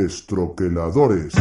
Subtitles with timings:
[0.00, 1.32] Destroqueladores.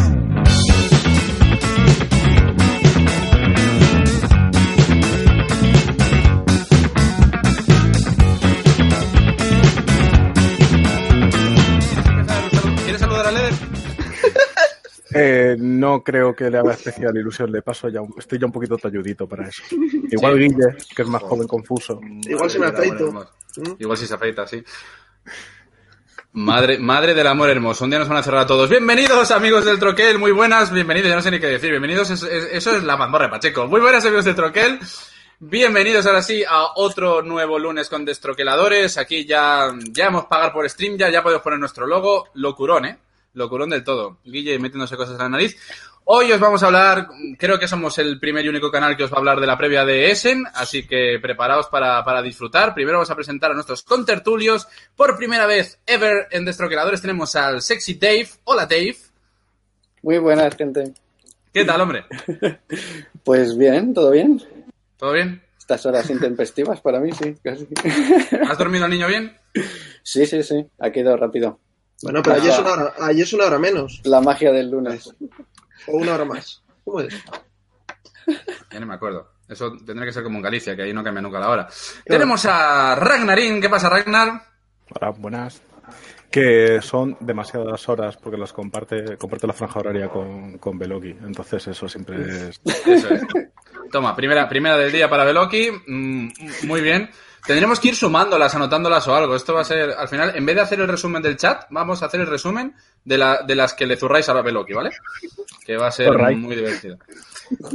[12.83, 13.53] ¿Quieres saludar a Leder?
[15.17, 17.49] Eh, no creo que le haga especial ilusión.
[17.49, 19.63] De paso, ya, un- estoy ya un poquito talludito para eso.
[20.11, 22.01] Igual Guille, que es más joven, confuso.
[22.27, 23.07] Igual se me afeito.
[23.07, 23.31] hermoso.
[23.79, 24.61] Igual si se afeita, sí.
[26.35, 27.85] Madre, madre del amor hermoso.
[27.85, 28.69] Un día nos van a cerrar a todos.
[28.69, 30.19] Bienvenidos, amigos del Troquel.
[30.19, 30.69] Muy buenas.
[30.71, 31.07] Bienvenidos.
[31.09, 31.69] Ya no sé ni qué decir.
[31.69, 32.09] Bienvenidos.
[32.09, 33.67] es- es- eso es la mazmorra Pacheco.
[33.67, 34.79] Muy buenas, amigos del Troquel.
[35.39, 38.97] Bienvenidos ahora sí a otro nuevo lunes con Destroqueladores.
[38.97, 42.27] Aquí ya, ya hemos pagado por stream, ya, ya podemos poner nuestro logo.
[42.33, 42.97] Locurón, ¿eh?
[43.33, 44.17] Locurón del todo.
[44.25, 45.55] Guille metiéndose cosas en la nariz.
[46.07, 49.11] Hoy os vamos a hablar, creo que somos el primer y único canal que os
[49.11, 52.75] va a hablar de la previa de Essen, así que preparaos para, para disfrutar.
[52.75, 54.67] Primero vamos a presentar a nuestros contertulios.
[54.95, 58.29] Por primera vez ever en Destroqueladores tenemos al sexy Dave.
[58.43, 58.97] Hola Dave.
[60.03, 60.93] Muy buenas, gente.
[61.51, 62.05] ¿Qué tal, hombre?
[63.23, 64.39] Pues bien, ¿todo bien?
[64.97, 65.41] ¿Todo bien?
[65.57, 67.67] Estas horas intempestivas para mí, sí, casi.
[68.47, 69.35] ¿Has dormido el niño bien?
[70.03, 71.59] Sí, sí, sí, ha quedado rápido.
[72.03, 74.01] Bueno, pero allí es, una hora, allí es una hora menos.
[74.03, 75.11] La magia del lunes.
[75.87, 76.63] O una hora más.
[76.83, 77.13] ¿Cómo es?
[78.71, 79.31] Ya no me acuerdo.
[79.47, 81.67] Eso tendría que ser como en Galicia, que ahí no cambia nunca la hora.
[82.03, 83.61] Tenemos a Ragnarín.
[83.61, 84.41] ¿Qué pasa, Ragnar?
[84.89, 85.61] Hola, buenas.
[86.31, 91.11] Que son demasiadas horas porque las comparte, comparte la franja horaria con, con Beloki.
[91.11, 92.61] Entonces, eso siempre es.
[92.65, 93.21] Eso es.
[93.91, 95.69] Toma, primera, primera del día para Beloki.
[95.87, 96.29] Mm,
[96.63, 97.09] muy bien.
[97.45, 99.35] Tendremos que ir sumándolas, anotándolas o algo.
[99.35, 102.01] Esto va a ser, al final, en vez de hacer el resumen del chat, vamos
[102.01, 104.91] a hacer el resumen de, la, de las que le zurráis a la Beloki, ¿vale?
[105.65, 106.97] Que va a ser muy divertido.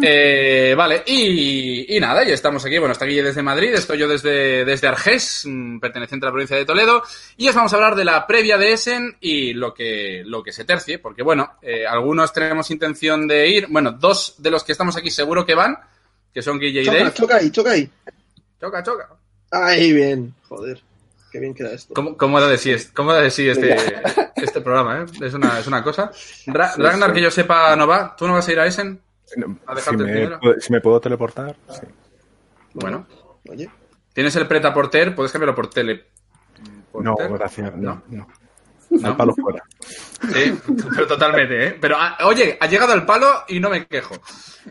[0.02, 2.78] Eh, vale, y, y nada, ya estamos aquí.
[2.78, 6.56] Bueno, está Guille desde Madrid, estoy yo desde, desde Argés, mm, perteneciente a la provincia
[6.56, 7.04] de Toledo,
[7.36, 10.50] y os vamos a hablar de la previa de Essen y lo que, lo que
[10.50, 14.72] se tercie, porque bueno, eh, algunos tenemos intención de ir, bueno, dos de los que
[14.72, 15.78] estamos aquí seguro que van,
[16.34, 17.12] que son Guille y Choca, Dave.
[17.14, 17.90] choca ahí, choca ahí.
[18.60, 19.19] Choca, choca.
[19.50, 20.34] Ahí, bien.
[20.48, 20.80] Joder.
[21.32, 21.94] Qué bien queda esto.
[21.94, 23.76] ¿Cómo, cómo da de sí, cómo da de sí este,
[24.36, 25.02] este programa?
[25.02, 25.24] ¿eh?
[25.24, 26.10] Es, una, es una cosa.
[26.46, 27.14] Ra- Sí, Ragnar, sí.
[27.16, 28.16] que yo sepa, no va.
[28.16, 29.00] ¿Tú no vas a ir a Essen?
[29.66, 31.86] ¿A Si me, puedo- si me puedo teleportar, sí.
[32.74, 33.06] Bueno.
[33.48, 33.70] Oye.
[34.12, 36.04] Tienes el preta porter, puedes cambiarlo por tele.
[36.94, 37.74] No, gracias.
[37.76, 38.18] No, no.
[38.18, 38.28] ¿No?
[39.04, 39.62] Al palo fuera.
[40.32, 40.52] Sí,
[40.94, 41.78] pero totalmente, ¿eh?
[41.80, 44.16] Pero, ah, oye, ha llegado al palo y no me quejo.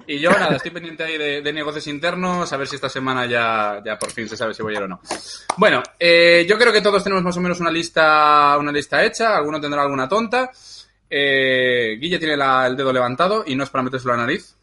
[0.08, 3.26] Y yo, nada, estoy pendiente ahí de, de negocios internos, a ver si esta semana
[3.26, 5.00] ya, ya por fin se sabe si voy a ir o no.
[5.58, 9.36] Bueno, eh, yo creo que todos tenemos más o menos una lista, una lista hecha,
[9.36, 10.52] alguno tendrá alguna tonta.
[11.10, 14.56] Eh, Guille tiene la- el dedo levantado y no es para metérselo a la nariz.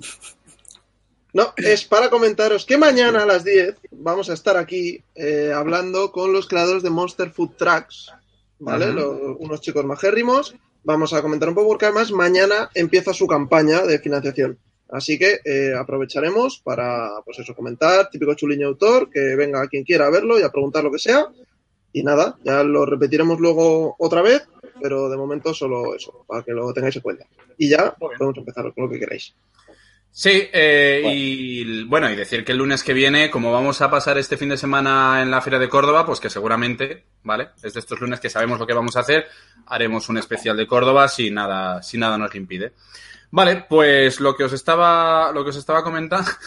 [1.33, 6.11] No, es para comentaros que mañana a las 10 vamos a estar aquí eh, hablando
[6.13, 8.11] con los creadores de Monster Food Trucks,
[8.59, 8.91] ¿vale?
[9.39, 10.55] Unos chicos majérrimos.
[10.85, 14.59] Vamos a comentar un poco porque además mañana empieza su campaña de financiación.
[14.89, 20.07] Así que eh, aprovecharemos para, pues eso, comentar, típico chuliño autor, que venga quien quiera
[20.07, 21.27] a verlo y a preguntar lo que sea.
[21.93, 24.47] Y nada, ya lo repetiremos luego otra vez,
[24.81, 27.27] pero de momento solo eso, para que lo tengáis en cuenta.
[27.59, 29.35] Y ya podemos empezar con lo que queráis.
[30.19, 34.17] Sí, eh, y bueno, y decir que el lunes que viene, como vamos a pasar
[34.17, 37.51] este fin de semana en la Feria de Córdoba, pues que seguramente, ¿vale?
[37.63, 39.27] Es de estos lunes que sabemos lo que vamos a hacer,
[39.67, 42.73] haremos un especial de Córdoba si nada, si nada nos lo impide.
[43.31, 46.31] Vale, pues lo que os estaba, lo que os estaba comentando.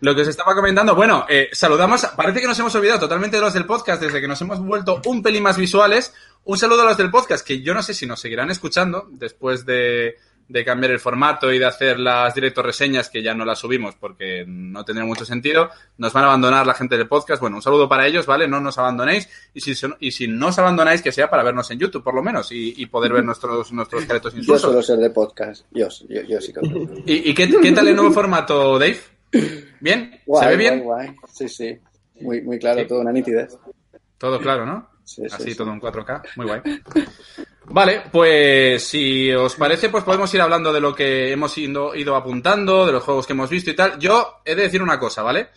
[0.00, 3.42] Lo que os estaba comentando, bueno, eh, saludamos, parece que nos hemos olvidado totalmente de
[3.42, 6.12] los del podcast desde que nos hemos vuelto un pelín más visuales.
[6.44, 9.64] Un saludo a los del podcast, que yo no sé si nos seguirán escuchando después
[9.66, 10.16] de,
[10.50, 13.94] de cambiar el formato y de hacer las directo reseñas que ya no las subimos
[13.94, 15.70] porque no tendría mucho sentido.
[15.96, 17.40] Nos van a abandonar la gente del podcast.
[17.40, 18.48] Bueno, un saludo para ellos, ¿vale?
[18.48, 19.28] No nos abandonéis.
[19.54, 22.14] Y si, son- y si no os abandonáis, que sea para vernos en YouTube, por
[22.14, 24.62] lo menos, y, y poder ver nuestros, nuestros caretos Yo insulsos.
[24.62, 25.66] suelo ser de podcast.
[25.70, 26.60] Yo, yo, yo sí que.
[27.06, 28.98] ¿Y, y qué, qué tal el nuevo formato, Dave?
[29.78, 30.10] ¿Bien?
[30.12, 30.80] ¿Se Guay, ve bien?
[30.80, 31.16] guay, guay.
[31.32, 31.78] Sí, sí.
[32.20, 32.86] Muy, muy claro, Sí.
[32.88, 33.56] todo una nitidez.
[34.18, 34.90] Todo claro, ¿no?
[35.04, 35.56] Sí, sí, Así sí.
[35.56, 36.60] todo en 4K, muy guay.
[37.72, 42.16] Vale, pues si os parece, pues podemos ir hablando de lo que hemos ido, ido
[42.16, 43.98] apuntando, de los juegos que hemos visto y tal.
[44.00, 45.50] Yo he de decir una cosa, ¿vale?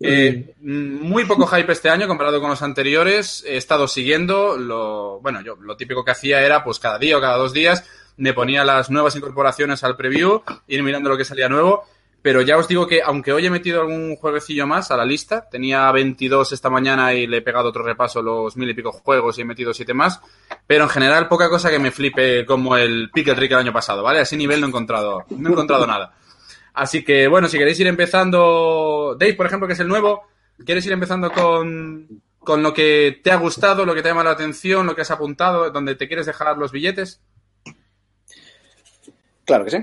[0.00, 3.44] Eh, muy poco hype este año comparado con los anteriores.
[3.44, 7.20] He estado siguiendo lo, bueno, yo lo típico que hacía era, pues cada día o
[7.20, 7.84] cada dos días
[8.16, 11.84] me ponía las nuevas incorporaciones al preview, ir mirando lo que salía nuevo.
[12.20, 15.48] Pero ya os digo que, aunque hoy he metido algún jueguecillo más a la lista,
[15.48, 19.38] tenía 22 esta mañana y le he pegado otro repaso los mil y pico juegos
[19.38, 20.20] y he metido siete más.
[20.66, 24.02] Pero en general, poca cosa que me flipe como el Pickle Rick el año pasado,
[24.02, 24.18] ¿vale?
[24.18, 26.14] A ese nivel no he encontrado, no he encontrado nada.
[26.74, 30.24] Así que, bueno, si queréis ir empezando, Dave, por ejemplo, que es el nuevo,
[30.64, 34.26] ¿quieres ir empezando con, con lo que te ha gustado, lo que te ha llamado
[34.26, 37.20] la atención, lo que has apuntado, donde te quieres dejar los billetes?
[39.44, 39.78] Claro que sí.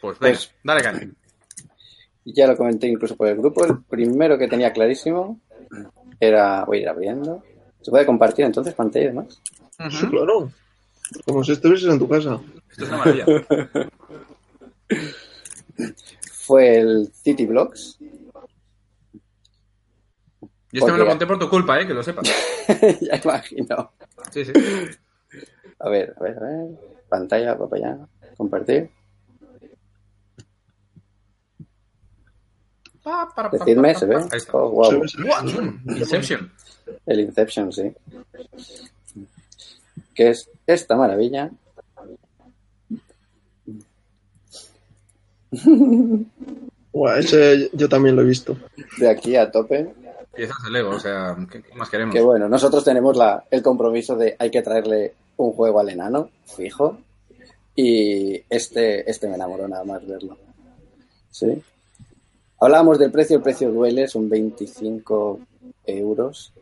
[0.00, 1.00] Pues venga, Pues- dale caña.
[2.30, 3.64] Ya lo comenté incluso por el grupo.
[3.64, 5.40] El primero que tenía clarísimo
[6.20, 6.62] era.
[6.66, 7.42] Voy a ir abriendo.
[7.80, 9.40] ¿Se puede compartir entonces pantalla y demás?
[9.90, 10.52] Sí, claro.
[11.24, 12.38] Como si estuvieses en tu casa.
[12.70, 13.24] Esto es una maravilla.
[16.32, 17.96] Fue el City Blocks.
[20.70, 21.86] Yo este me lo conté por tu culpa, ¿eh?
[21.86, 22.28] Que lo sepas.
[23.00, 23.92] ya imagino.
[24.30, 24.52] Sí, sí.
[25.78, 26.68] A ver, a ver, a ver.
[27.08, 28.06] Pantalla, para allá.
[28.36, 28.90] Compartir.
[33.08, 33.48] Pa, para,
[34.36, 34.52] está.
[34.52, 35.02] Oh, wow.
[35.86, 36.52] Inception.
[37.06, 37.90] El Inception, sí.
[40.14, 41.50] Que es esta maravilla.
[46.92, 48.58] Buah, ese yo también lo he visto.
[48.98, 49.94] De aquí a tope.
[50.34, 52.14] Piezas de Lego, o sea, ¿qué, qué más queremos?
[52.14, 56.28] Que bueno, nosotros tenemos la, el compromiso de hay que traerle un juego al enano,
[56.44, 56.98] fijo.
[57.74, 60.36] Y este, este me enamoró nada más verlo.
[61.30, 61.62] Sí.
[62.60, 65.40] Hablábamos del precio, el precio duele, son 25
[65.86, 66.52] euros.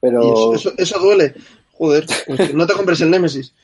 [0.00, 1.34] Pero eso, eso, eso duele.
[1.72, 3.54] Joder, pues no te compres el Nemesis.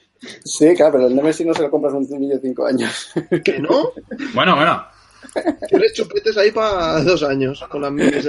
[0.44, 3.10] sí, claro, pero el Nemesis no se lo compras un niño de 5 años.
[3.44, 3.92] ¿Que no?
[4.34, 4.84] Bueno, bueno.
[5.68, 8.28] Tienes chupetes ahí para dos años con las minis.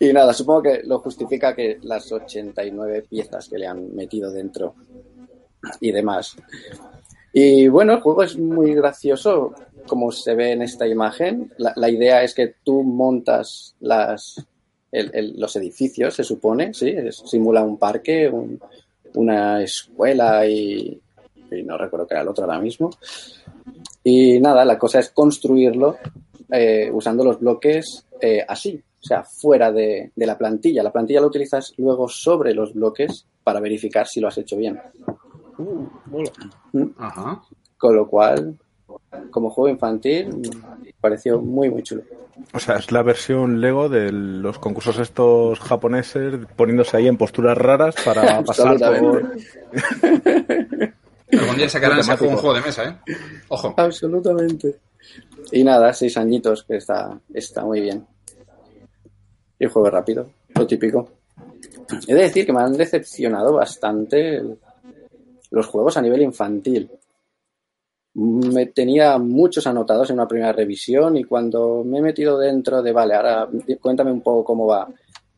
[0.00, 4.74] Y nada, supongo que lo justifica que las 89 piezas que le han metido dentro
[5.80, 6.36] y demás.
[7.32, 9.54] Y bueno, el juego es muy gracioso,
[9.86, 11.52] como se ve en esta imagen.
[11.58, 14.44] La, la idea es que tú montas las,
[14.92, 16.88] el- el- los edificios, se supone, ¿sí?
[16.90, 18.60] Es- simula un parque, un-
[19.14, 21.00] una escuela y,
[21.50, 22.90] y no recuerdo qué era el otro ahora mismo.
[24.02, 25.96] Y nada, la cosa es construirlo
[26.50, 30.82] eh, usando los bloques eh, así, o sea, fuera de, de la plantilla.
[30.82, 34.78] La plantilla la utilizas luego sobre los bloques para verificar si lo has hecho bien.
[35.58, 35.86] Uh.
[36.98, 37.42] Ajá.
[37.78, 38.58] Con lo cual,
[39.30, 40.28] como juego infantil,
[40.84, 42.02] me pareció muy, muy chulo.
[42.52, 47.56] O sea, es la versión Lego de los concursos estos japoneses poniéndose ahí en posturas
[47.56, 49.32] raras para pasar por...
[51.32, 53.12] Algún día sacarán ese juego un juego de mesa, ¿eh?
[53.48, 53.74] Ojo.
[53.76, 54.76] Absolutamente.
[55.52, 58.06] Y nada, seis añitos, que está, está muy bien.
[59.58, 61.08] Y juego rápido, lo típico.
[62.06, 64.58] He de decir que me han decepcionado bastante el-
[65.50, 66.90] los juegos a nivel infantil.
[68.14, 72.92] Me tenía muchos anotados en una primera revisión y cuando me he metido dentro de,
[72.92, 73.48] vale, ahora
[73.80, 74.88] cuéntame un poco cómo va.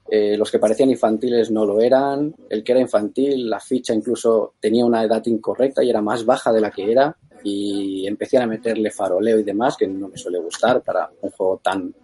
[0.08, 2.34] Eh, los que parecían infantiles no lo eran.
[2.50, 6.52] El que era infantil, la ficha incluso tenía una edad incorrecta y era más baja
[6.52, 7.17] de la que era.
[7.43, 11.61] Y empecé a meterle faroleo y demás, que no me suele gustar para un juego
[11.62, 11.94] tan.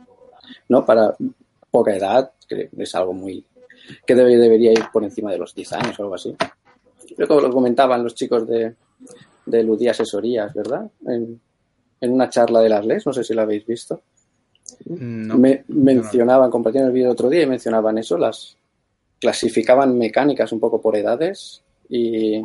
[0.69, 0.85] ¿No?
[0.85, 1.15] Para
[1.71, 3.45] poca edad, que es algo muy.
[4.07, 6.35] que debe- debería ir por encima de los 10 años o algo así.
[7.17, 8.75] Creo que lo comentaban los chicos de,
[9.47, 10.91] de Ludía Asesorías, ¿verdad?
[11.07, 11.41] En,
[12.01, 14.01] en una charla de las LES, no sé si la habéis visto.
[14.87, 15.37] No.
[15.39, 18.57] Me- mencionaban, compartieron el vídeo otro día y mencionaban eso, las
[19.21, 22.37] clasificaban mecánicas un poco por edades y,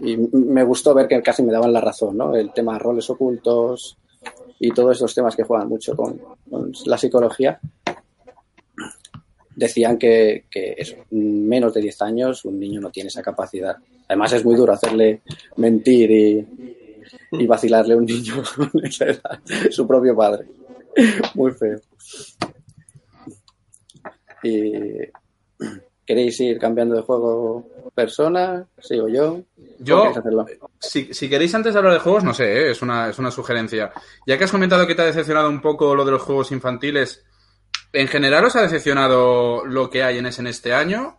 [0.00, 2.34] y me gustó ver que casi me daban la razón, ¿no?
[2.34, 3.96] El tema roles ocultos
[4.58, 6.20] y todos estos temas que juegan mucho con,
[6.50, 7.58] con la psicología.
[9.56, 13.76] Decían que, que eso, menos de 10 años un niño no tiene esa capacidad.
[14.06, 15.22] Además es muy duro hacerle
[15.56, 16.46] mentir y,
[17.32, 20.46] y vacilarle a un niño con esa edad, su propio padre.
[21.34, 21.80] Muy feo.
[24.42, 25.10] Y
[26.06, 28.64] ¿Queréis ir cambiando de juego persona?
[28.78, 29.42] ¿Sigo yo?
[29.80, 30.12] Yo-.
[30.78, 32.70] Si, si queréis antes de hablar de juegos, no sé, ¿eh?
[32.70, 33.92] es, una, es una sugerencia.
[34.24, 37.24] Ya que has comentado que te ha decepcionado un poco lo de los juegos infantiles,
[37.96, 41.18] ¿en general os ha decepcionado lo que hay en ese en este año?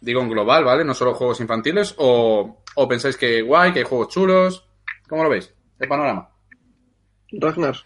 [0.00, 0.82] Digo en global, ¿vale?
[0.82, 1.94] No solo juegos infantiles.
[1.98, 4.66] ¿O, o pensáis que guay, que hay juegos chulos?
[5.08, 5.52] ¿Cómo lo veis?
[5.78, 6.30] El panorama.
[7.32, 7.76] Ragnar.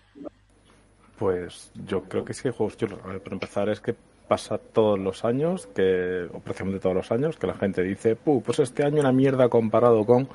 [1.18, 3.00] Pues yo creo que sí hay juegos chulos.
[3.04, 3.96] A ver, para empezar es que
[4.28, 8.42] pasa todos los años, que, o prácticamente todos los años, que la gente dice, Puh,
[8.42, 10.28] pues este año una mierda comparado con...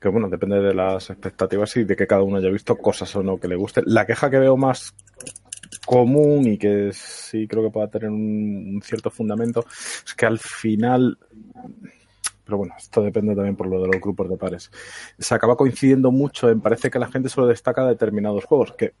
[0.00, 3.22] Que bueno, depende de las expectativas y de que cada uno haya visto cosas o
[3.24, 3.82] no que le guste.
[3.84, 4.94] La queja que veo más
[5.84, 9.64] común y que sí creo que pueda tener un, cierto fundamento
[10.04, 11.18] es que al final
[12.44, 14.70] pero bueno, esto depende también por lo de los grupos de pares.
[15.18, 18.94] Se acaba coincidiendo mucho en parece que la gente solo destaca determinados juegos, que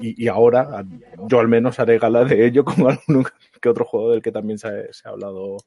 [0.00, 0.84] y, ahora
[1.28, 3.26] yo al menos haré gala de ello como algún
[3.60, 5.58] que otro juego del que también se ha, hablado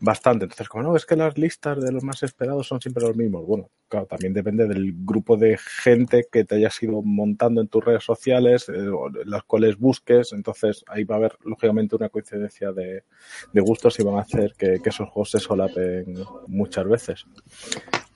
[0.00, 0.44] bastante.
[0.44, 3.46] Entonces, como no, es que las listas de los más esperados son siempre los mismos.
[3.46, 7.84] Bueno, claro, también depende del grupo de gente que te hayas ido montando en tus
[7.84, 8.86] redes sociales, eh,
[9.26, 10.32] las cuales busques.
[10.32, 13.04] Entonces, ahí va a haber, lógicamente, una coincidencia de,
[13.52, 17.26] gustos y van a hacer que esos juegos se solapen muchas veces.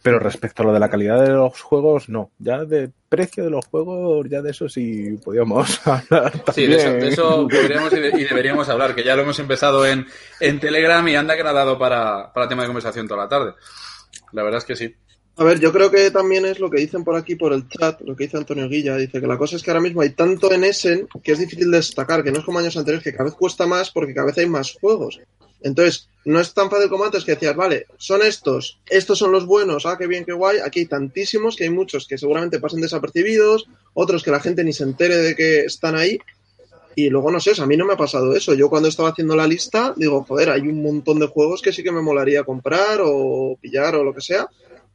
[0.02, 2.31] Pero respecto a lo de la calidad de los juegos, no.
[2.38, 6.33] Ya de precio de los juegos, ya de eso sí podríamos hablar.
[6.55, 10.07] Sí, de eso, podríamos y, deberíamos hablar, que ya lo hemos empezado en,
[10.40, 13.55] en Telegram y anda que ha dado para, para tema de conversación toda la tarde.
[14.33, 14.95] La verdad es que sí.
[15.38, 18.00] A ver, yo creo que también es lo que dicen por aquí por el chat,
[18.00, 20.50] lo que dice Antonio Guilla, dice que la cosa es que ahora mismo hay tanto
[20.50, 23.35] en Essen que es difícil destacar, que no es como años anteriores, que cada vez
[23.35, 25.21] cuesta más porque cada vez hay más juegos.
[25.61, 29.47] Entonces, no es tan fácil como antes que decías, vale, son estos, estos son los
[29.47, 30.59] buenos, ah, qué bien, qué guay.
[30.59, 34.73] Aquí hay tantísimos que hay muchos que seguramente pasen desapercibidos, otros que la gente ni
[34.73, 36.18] se entere de que están ahí.
[36.97, 38.54] Y luego, no sé, a mí no me ha pasado eso.
[38.54, 41.85] Yo cuando estaba haciendo la lista, digo, joder, hay un montón de juegos que sí
[41.85, 44.49] que me molaría comprar o pillar o lo que sea,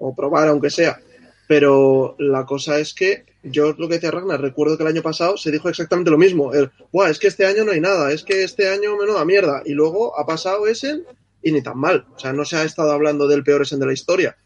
[0.04, 1.00] o probar aunque sea.
[1.48, 5.38] Pero la cosa es que yo lo que decía Ragnar, recuerdo que el año pasado
[5.38, 6.54] se dijo exactamente lo mismo.
[6.54, 9.62] El, Buah, es que este año no hay nada, es que este año menuda mierda.
[9.66, 11.04] Y luego ha pasado ese
[11.42, 12.06] y ni tan mal.
[12.16, 14.38] O sea, no se ha estado hablando del peor Essen de la historia.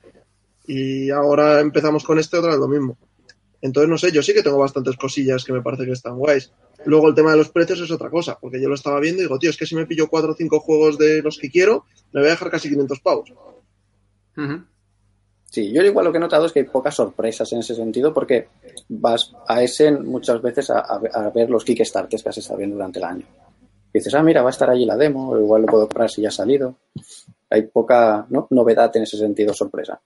[0.65, 2.97] Y ahora empezamos con este otra vez lo mismo.
[3.61, 6.51] Entonces, no sé, yo sí que tengo bastantes cosillas que me parece que están guays.
[6.85, 9.25] Luego el tema de los precios es otra cosa, porque yo lo estaba viendo y
[9.25, 11.85] digo, tío, es que si me pillo cuatro o cinco juegos de los que quiero,
[12.11, 13.33] me voy a dejar casi 500 pavos.
[15.49, 18.13] Sí, yo igual lo que he notado es que hay pocas sorpresas en ese sentido
[18.13, 18.49] porque
[18.89, 20.99] vas a ese muchas veces a,
[21.33, 23.25] ver los Kickstarters que has estado viendo durante el año.
[23.93, 26.09] Y dices, ah, mira, va a estar allí la demo, o igual lo puedo comprar
[26.09, 26.75] si ya ha salido.
[27.49, 30.01] Hay poca novedad en ese sentido, sorpresa.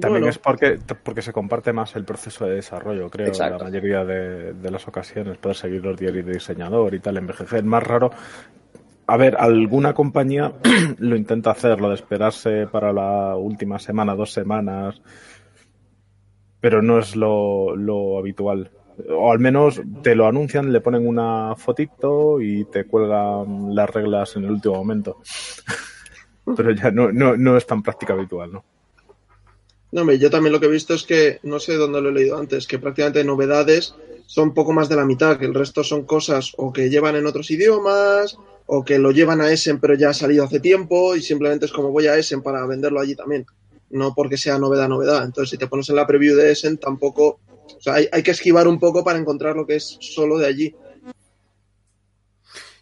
[0.00, 4.04] También es porque, porque se comparte más el proceso de desarrollo, creo, en la mayoría
[4.04, 5.38] de, de, las ocasiones.
[5.38, 7.62] Poder seguir los diarios de diseñador y tal, envejecer.
[7.64, 8.10] Más raro
[9.10, 10.52] a ver, alguna compañía
[10.98, 15.00] lo intenta hacer, lo de esperarse para la última semana, dos semanas,
[16.60, 18.70] pero no es lo, habitual.
[19.08, 24.36] O al menos te lo anuncian, le ponen una fotito y te cuelgan las reglas
[24.36, 25.22] en el último momento.
[26.56, 28.64] pero ya no, no, no es tan práctica habitual, ¿no?
[29.90, 32.12] No, hombre, yo también lo que he visto es que, no sé dónde lo he
[32.12, 33.94] leído antes, que prácticamente novedades
[34.26, 37.24] son poco más de la mitad, que el resto son cosas o que llevan en
[37.24, 38.38] otros idiomas
[38.70, 41.72] o que lo llevan a Essen pero ya ha salido hace tiempo y simplemente es
[41.72, 43.46] como voy a Essen para venderlo allí también,
[43.90, 45.24] no porque sea novedad, novedad.
[45.24, 48.68] Entonces, si te pones en la preview de Essen, tampoco, o sea, hay, que esquivar
[48.68, 50.74] un poco para encontrar lo que es solo de allí.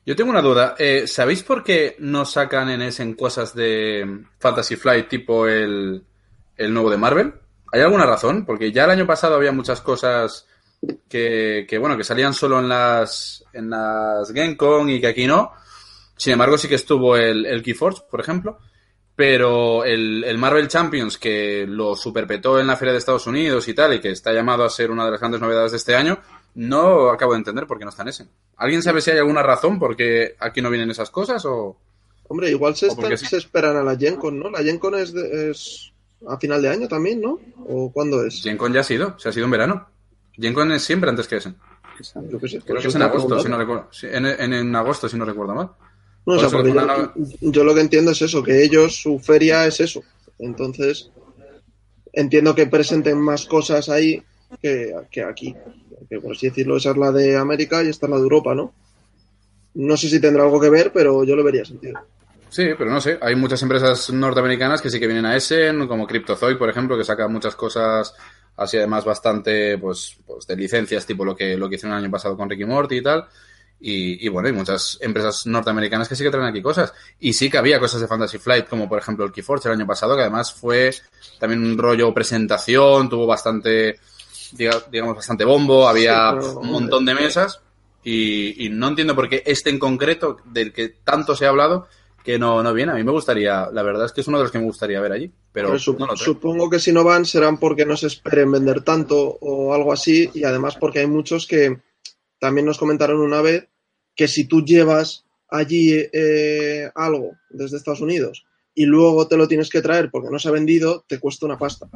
[0.05, 0.75] Yo tengo una duda.
[0.77, 6.03] Eh, ¿Sabéis por qué no sacan en Essen cosas de Fantasy Flight tipo el,
[6.57, 7.33] el nuevo de Marvel?
[7.73, 8.45] ¿Hay alguna razón?
[8.45, 10.47] Porque ya el año pasado había muchas cosas
[11.09, 15.53] que, que bueno, que salían solo en las, en las GameCon y que aquí no.
[16.17, 18.59] Sin embargo, sí que estuvo el, el Keyforge, por ejemplo.
[19.15, 23.75] Pero el, el, Marvel Champions, que lo superpetó en la Feria de Estados Unidos y
[23.75, 26.19] tal, y que está llamado a ser una de las grandes novedades de este año,
[26.55, 28.27] no acabo de entender por qué no está en ese.
[28.57, 31.79] ¿Alguien sabe si hay alguna razón por qué aquí no vienen esas cosas o...?
[32.29, 34.51] Hombre, igual se, se esperan a la GenCon, ¿no?
[34.51, 35.93] La GenCon es, es
[36.29, 37.39] a final de año también, ¿no?
[37.69, 38.43] ¿O cuándo es?
[38.43, 39.89] GenCon ya ha sido, se ha sido en verano.
[40.35, 41.55] GenCon es siempre antes que ese.
[42.13, 42.39] Creo
[42.81, 43.89] que es en agosto, si no recuerdo.
[44.03, 45.71] en, en agosto, si no recuerdo mal
[47.41, 50.03] yo, lo que entiendo es eso, que ellos, su feria es eso.
[50.39, 51.11] Entonces,
[52.13, 54.23] entiendo que presenten más cosas ahí
[54.61, 54.93] que,
[55.29, 55.55] aquí.
[56.11, 58.55] Que por así decirlo, esa es la de América y esta es la de Europa,
[58.55, 58.73] ¿no?
[59.75, 62.01] No sé si tendrá algo que ver, pero yo lo vería sentido.
[62.49, 63.19] Sí, pero no sé.
[63.21, 67.05] Hay muchas empresas norteamericanas que sí que vienen a Essen, como CryptoZoid, por ejemplo, que
[67.05, 68.15] saca muchas cosas
[68.57, 72.11] así además bastante pues, pues de licencias, tipo lo que, lo que hicieron el año
[72.11, 73.27] pasado con Ricky Morty y tal.
[73.79, 76.95] Y, bueno, hay muchas empresas norteamericanas que sí que traen aquí cosas.
[77.21, 79.87] Y sí que había cosas de Fantasy Flight, como por ejemplo el Keyforge el año
[79.87, 80.93] pasado, que además fue
[81.39, 84.01] también un rollo presentación, tuvo bastante,
[84.53, 87.61] digamos, bastante bombo, había un montón de mesas.
[88.03, 91.89] Y, no entiendo por qué este en concreto, del que tanto se ha hablado,
[92.25, 92.93] que no, no viene.
[92.93, 95.01] A mí me gustaría, la verdad es que es uno de los que me gustaría
[95.01, 95.31] ver allí.
[95.53, 99.93] Pero, supongo que si no van serán porque no se esperen vender tanto o algo
[99.93, 100.31] así.
[100.35, 101.79] Y además porque hay muchos que
[102.39, 103.69] también nos comentaron una vez
[104.15, 109.71] que si tú llevas allí eh, algo desde Estados Unidos y luego te lo tienes
[109.71, 111.89] que traer porque no se ha vendido, te cuesta una pasta.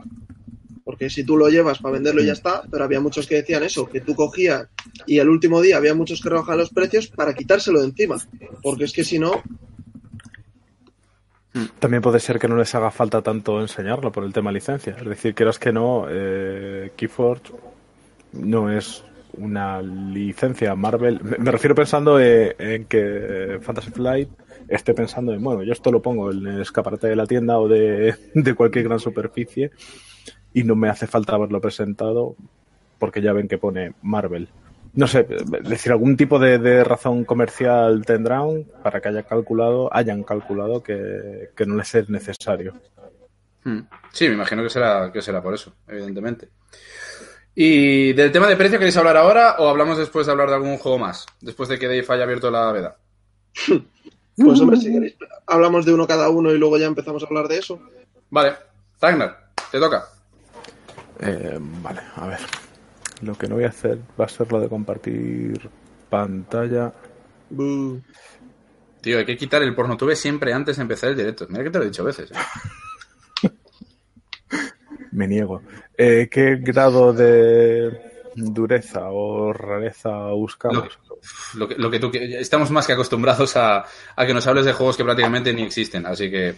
[0.84, 3.86] Porque si tú lo llevas para venderlo ya está, pero había muchos que decían eso,
[3.86, 4.66] que tú cogías
[5.06, 8.16] y el último día había muchos que rebajaban los precios para quitárselo de encima.
[8.62, 9.42] Porque es que si no,
[11.78, 14.96] también puede ser que no les haga falta tanto enseñarlo por el tema licencia.
[14.98, 17.52] Es decir, quieras que no, eh, Keyforge
[18.32, 21.20] no es una licencia Marvel.
[21.38, 24.28] Me refiero pensando en, en que Fantasy Flight
[24.68, 27.68] esté pensando en, bueno, yo esto lo pongo en el escaparate de la tienda o
[27.68, 29.72] de, de cualquier gran superficie
[30.52, 32.36] y no me hace falta haberlo presentado
[32.98, 34.48] porque ya ven que pone Marvel.
[34.92, 35.26] No sé,
[35.62, 41.50] decir, algún tipo de, de razón comercial tendrán para que haya calculado, hayan calculado que,
[41.54, 42.74] que no les es necesario.
[43.64, 43.80] Hmm.
[44.12, 46.48] Sí, me imagino que será, que será por eso, evidentemente.
[47.54, 50.78] ¿Y del tema de precio queréis hablar ahora o hablamos después de hablar de algún
[50.78, 51.26] juego más?
[51.40, 52.96] Después de que Dave haya abierto la veda.
[54.42, 55.16] Pues hombre, si queréis,
[55.46, 57.78] hablamos de uno cada uno y luego ya empezamos a hablar de eso.
[58.30, 58.54] Vale,
[58.98, 60.08] Ragnar, te toca.
[61.18, 62.38] Eh, vale, a ver.
[63.20, 65.68] Lo que no voy a hacer va a ser lo de compartir
[66.08, 66.92] pantalla.
[67.50, 68.00] Buh.
[69.00, 71.46] Tío, hay que quitar el pornotube siempre antes de empezar el directo.
[71.48, 72.30] Mira que te lo he dicho veces.
[72.30, 72.34] ¿eh?
[75.20, 75.60] Me niego.
[75.98, 77.90] Eh, ¿Qué grado de
[78.34, 80.98] dureza o rareza buscamos?
[81.54, 83.84] Lo que, lo que tú que- Estamos más que acostumbrados a,
[84.16, 86.54] a que nos hables de juegos que prácticamente ni existen, así que.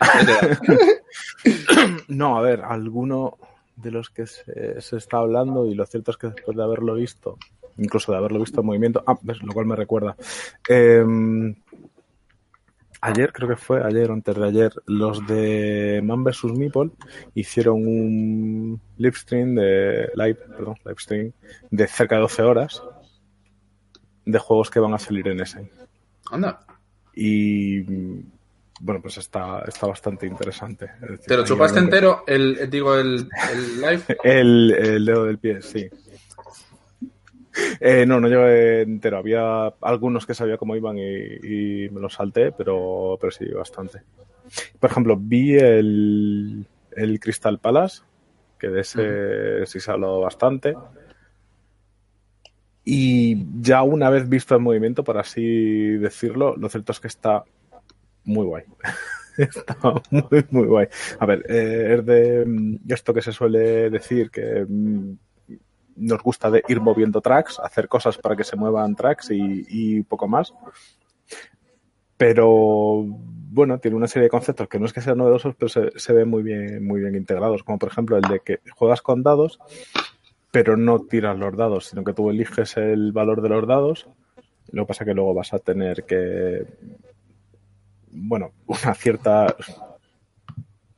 [2.08, 3.36] No, a ver, alguno
[3.76, 6.94] de los que se, se está hablando y lo cierto es que después de haberlo
[6.94, 7.38] visto,
[7.78, 10.16] incluso de haberlo visto en movimiento, ah, ves, lo cual me recuerda.
[10.68, 11.04] eh,
[13.02, 16.44] ayer, creo que fue ayer o antes de ayer, los de Man vs.
[16.44, 16.90] Meeple
[17.34, 21.32] hicieron un live stream de live, perdón, live stream
[21.70, 22.82] de cerca de 12 horas
[24.24, 25.70] de juegos que van a salir en ese.
[26.30, 26.60] Anda.
[27.14, 27.82] Y
[28.80, 30.86] bueno, pues está, está bastante interesante.
[31.02, 32.24] Es decir, ¿Te lo chupaste entero?
[32.26, 34.02] El, el- digo, el, el live.
[34.24, 35.88] El, el dedo del pie, sí.
[37.80, 39.18] Eh, no, no llevé entero.
[39.18, 44.02] Había algunos que sabía cómo iban y, y me los salté, pero, pero sí, bastante.
[44.78, 48.02] Por ejemplo, vi el, el Crystal Palace,
[48.58, 50.74] que de ese sí se ha hablado bastante.
[52.84, 57.44] Y ya una vez visto en movimiento, por así decirlo, lo cierto es que está
[58.24, 58.64] muy guay.
[59.36, 59.76] está
[60.10, 60.88] muy, muy guay.
[61.18, 65.16] A ver, eh, es de mm, esto que se suele decir que mm,
[65.96, 70.02] nos gusta de ir moviendo tracks, hacer cosas para que se muevan tracks y, y
[70.02, 70.54] poco más.
[72.16, 75.98] Pero bueno, tiene una serie de conceptos que no es que sean novedosos, pero se,
[75.98, 77.62] se ven muy bien, muy bien integrados.
[77.64, 79.58] Como por ejemplo el de que juegas con dados,
[80.50, 84.08] pero no tiras los dados, sino que tú eliges el valor de los dados.
[84.70, 86.64] Lo que pasa es que luego vas a tener que,
[88.12, 89.54] bueno, una cierta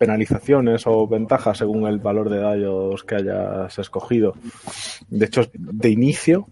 [0.05, 4.35] penalizaciones o ventajas según el valor de dados que hayas escogido.
[5.09, 6.47] De hecho, de inicio,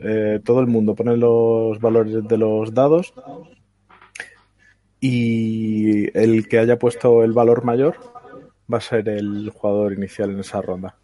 [0.00, 3.12] eh, todo el mundo pone los valores de los dados
[5.00, 7.96] y el que haya puesto el valor mayor
[8.72, 10.94] va a ser el jugador inicial en esa ronda.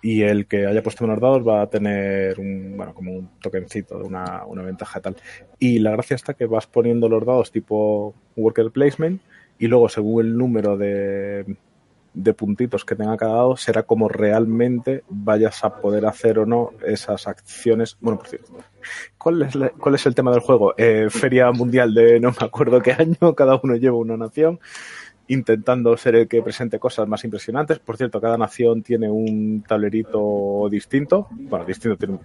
[0.00, 3.98] Y el que haya puesto menos dados va a tener un, bueno, como un tokencito,
[3.98, 5.16] una, una ventaja tal.
[5.58, 9.20] Y la gracia está que vas poniendo los dados tipo worker placement
[9.58, 11.56] y luego según el número de,
[12.14, 16.72] de puntitos que tenga cada dado será como realmente vayas a poder hacer o no
[16.86, 17.96] esas acciones.
[18.00, 18.52] Bueno, por cierto,
[19.18, 20.74] ¿cuál es, la- cuál es el tema del juego?
[20.76, 24.58] Eh, Feria Mundial de no me acuerdo qué año, cada uno lleva una nación
[25.30, 27.78] intentando ser el que presente cosas más impresionantes.
[27.78, 31.26] Por cierto, cada nación tiene un tablerito distinto.
[31.30, 32.18] Bueno, distinto, tiene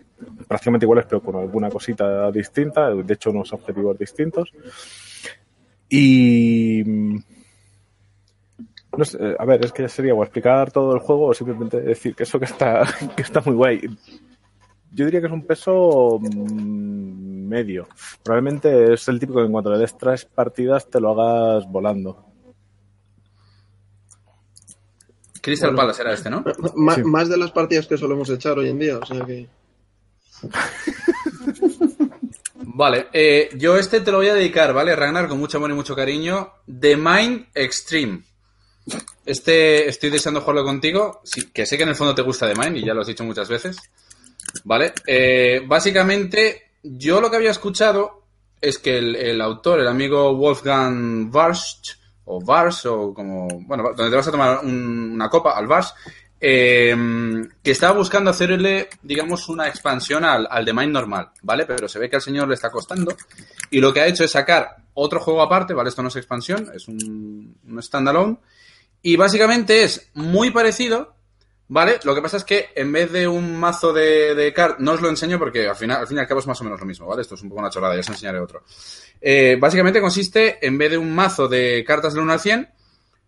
[0.47, 2.91] prácticamente iguales, pero con alguna cosita distinta.
[2.95, 4.53] De hecho, unos objetivos distintos.
[5.95, 6.83] Y.
[6.83, 7.23] mm,
[8.97, 11.33] No sé, eh, a ver, es que ya sería o explicar todo el juego o
[11.35, 12.83] simplemente decir que eso que está,
[13.15, 13.81] que está muy guay.
[14.91, 17.87] Yo diría que es un peso mm, medio.
[18.23, 22.25] Probablemente es el típico que en cuanto le des tres partidas te lo hagas volando.
[25.41, 26.43] Crystal Palace era este, ¿no?
[26.95, 27.03] Sí.
[27.03, 29.47] Más de las partidas que solemos echar hoy en día, o sea que.
[32.65, 35.27] Vale, eh, yo este te lo voy a dedicar, ¿vale, Ragnar?
[35.27, 36.53] Con mucho amor y mucho cariño.
[36.79, 38.23] The Mind Extreme.
[39.25, 41.21] Este estoy deseando jugarlo contigo,
[41.53, 43.23] que sé que en el fondo te gusta The Mind y ya lo has dicho
[43.23, 43.77] muchas veces.
[44.65, 48.23] Vale, eh, básicamente yo lo que había escuchado
[48.59, 54.09] es que el, el autor, el amigo Wolfgang Warsch, o Vars, o como, bueno, donde
[54.09, 55.93] te vas a tomar un- una copa, al Vars,
[56.45, 56.93] eh,
[57.63, 61.65] que estaba buscando hacerle, digamos, una expansión al, al The Mind normal, ¿vale?
[61.65, 63.15] Pero se ve que al señor le está costando.
[63.71, 65.87] Y lo que ha hecho es sacar otro juego aparte, ¿vale?
[65.87, 68.39] Esto no es expansión, es un, un standalone.
[69.01, 71.15] Y básicamente es muy parecido,
[71.69, 71.99] ¿vale?
[72.03, 75.01] Lo que pasa es que en vez de un mazo de, de cartas, no os
[75.01, 76.85] lo enseño porque al final, al fin y al cabo es más o menos lo
[76.85, 77.21] mismo, ¿vale?
[77.21, 78.63] Esto es un poco una chorrada, ya os enseñaré otro.
[79.21, 82.69] Eh, básicamente consiste, en vez de un mazo de cartas del 1 al 100,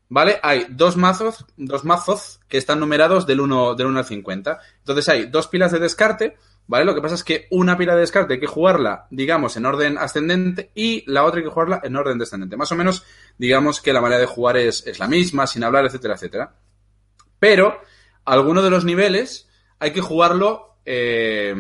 [0.10, 0.39] ¿vale?
[0.44, 4.60] Hay dos mazos, dos mazos que están numerados del 1, del 1 al 50.
[4.80, 6.38] Entonces hay dos pilas de descarte,
[6.68, 6.86] ¿vale?
[6.86, 9.98] Lo que pasa es que una pila de descarte hay que jugarla, digamos, en orden
[9.98, 12.58] ascendente y la otra hay que jugarla en orden descendente.
[12.58, 13.04] Más o menos,
[13.38, 16.56] digamos que la manera de jugar es, es la misma, sin hablar, etcétera, etcétera.
[17.39, 17.80] Pero,
[18.24, 21.54] alguno de los niveles hay que jugarlo, eh,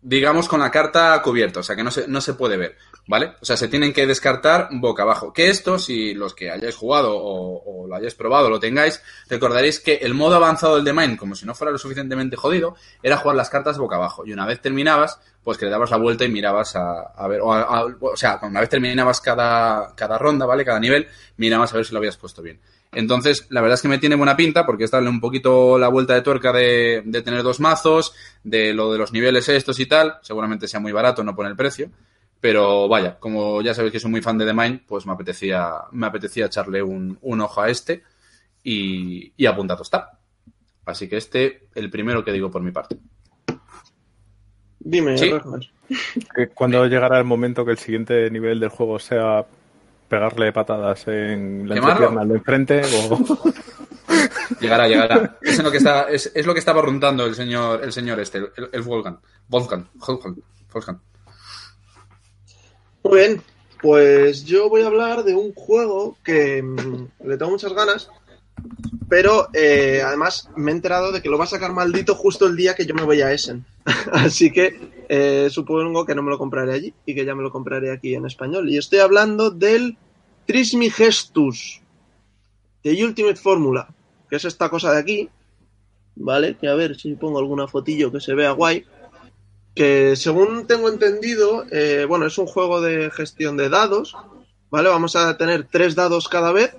[0.00, 2.76] digamos, con la carta cubierta, o sea que no se, no se puede ver,
[3.08, 3.32] ¿vale?
[3.40, 5.32] O sea, se tienen que descartar boca abajo.
[5.32, 9.80] Que esto, si los que hayáis jugado o, o lo hayáis probado, lo tengáis, recordaréis
[9.80, 13.34] que el modo avanzado del Mind, como si no fuera lo suficientemente jodido, era jugar
[13.36, 14.24] las cartas boca abajo.
[14.24, 17.40] Y una vez terminabas, pues que le dabas la vuelta y mirabas a, a ver,
[17.40, 20.64] o, a- a- o sea, una vez terminabas cada, cada ronda, ¿vale?
[20.64, 22.60] Cada nivel, mirabas a ver si lo habías puesto bien.
[22.92, 25.88] Entonces, la verdad es que me tiene buena pinta porque es darle un poquito la
[25.88, 29.86] vuelta de tuerca de, de tener dos mazos, de lo de los niveles estos y
[29.86, 30.18] tal.
[30.22, 31.90] Seguramente sea muy barato, no pone el precio.
[32.40, 35.72] Pero vaya, como ya sabéis que soy muy fan de The Mind, pues me apetecía,
[35.92, 38.02] me apetecía echarle un, un ojo a este
[38.62, 40.18] y, y apuntado está.
[40.86, 42.96] Así que este, el primero que digo por mi parte.
[44.78, 45.32] Dime, Sí.
[46.34, 49.46] Que cuando llegará el momento que el siguiente nivel del juego sea
[50.06, 53.18] pegarle patadas en la entrepierna de enfrente o
[54.60, 55.38] Llegará, llegará.
[55.40, 58.38] Es, lo que está, es, es lo que estaba preguntando el señor, el señor este,
[58.38, 59.18] el, el Wolfgang.
[59.48, 60.36] Wolfgang, Wolfgang,
[60.72, 61.00] Wolfgang.
[63.04, 63.42] Muy bien,
[63.80, 68.10] pues yo voy a hablar de un juego que mm, le tengo muchas ganas,
[69.08, 72.56] pero eh, además me he enterado de que lo va a sacar maldito justo el
[72.56, 73.64] día que yo me voy a Essen.
[74.12, 74.76] Así que
[75.08, 78.14] eh, supongo que no me lo compraré allí y que ya me lo compraré aquí
[78.14, 78.68] en español.
[78.68, 79.96] Y estoy hablando del
[80.46, 81.80] Trismegistus
[82.82, 83.88] de Ultimate Formula,
[84.28, 85.28] que es esta cosa de aquí,
[86.16, 86.56] ¿vale?
[86.56, 88.84] Que a ver si pongo alguna fotillo que se vea guay
[89.78, 94.16] que según tengo entendido, eh, bueno, es un juego de gestión de dados,
[94.70, 94.88] ¿vale?
[94.88, 96.74] Vamos a tener tres dados cada vez,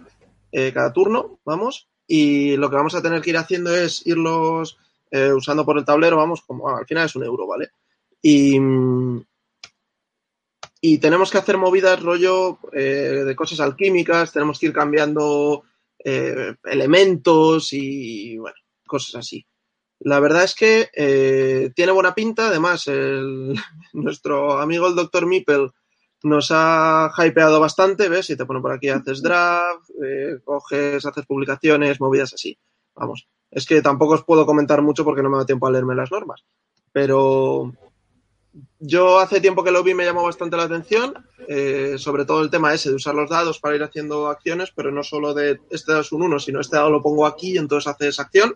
[0.51, 4.77] eh, cada turno, vamos, y lo que vamos a tener que ir haciendo es irlos
[5.11, 7.69] eh, usando por el tablero, vamos, como al final es un euro, ¿vale?
[8.21, 8.59] Y,
[10.81, 15.63] y tenemos que hacer movidas rollo eh, de cosas alquímicas, tenemos que ir cambiando
[16.03, 19.45] elementos y, bueno, cosas así.
[20.01, 22.47] La verdad es que eh, tiene buena pinta.
[22.47, 23.55] Además, el-
[23.93, 25.25] nuestro amigo el Dr.
[25.25, 25.71] Mippel
[26.23, 28.09] nos ha hypeado bastante.
[28.09, 28.25] ¿Ves?
[28.27, 32.57] Si te pone por aquí, haces draft, eh, coges, haces publicaciones, movidas así.
[32.95, 33.27] Vamos.
[33.51, 36.11] Es que tampoco os puedo comentar mucho porque no me da tiempo a leerme las
[36.11, 36.43] normas.
[36.91, 37.73] Pero
[38.79, 41.13] yo hace tiempo que lo vi, me llamó bastante la atención.
[41.47, 44.91] eh, sobre todo el tema ese de usar los dados para ir haciendo acciones, pero
[44.91, 47.57] no solo de este dado es un 1, sino este dado lo pongo aquí y
[47.57, 48.53] entonces haces acción.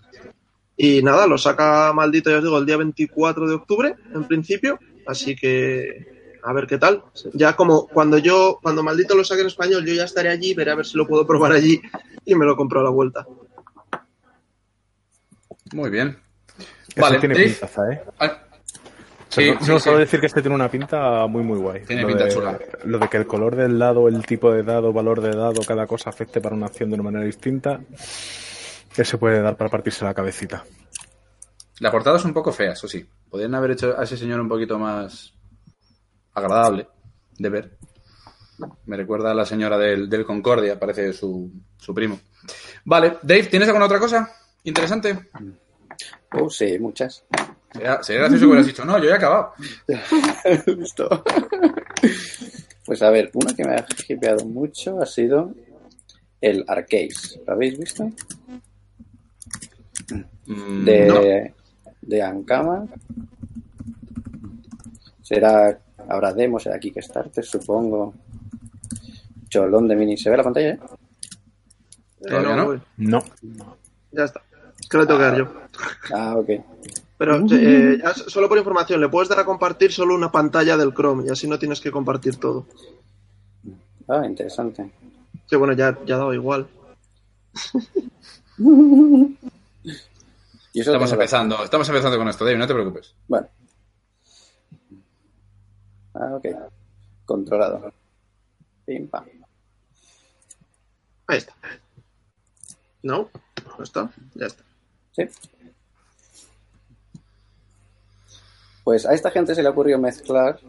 [0.76, 4.80] Y nada, lo saca maldito, ya os digo, el día 24 de octubre, en principio.
[5.06, 7.04] Así que a ver qué tal.
[7.34, 10.72] Ya como cuando yo, cuando maldito lo saque en español, yo ya estaré allí, veré
[10.72, 11.82] a ver si lo puedo probar allí
[12.26, 13.26] y me lo compro a la vuelta.
[15.74, 16.18] Muy bien.
[16.58, 17.48] Eso Vale, tiene Dave.
[17.50, 18.02] pintaza, ¿eh?
[18.20, 18.40] Ah,
[19.30, 19.86] Sí, no, sí, no sí.
[19.86, 21.82] solo decir que este tiene una pinta muy muy guay.
[21.86, 22.60] Tiene lo pinta de, chula.
[22.86, 25.88] Lo de que el color del dado, el tipo de dado, valor de dado, cada
[25.88, 27.82] cosa afecte para una acción de una manera distinta,
[28.96, 30.64] que se puede dar para partirse la cabecita.
[31.80, 33.06] La portada es un poco fea, eso sí.
[33.30, 35.34] Podrían haber hecho a ese señor un poquito más
[36.34, 36.88] agradable
[37.38, 37.78] de ver.
[38.86, 42.20] Me recuerda a la señora del, del Concordia, parece su, su primo.
[42.86, 44.32] Vale, Dave, ¿tienes alguna otra cosa
[44.64, 45.30] interesante?
[46.32, 47.26] Oh, sí, muchas.
[47.72, 49.54] Sería, sería gracioso que hubieras dicho, no, yo ya he acabado.
[50.78, 51.24] Listo.
[52.86, 55.54] Pues a ver, uno que me ha hipeado mucho ha sido
[56.42, 57.10] el Arcade.
[57.48, 58.12] ¿Lo habéis visto?
[60.48, 61.22] Mm, De, no.
[62.02, 62.86] de Ankama.
[65.22, 68.14] Será, habrá demos, será Kickstarter, supongo.
[69.50, 70.18] Cholón de mini.
[70.18, 70.70] ¿Se ve la pantalla?
[70.74, 70.80] eh?
[72.26, 72.82] Eh, no.
[72.98, 73.24] No.
[74.12, 74.42] Ya está.
[74.80, 75.54] Es que le tengo que dar yo.
[76.14, 76.50] Ah, ok.
[77.18, 80.76] Pero eh, ya s- solo por información, le puedes dar a compartir solo una pantalla
[80.76, 82.66] del Chrome y así no tienes que compartir todo.
[84.08, 84.92] Ah, interesante.
[85.50, 86.68] Sí, bueno, ya, ya ha dado igual.
[89.84, 93.16] Y eso Estamos empezando, estamos empezando con esto, Dave, no te preocupes.
[93.28, 93.48] Bueno.
[96.16, 96.48] Ah, ok.
[97.26, 97.94] Controlado.
[98.86, 99.26] Pim, pam.
[101.28, 101.54] Ahí está.
[103.04, 103.30] No,
[103.78, 104.12] no está.
[104.36, 104.64] Ya está.
[105.12, 105.24] Sí.
[108.84, 110.60] Pues a esta gente se le ocurrió mezclar,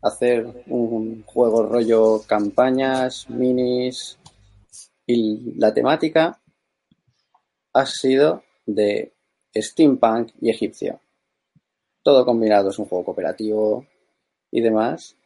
[0.00, 4.18] hacer un juego rollo campañas, minis,
[5.06, 6.40] y la temática
[7.74, 9.12] ha sido de
[9.54, 11.00] steampunk y egipcio.
[12.02, 13.86] Todo combinado, es un juego cooperativo
[14.50, 15.16] y demás,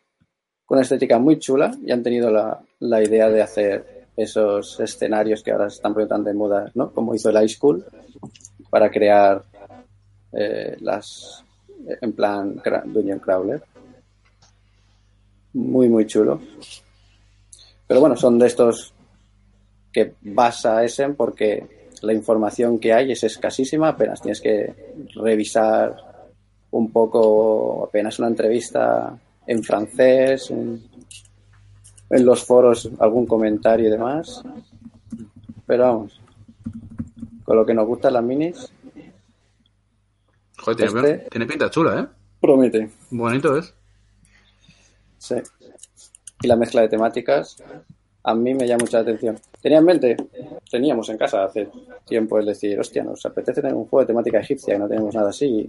[0.65, 5.43] con una estética muy chula y han tenido la, la idea de hacer esos escenarios
[5.43, 6.93] que ahora están poniendo tan de moda, ¿no?
[6.93, 7.85] Como hizo el High School,
[8.71, 9.45] para crear
[10.33, 11.45] eh, las
[12.01, 13.63] en plan Dungeon Crawler.
[15.55, 16.41] Muy, muy chulo.
[17.87, 18.93] Pero bueno, son de estos
[19.93, 24.75] que vas a Essen porque la información que hay es escasísima, apenas tienes que
[25.15, 25.97] revisar
[26.71, 30.83] un poco, apenas una entrevista en francés, en,
[32.11, 34.43] en los foros algún comentario y demás.
[35.67, 36.21] Pero vamos,
[37.45, 38.73] con lo que nos gustan las minis,
[40.61, 42.07] Joder, tiene, Este- tiene pinta chula, ¿eh?
[42.41, 42.91] promete.
[43.11, 43.73] Bonito es.
[45.19, 45.37] Sí.
[46.43, 47.57] Y la mezcla de temáticas
[48.31, 49.39] a mí me llama mucha atención.
[49.63, 50.17] Tenía en mente,
[50.71, 51.69] teníamos en casa hace
[52.07, 55.15] tiempo el decir, hostia, nos apetece tener un juego de temática egipcia y no tenemos
[55.15, 55.67] nada así.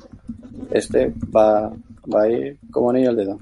[0.71, 1.71] Este va,
[2.13, 3.39] va a ir como anillo al dedo.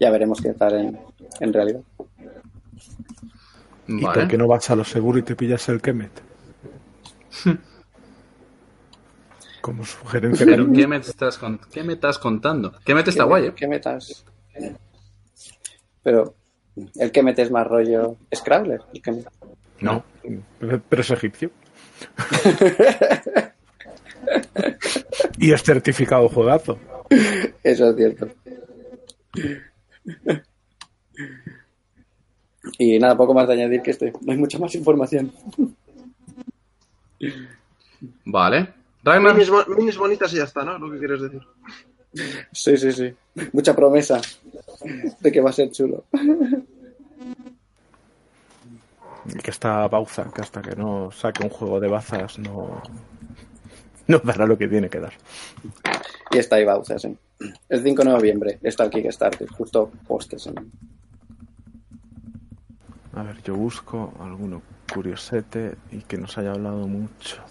[0.00, 0.98] Ya veremos qué tal en,
[1.40, 1.80] en realidad.
[3.86, 4.20] ¿Y Vale.
[4.20, 6.10] por qué no vas a lo seguro y te pillas el Kemet?
[9.60, 10.44] Como sugerencia.
[10.44, 12.72] Pero ¿qué me estás, con- qué me estás contando?
[12.84, 13.52] ¿Qué mete está ¿Qué- guay, eh?
[13.56, 14.24] ¿Qué metas?
[16.02, 16.34] Pero
[16.96, 18.80] el que metes más rollo Scrabbler.
[18.92, 19.28] El que met-
[19.80, 20.04] No,
[20.88, 21.50] pero es egipcio.
[25.38, 26.78] y es certificado juegazo.
[27.62, 28.28] Eso es cierto.
[32.78, 34.12] Y nada, poco más de añadir que este.
[34.22, 35.32] No hay mucha más información.
[38.24, 38.72] Vale.
[39.02, 40.78] Ragnar, Minis, minis bonitas y ya está, ¿no?
[40.78, 41.42] Lo que quieres decir.
[42.52, 43.14] Sí, sí, sí.
[43.52, 44.20] Mucha promesa
[45.20, 46.04] de que va a ser chulo.
[49.26, 52.82] Y que está Bauza, que hasta que no saque un juego de bazas no,
[54.06, 55.14] no dará lo que tiene que dar.
[56.30, 57.16] Y está ahí Bauza, sí.
[57.68, 60.50] El 5 de noviembre está el Kickstarter, justo postes.
[63.14, 67.42] A ver, yo busco alguno curiosete y que nos haya hablado mucho.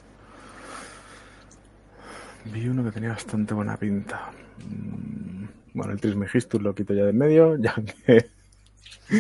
[2.46, 4.32] Vi uno que tenía bastante buena pinta.
[4.68, 7.74] Mm, Bueno, el Trismegistus lo quito ya de en medio, ya
[8.06, 8.26] que...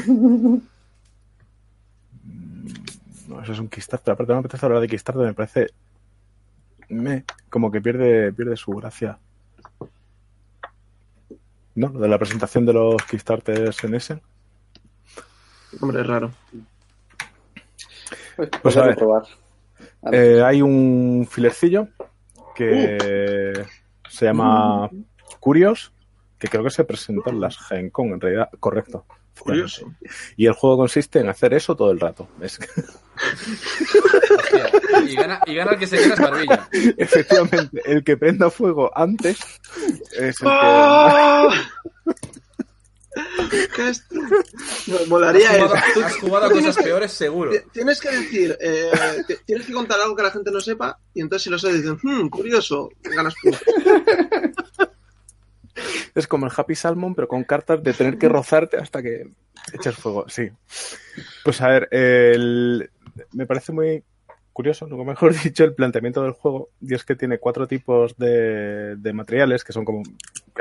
[0.07, 0.57] Mm,
[3.29, 4.13] No, eso es un Kickstarter.
[4.13, 5.67] Aparte no me apetece hablar de Kickstarter, me parece...
[6.89, 9.17] Me, como que pierde, pierde su gracia.
[11.75, 11.87] ¿No?
[11.89, 14.21] Lo de la presentación de los Kickstarters en ese.
[15.81, 16.31] Hombre, es raro.
[18.35, 18.95] Pues, Pues a ver.
[18.95, 19.23] probar.
[20.11, 21.87] Eh, hay un filercillo
[22.53, 23.65] que
[24.09, 24.89] se llama
[25.39, 25.92] Curios,
[26.43, 29.05] que creo que se presentó en las Gen Con, en realidad, correcto.
[29.39, 29.93] Curioso.
[30.35, 32.27] Y el juego consiste en hacer eso todo el rato.
[32.41, 32.59] Es
[34.37, 34.71] hostia,
[35.07, 36.67] y gana, y gana el que se queda barbilla.
[36.97, 39.39] efectivamente, el que prenda fuego antes
[40.11, 41.47] es el que...
[44.87, 45.67] No, molaría Has eso.
[45.67, 47.51] jugado, has jugado a cosas peores, seguro.
[47.51, 48.91] Ti- Tienes que decir, eh,
[49.27, 51.71] ti- tienes que contar algo que la gente no sepa y entonces si lo sé
[51.73, 53.51] dicen, hmm, curioso, ganas tú.
[56.15, 59.31] Es como el Happy Salmon, pero con cartas de tener que rozarte hasta que
[59.73, 60.25] eches fuego.
[60.29, 60.49] Sí.
[61.43, 62.89] Pues a ver, el-
[63.31, 64.03] me parece muy
[64.51, 66.69] curioso, nunca mejor dicho, el planteamiento del juego.
[66.81, 70.03] Y es que tiene cuatro tipos de, de materiales, que son como.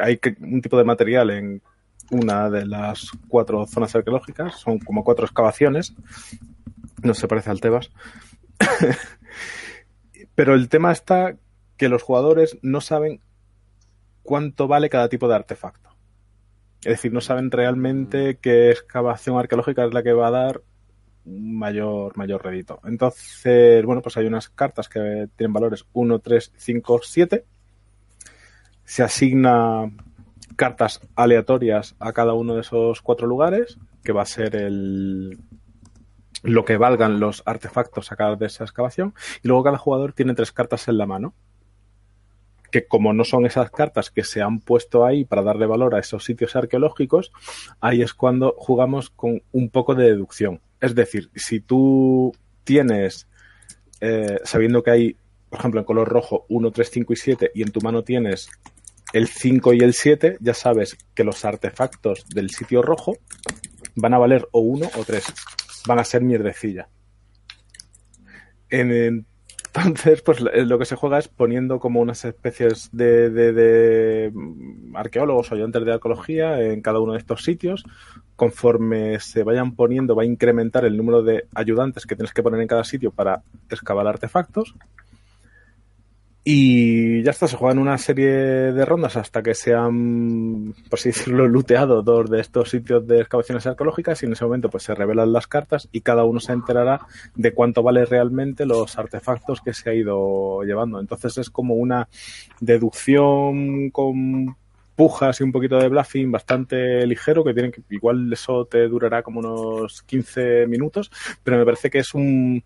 [0.00, 1.62] Hay un tipo de material en
[2.10, 5.94] una de las cuatro zonas arqueológicas, son como cuatro excavaciones.
[7.02, 7.90] No se parece al Tebas.
[10.34, 11.36] Pero el tema está
[11.76, 13.20] que los jugadores no saben
[14.22, 15.90] cuánto vale cada tipo de artefacto.
[16.82, 20.62] Es decir, no saben realmente qué excavación arqueológica es la que va a dar
[21.24, 22.80] un mayor, mayor rédito.
[22.84, 27.44] Entonces, bueno, pues hay unas cartas que tienen valores 1, 3, 5, 7.
[28.84, 29.92] Se asigna
[30.56, 35.38] cartas aleatorias a cada uno de esos cuatro lugares, que va a ser el
[36.42, 39.14] lo que valgan los artefactos sacados de esa excavación.
[39.44, 41.34] Y luego cada jugador tiene tres cartas en la mano
[42.72, 46.00] que como no son esas cartas que se han puesto ahí para darle valor a
[46.00, 47.30] esos sitios arqueológicos,
[47.80, 50.60] ahí es cuando jugamos con un poco de deducción.
[50.80, 52.32] Es decir, si tú
[52.64, 53.28] tienes,
[54.00, 55.16] eh, sabiendo que hay,
[55.50, 58.48] por ejemplo, en color rojo 1, 3, 5 y 7, y en tu mano tienes
[59.12, 63.18] el 5 y el 7, ya sabes que los artefactos del sitio rojo
[63.94, 65.24] van a valer o 1 o 3.
[65.86, 66.88] Van a ser mierdecilla.
[68.70, 69.26] En,
[69.74, 74.32] entonces, pues lo que se juega es poniendo como unas especies de, de, de
[74.94, 77.84] arqueólogos o ayudantes de arqueología en cada uno de estos sitios.
[78.36, 82.60] Conforme se vayan poniendo, va a incrementar el número de ayudantes que tienes que poner
[82.60, 84.74] en cada sitio para excavar artefactos.
[86.44, 91.10] Y ya está, se juegan una serie de rondas hasta que se han, por así
[91.10, 94.94] decirlo, looteado dos de estos sitios de excavaciones arqueológicas y en ese momento pues se
[94.94, 99.72] revelan las cartas y cada uno se enterará de cuánto vale realmente los artefactos que
[99.72, 100.98] se ha ido llevando.
[100.98, 102.08] Entonces es como una
[102.60, 104.56] deducción con
[104.96, 109.22] pujas y un poquito de bluffing bastante ligero que tienen que igual eso te durará
[109.22, 111.10] como unos 15 minutos,
[111.44, 112.64] pero me parece que es un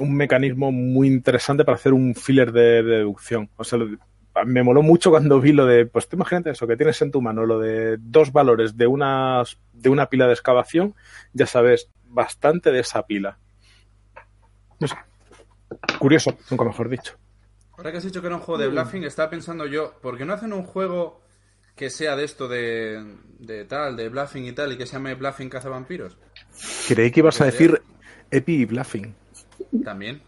[0.00, 3.50] un mecanismo muy interesante para hacer un filler de, de deducción.
[3.56, 3.78] O sea,
[4.44, 7.22] me moló mucho cuando vi lo de, pues tú imagínate eso, que tienes en tu
[7.22, 10.94] mano lo de dos valores de una, de una pila de excavación,
[11.32, 13.38] ya sabes bastante de esa pila.
[14.80, 14.96] No sé.
[15.98, 17.16] Curioso, nunca mejor dicho.
[17.76, 20.24] Ahora que has dicho que era un juego de bluffing, estaba pensando yo, ¿por qué
[20.24, 21.22] no hacen un juego
[21.74, 25.14] que sea de esto de, de tal, de bluffing y tal, y que se llame
[25.14, 26.16] Bluffing Cazavampiros?
[26.88, 27.82] Creí que ibas a decir
[28.30, 29.14] Epi y Bluffing.
[29.84, 30.22] También.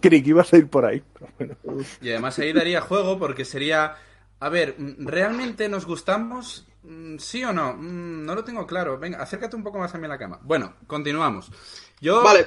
[0.00, 1.02] Creí que ibas a ir por ahí.
[1.36, 1.84] pero bueno.
[2.00, 3.96] Y además ahí daría juego porque sería...
[4.38, 6.66] A ver, mm, ¿realmente nos gustamos?
[6.82, 7.74] Mm, ¿Sí o no?
[7.74, 8.98] Mm, No lo tengo claro.
[8.98, 10.38] Venga, acércate un poco más a mí a la cama.
[10.42, 11.50] Bueno, continuamos.
[12.00, 12.46] Yo vale.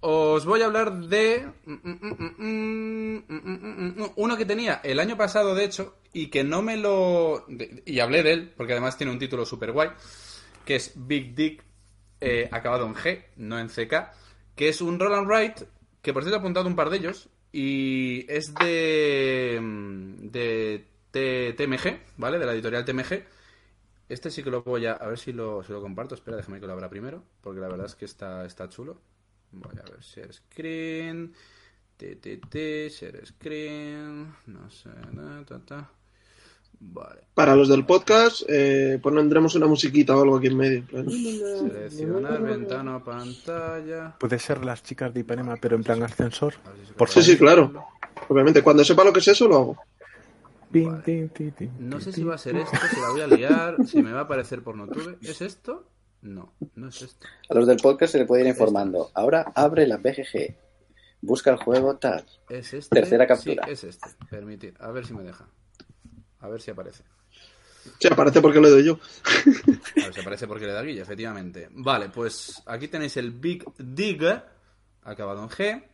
[0.00, 1.46] os voy a hablar de...
[1.64, 5.96] mm, mm, mm, mm, mm, mm, mm, Uno que tenía el año pasado, de hecho,
[6.12, 7.46] y que no me lo...
[7.86, 9.90] Y hablé de él, porque además tiene un título super guay,
[10.64, 11.64] que es Big Dick,
[12.20, 13.94] eh, acabado en G, no en CK,
[14.54, 15.66] que es un roll and write,
[16.02, 19.58] que por cierto he apuntado un par de ellos, y es de...
[19.60, 22.38] mm, de TMG, ¿vale?
[22.38, 23.22] De la editorial TMG.
[24.08, 24.92] Este sí que lo voy a...
[24.94, 26.14] A ver si lo, comparto.
[26.14, 29.00] Espera, déjame que lo abra primero, porque la verdad es que está, está chulo.
[29.52, 31.32] Voy a ver, share screen.
[31.96, 34.34] TTT, share screen.
[34.46, 35.90] No sé, ta, ta, ta.
[36.80, 37.22] Vale.
[37.34, 40.84] Para los del podcast, eh, pondremos una musiquita o algo aquí en medio.
[40.88, 44.16] Seleccionar ventana o pantalla.
[44.18, 46.54] Puede ser las chicas de Ipanema, pero en plan ascensor.
[46.96, 47.72] Por Sí, sí, claro.
[48.28, 49.76] Obviamente, cuando sepa lo que es eso, lo hago.
[51.78, 54.20] No sé si va a ser esto, si la voy a liar, si me va
[54.20, 55.18] a aparecer por Notube.
[55.22, 55.88] ¿Es esto?
[56.22, 57.26] No, no es esto.
[57.48, 59.10] A los del podcast se le puede ir informando.
[59.14, 60.56] Ahora abre la BGG.
[61.20, 62.24] Busca el juego tal.
[62.48, 62.94] ¿Es este?
[62.94, 63.64] Tercera captura.
[63.66, 64.08] Sí, es este.
[64.28, 64.74] Permitir.
[64.80, 65.46] A ver si me deja.
[66.44, 67.02] A ver si aparece.
[67.98, 68.98] Sí, aparece porque lo doy yo.
[70.02, 71.68] A ver si aparece porque le da guilla, efectivamente.
[71.70, 74.22] Vale, pues aquí tenéis el Big Dig,
[75.04, 75.84] acabado en G,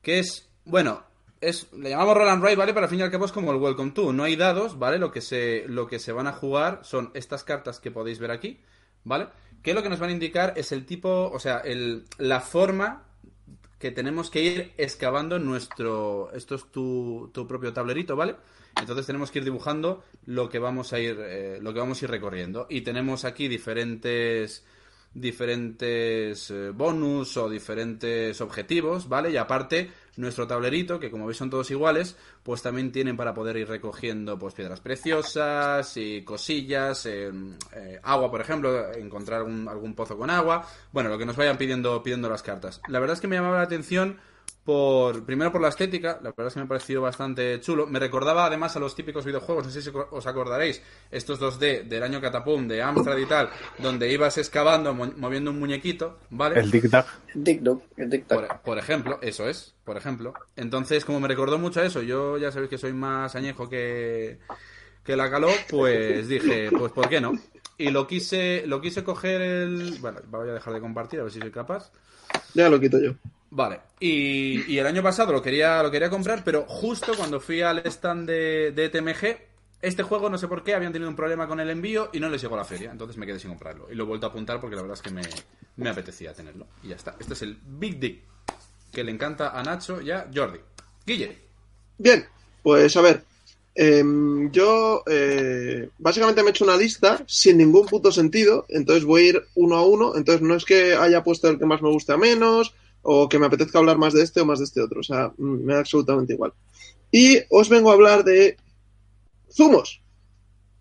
[0.00, 1.02] que es, bueno,
[1.40, 2.72] es, le llamamos Roll and Write, ¿vale?
[2.72, 4.12] Pero al fin y al cabo es como el Welcome to.
[4.12, 4.98] No hay dados, ¿vale?
[4.98, 8.30] Lo que se, lo que se van a jugar son estas cartas que podéis ver
[8.30, 8.60] aquí,
[9.02, 9.30] ¿vale?
[9.64, 13.08] Que lo que nos van a indicar es el tipo, o sea, el, la forma
[13.82, 16.30] que tenemos que ir excavando nuestro.
[16.32, 18.36] Esto es tu, tu propio tablerito, ¿vale?
[18.80, 22.04] Entonces tenemos que ir dibujando lo que vamos a ir, eh, lo que vamos a
[22.04, 22.68] ir recorriendo.
[22.70, 24.64] Y tenemos aquí diferentes
[25.12, 29.32] diferentes eh, bonus o diferentes objetivos, ¿vale?
[29.32, 33.56] Y aparte, nuestro tablerito, que como veis son todos iguales, pues también tienen para poder
[33.56, 37.30] ir recogiendo pues piedras preciosas y cosillas, eh,
[37.74, 41.56] eh, agua, por ejemplo, encontrar algún, algún pozo con agua, bueno, lo que nos vayan
[41.56, 42.80] pidiendo, pidiendo las cartas.
[42.88, 44.18] La verdad es que me llamaba la atención
[44.64, 47.86] por primero por la estética, la verdad es que me ha parecido bastante chulo.
[47.86, 52.02] Me recordaba además a los típicos videojuegos, no sé si os acordaréis, estos 2D del
[52.02, 56.60] año Catapum, de Amstrad y tal, donde ibas excavando, mo- moviendo un muñequito, ¿vale?
[56.60, 57.06] El Dig Dag.
[57.34, 57.60] Dick
[57.96, 58.26] el Dick
[58.64, 60.32] por ejemplo, eso es, por ejemplo.
[60.54, 64.38] Entonces, como me recordó mucho a eso, yo ya sabéis que soy más añejo que,
[65.04, 67.32] que la caló, pues dije, pues ¿por qué no?
[67.78, 69.96] Y lo quise, lo quise coger el...
[70.00, 71.90] Bueno, voy a dejar de compartir, a ver si soy capaz.
[72.54, 73.14] Ya lo quito yo.
[73.54, 77.86] Vale, y, el año pasado lo quería, lo quería comprar, pero justo cuando fui al
[77.86, 79.36] stand de, de TMG,
[79.82, 82.30] este juego, no sé por qué, habían tenido un problema con el envío y no
[82.30, 83.92] les llegó a la feria, entonces me quedé sin comprarlo.
[83.92, 85.20] Y lo he vuelto a apuntar porque la verdad es que me,
[85.76, 86.66] me apetecía tenerlo.
[86.82, 87.14] Y ya está.
[87.20, 88.22] Este es el Big Dick,
[88.90, 90.60] que le encanta a Nacho y a Jordi.
[91.04, 91.36] Guille,
[91.98, 92.24] Bien,
[92.62, 93.22] pues a ver.
[93.74, 99.26] em, yo eh, básicamente me he hecho una lista sin ningún puto sentido, entonces voy
[99.26, 100.16] a ir uno a uno.
[100.16, 103.38] Entonces no es que haya puesto el que más me guste a menos o que
[103.38, 105.74] me apetezca hablar más de este o más de este otro, o sea, mm, me
[105.74, 106.52] da absolutamente igual.
[107.10, 108.56] Y os vengo a hablar de
[109.50, 110.00] Zumos,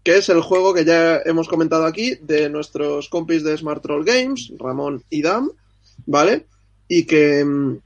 [0.03, 4.05] que es el juego que ya hemos comentado aquí de nuestros compis de Smart Troll
[4.05, 5.51] Games, Ramón y Dam,
[6.05, 6.45] ¿vale?
[6.88, 7.77] Y que mm,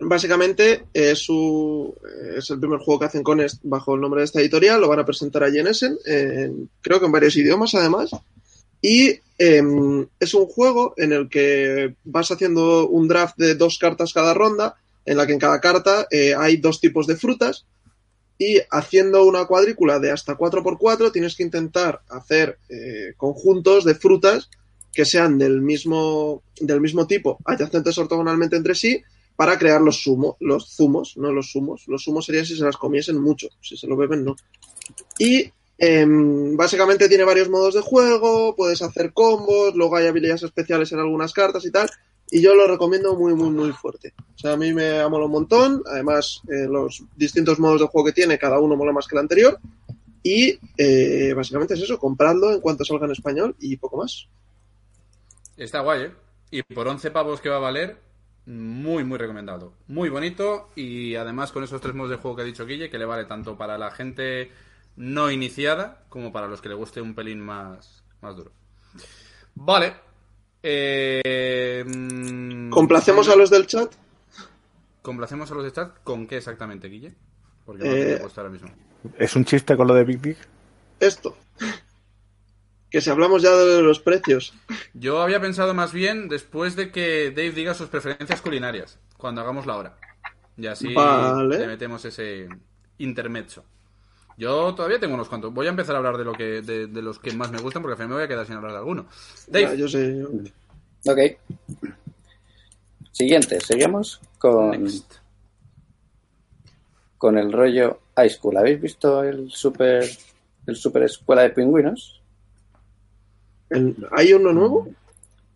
[0.00, 1.94] básicamente es, su,
[2.36, 4.98] es el primer juego que hacen con bajo el nombre de esta editorial, lo van
[5.00, 8.10] a presentar allí en Essen, en- creo que en varios idiomas además.
[8.86, 14.12] Y em, es un juego en el que vas haciendo un draft de dos cartas
[14.12, 14.76] cada ronda,
[15.06, 17.64] en la que en cada carta eh, hay dos tipos de frutas.
[18.36, 24.50] Y haciendo una cuadrícula de hasta 4x4 tienes que intentar hacer eh, conjuntos de frutas
[24.92, 29.02] que sean del mismo, del mismo tipo, adyacentes ortogonalmente entre sí,
[29.34, 31.84] para crear los, zumo, los zumos, no los zumos.
[31.86, 34.36] Los zumos serían si se las comiesen mucho, si se lo beben no.
[35.18, 40.92] Y em, básicamente tiene varios modos de juego, puedes hacer combos, luego hay habilidades especiales
[40.92, 41.88] en algunas cartas y tal.
[42.30, 44.14] Y yo lo recomiendo muy, muy, muy fuerte.
[44.34, 45.82] O sea, a mí me mola un montón.
[45.86, 49.20] Además, eh, los distintos modos de juego que tiene, cada uno mola más que el
[49.20, 49.60] anterior.
[50.22, 54.26] Y eh, básicamente es eso, compradlo en cuanto salga en español y poco más.
[55.56, 56.12] Está guay, ¿eh?
[56.50, 57.98] Y por 11 pavos que va a valer,
[58.46, 59.74] muy, muy recomendado.
[59.86, 62.98] Muy bonito y además con esos tres modos de juego que ha dicho Guille, que
[62.98, 64.50] le vale tanto para la gente
[64.96, 68.52] no iniciada como para los que le guste un pelín más, más duro.
[69.54, 69.94] Vale.
[70.62, 71.84] Eh,
[72.70, 73.92] ¿Complacemos a los del chat?
[75.02, 75.98] ¿Complacemos a los del chat?
[76.02, 77.14] ¿Con qué exactamente, Guille?
[77.66, 78.70] Porque no Eh, he puesto ahora mismo.
[79.18, 80.36] ¿Es un chiste con lo de Big Big?
[81.00, 81.36] Esto.
[82.90, 84.54] Que si hablamos ya de los precios.
[84.94, 89.66] Yo había pensado más bien después de que Dave diga sus preferencias culinarias, cuando hagamos
[89.66, 89.98] la hora.
[90.56, 91.58] Y así Vale.
[91.58, 92.48] le metemos ese
[92.98, 93.64] intermezzo.
[94.36, 95.52] Yo todavía tengo unos cuantos.
[95.54, 97.82] Voy a empezar a hablar de lo que de, de los que más me gustan
[97.82, 99.06] porque al final me voy a quedar sin hablar de alguno.
[99.46, 100.18] Dave, yo sé.
[100.18, 101.18] yo- Ok.
[103.12, 105.14] Siguiente, seguimos con, next.
[107.18, 108.56] con el rollo High School.
[108.56, 110.04] ¿Habéis visto el super,
[110.66, 112.20] el super escuela de pingüinos?
[113.70, 114.88] El- ¿Hay uno nuevo?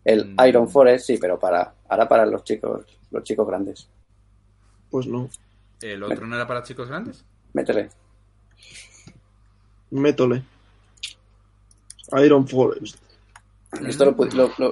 [0.05, 0.47] El Mm.
[0.47, 3.87] Iron Forest, sí, pero para ahora para los chicos, los chicos grandes.
[4.89, 5.29] Pues no.
[5.81, 7.23] ¿El otro no era para chicos grandes?
[7.53, 7.89] Métele.
[9.91, 10.43] Métole.
[12.23, 12.97] Iron Forest.
[13.85, 14.15] Esto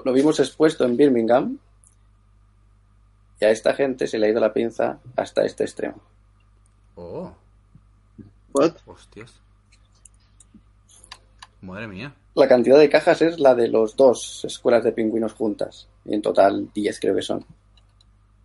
[0.03, 1.57] lo, vimos expuesto en Birmingham.
[3.39, 6.01] Y a esta gente se le ha ido la pinza hasta este extremo.
[6.95, 7.31] Oh,
[8.53, 8.73] What?
[8.87, 9.39] hostias.
[11.61, 12.15] Madre mía.
[12.33, 15.87] La cantidad de cajas es la de los dos escuelas de pingüinos juntas.
[16.05, 17.45] Y en total 10 creo que son.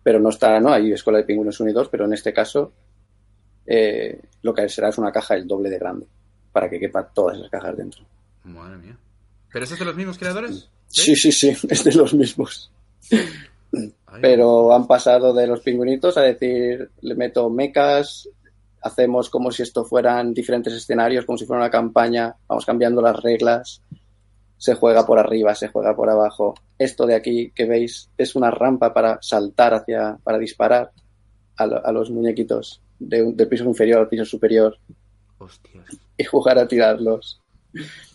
[0.03, 2.71] Pero no está, no hay escuela de pingüinos unidos, pero en este caso
[3.65, 6.07] eh, lo que será es una caja el doble de grande.
[6.51, 8.03] Para que quepa todas esas cajas dentro.
[8.43, 8.97] Madre mía.
[9.51, 10.69] ¿Pero eso es de los mismos creadores?
[10.87, 12.71] Sí, sí, sí, es de los mismos.
[13.11, 18.29] Ay, Pero han pasado de los pingüinitos a decir, le meto mecas,
[18.81, 23.19] hacemos como si esto fueran diferentes escenarios, como si fuera una campaña, vamos cambiando las
[23.23, 23.81] reglas,
[24.57, 26.53] se juega por arriba, se juega por abajo.
[26.77, 30.91] Esto de aquí que veis es una rampa para saltar hacia, para disparar
[31.57, 34.77] a, lo- a los muñequitos de un- del piso inferior al piso superior
[35.37, 35.85] Hostias.
[36.17, 37.39] y jugar a tirarlos.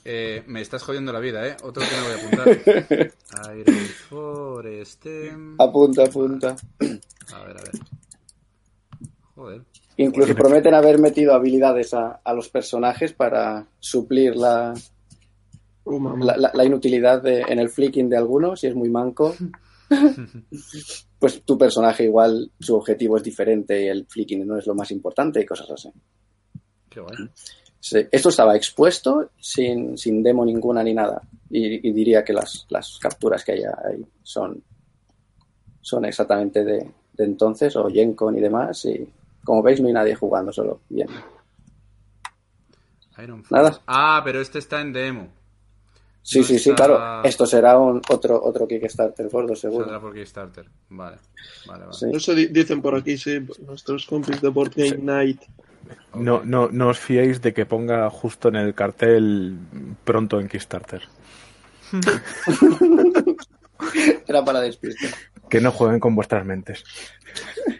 [0.04, 1.56] Eh, me estás jodiendo la vida, ¿eh?
[1.64, 2.16] Otro que me voy a
[2.54, 3.12] apuntar.
[3.58, 3.76] Iron
[4.08, 5.06] Forest.
[5.58, 6.56] Apunta, apunta.
[7.34, 7.72] A ver, a ver.
[9.34, 9.62] Joder.
[9.96, 14.74] Incluso prometen haber metido habilidades a, a los personajes para suplir la,
[15.90, 19.34] Oh, la, la- la inutilidad de- en el flicking de algunos, si es muy manco,
[21.18, 24.90] pues tu personaje igual su objetivo es diferente y el flicking no es lo más
[24.90, 25.90] importante y cosas así.
[26.88, 27.02] Qué.
[27.80, 32.66] Sí, Esto estaba expuesto sin, sin demo ninguna ni nada y, y diría que las,
[32.70, 34.62] las capturas que hay ahí son,
[35.80, 39.08] son exactamente de, de entonces o Gencon y demás y
[39.44, 41.08] como veis no hay nadie jugando solo bien.
[43.50, 43.80] Nada.
[43.86, 45.28] Ah, pero este está en demo.
[46.22, 47.22] Sí, No sí, sí, claro.
[47.24, 49.84] Esto será un otro otro Kickstarter gordo seguro.
[49.86, 50.66] Saldrá por Kickstarter.
[50.90, 51.16] Vale.
[51.66, 51.92] Vale, vale.
[51.94, 52.06] Sí.
[52.12, 55.40] Eso di- dicen por aquí, sí, nuestros compis de Board Game Night.
[56.14, 59.56] No, no, no os fiéis de que ponga justo en el cartel
[60.04, 61.02] pronto en Kickstarter.
[64.26, 65.10] Era para despistar.
[65.48, 66.84] Que no jueguen con vuestras mentes.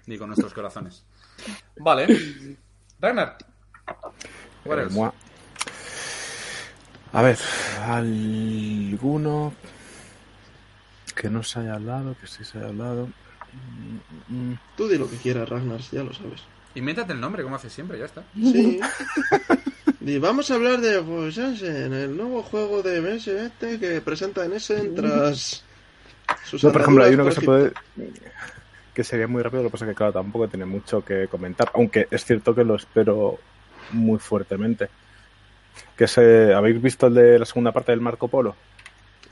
[0.06, 1.04] Ni con nuestros corazones.
[1.78, 2.06] Vale.
[3.00, 3.36] Ragnar.
[4.64, 4.88] What Eh.
[7.12, 7.38] A ver,
[7.84, 9.54] alguno
[11.14, 13.08] que no se haya hablado, que sí se haya hablado.
[14.76, 16.42] Tú di lo que quieras, Ragnar, si ya lo sabes.
[16.74, 18.22] Invéntate el nombre, como haces siempre, ya está.
[18.34, 18.80] Sí.
[20.00, 24.42] Y vamos a hablar de pues, Essen, el nuevo juego de MS este que presenta
[24.42, 25.62] en Essen tras
[26.44, 27.72] sus No, por ejemplo, hay uno que se puede.
[28.94, 31.70] que sería muy rápido, lo que pasa es que, claro, tampoco tiene mucho que comentar.
[31.74, 33.38] Aunque es cierto que lo espero
[33.90, 34.88] muy fuertemente.
[35.96, 38.54] Que se, ¿Habéis visto el de la segunda parte del Marco Polo?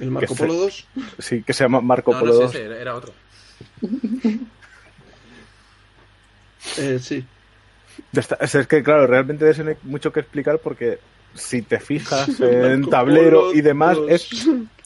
[0.00, 0.86] El Marco se- Polo 2.
[1.18, 2.54] Sí, que se llama Marco No, Polo no es 2.
[2.54, 3.12] ese, era- era otro.
[6.78, 7.24] Eh, sí.
[8.12, 10.98] Es es que, claro, realmente de eso no hay mucho que explicar porque
[11.34, 14.10] si te fijas en tablero Polo y demás, 2.
[14.10, 14.28] es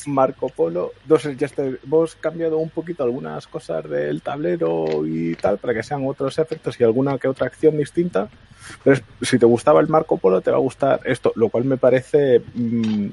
[0.07, 1.37] Marco Polo 2.
[1.37, 1.63] Ya está.
[1.65, 6.79] Hemos cambiado un poquito algunas cosas del tablero y tal para que sean otros efectos
[6.81, 8.29] y alguna que otra acción distinta.
[8.85, 11.77] Pero si te gustaba el Marco Polo, te va a gustar esto, lo cual me
[11.77, 13.09] parece mm,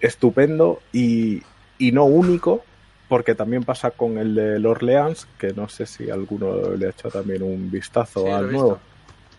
[0.00, 1.42] estupendo y,
[1.78, 2.62] y no único
[3.08, 7.10] porque también pasa con el de Orleans, que no sé si alguno le ha hecho
[7.10, 8.78] también un vistazo Sí, al nuevo,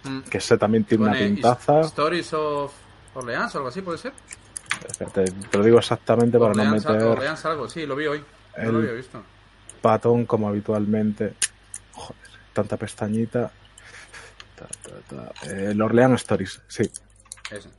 [0.06, 0.20] Mm.
[0.30, 1.80] que ese también tiene una pintaza.
[1.80, 2.74] Stories of
[3.16, 4.12] Orleans o algo así, ¿puede ser?
[5.14, 8.24] Te, te lo digo exactamente para no meter Orleans algo, sí, lo vi hoy.
[8.58, 9.24] No El- lo había visto.
[9.82, 11.34] patón como habitualmente.
[11.94, 12.22] Joder,
[12.54, 13.52] tanta pestañita.
[14.56, 15.50] Ta, ta, ta.
[15.52, 16.84] El Orleans Stories, sí.
[17.52, 17.70] Ese.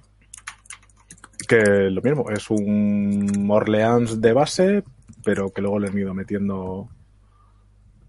[1.46, 4.82] Que lo mismo, es un Orleans de base,
[5.22, 6.88] pero que luego le han ido metiendo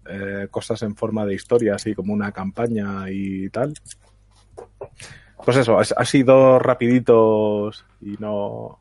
[0.06, 3.74] eh, cosas en forma de historia, así como una campaña y tal
[5.46, 8.80] pues eso, ha sido rapiditos y no,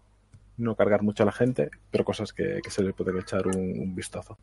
[0.57, 4.35] no cargar mucho a la gente, pero cosas que, se le pueden echar un, vistazo.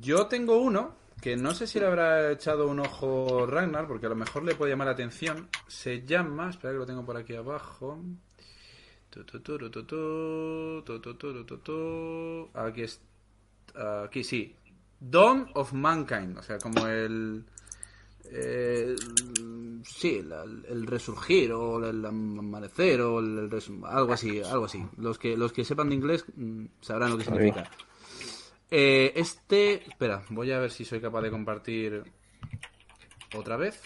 [0.00, 4.10] Yo tengo uno que no sé si le habrá echado un ojo Ragnar, porque a
[4.10, 5.48] lo mejor le puede llamar la atención.
[5.66, 7.98] Se llama, espera que lo tengo por aquí abajo.
[14.04, 14.54] Aquí sí.
[15.00, 17.44] Dawn of Mankind, o sea, como el
[18.32, 18.96] eh,
[19.84, 24.84] sí, la- el resurgir o el amanecer o el res- algo así, algo así.
[24.96, 27.70] Los que los que sepan de inglés mm, sabrán lo que significa.
[28.70, 32.02] Eh, este, espera, voy a ver si soy capaz de compartir
[33.34, 33.80] otra vez.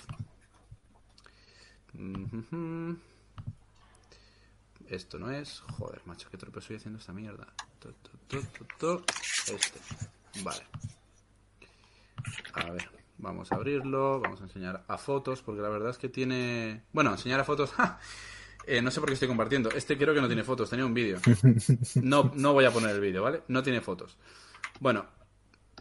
[4.89, 5.61] Esto no es.
[5.79, 7.47] Joder, macho, qué torpe estoy haciendo esta mierda.
[9.47, 9.81] Este.
[10.43, 10.63] Vale.
[12.55, 12.89] A ver,
[13.21, 14.21] vamos a abrirlo.
[14.21, 16.85] Vamos a enseñar a fotos, porque la verdad es que tiene.
[16.93, 17.73] Bueno, enseñar a fotos.
[18.67, 19.71] Eh, no sé por qué estoy compartiendo.
[19.71, 21.19] Este creo que no tiene fotos, tenía un vídeo.
[22.03, 23.43] No, no voy a poner el vídeo, ¿vale?
[23.49, 24.19] No tiene fotos.
[24.81, 25.07] Bueno,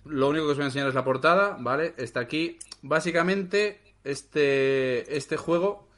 [0.06, 1.94] lo único que os voy a enseñar es la portada, ¿vale?
[1.98, 2.58] Está aquí.
[2.82, 5.90] Básicamente, este, este juego,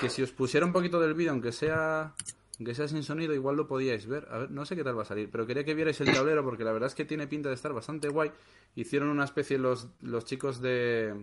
[0.00, 2.14] que si os pusiera un poquito del vídeo, aunque sea,
[2.58, 4.26] aunque sea sin sonido, igual lo podíais ver.
[4.30, 6.44] A ver, no sé qué tal va a salir, pero quería que vierais el tablero
[6.44, 8.30] porque la verdad es que tiene pinta de estar bastante guay.
[8.76, 11.14] Hicieron una especie los, los chicos de,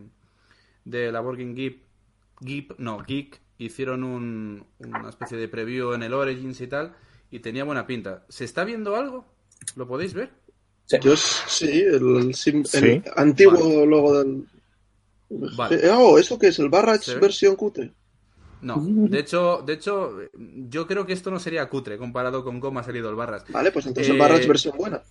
[0.86, 1.80] de la Working Geek,
[2.42, 6.96] Geek, no, Geek, hicieron un, una especie de preview en el Origins y tal,
[7.30, 8.26] y tenía buena pinta.
[8.30, 9.26] ¿Se está viendo algo?
[9.76, 10.32] ¿Lo podéis ver?
[11.02, 12.78] yo s- sí, el, sim- Sí.
[12.86, 14.46] el antiguo logo del.
[15.30, 15.90] Vale.
[15.92, 16.60] Oh, ¿eso qué es?
[16.60, 17.20] ¿El ¿Se Barrage ve?
[17.22, 17.94] versión cutre?
[18.62, 20.18] No, de hecho, de hecho,
[20.70, 23.44] yo creo que esto no sería cutre comparado con cómo ha salido el Barras.
[23.50, 25.02] Vale, pues entonces Eh, el Barrage versión buena.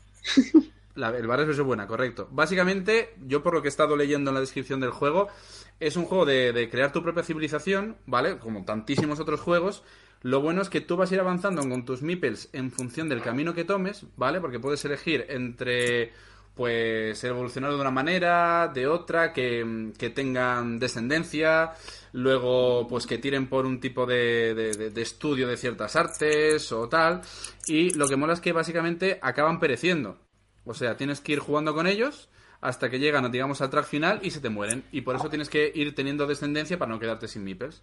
[0.97, 2.29] La- el Barras es buena, correcto.
[2.33, 5.29] Básicamente, yo por lo que he estado leyendo en la descripción del juego,
[5.79, 8.39] es un juego de, de crear tu propia civilización, ¿vale?
[8.39, 9.83] Como tantísimos otros juegos.
[10.23, 13.23] Lo bueno es que tú vas a ir avanzando con tus meeples en función del
[13.23, 14.41] camino que tomes, ¿vale?
[14.41, 16.13] Porque puedes elegir entre,
[16.55, 21.73] pues, evolucionar de una manera, de otra, que, que tengan descendencia,
[22.13, 27.23] luego, pues, que tiren por un tipo de, de- estudio de ciertas artes o tal.
[27.67, 30.19] Y lo que mola es que básicamente acaban pereciendo.
[30.65, 32.29] O sea, tienes que ir jugando con ellos
[32.61, 34.85] hasta que llegan, digamos, al track final y se te mueren.
[34.93, 37.83] Y por eso tienes que ir teniendo descendencia para no quedarte sin meeples.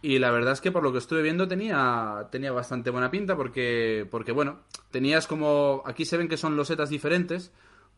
[0.00, 3.34] Y la verdad es que por lo que estuve viendo tenía, tenía bastante buena pinta
[3.34, 4.60] porque, porque, bueno,
[4.92, 5.82] tenías como...
[5.86, 7.50] Aquí se ven que son losetas diferentes,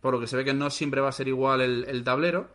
[0.04, 2.50] por lo que se ve que no siempre va a ser igual el, tablero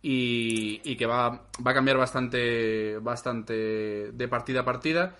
[0.00, 5.14] y, que va, va a cambiar bastante, bastante de partida a partida.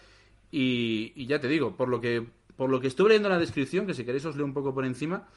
[0.50, 2.26] Y, y ya te digo, por lo que
[2.56, 4.72] por lo que estuve leyendo en la descripción, que si queréis os leo un poco
[4.72, 5.28] por encima,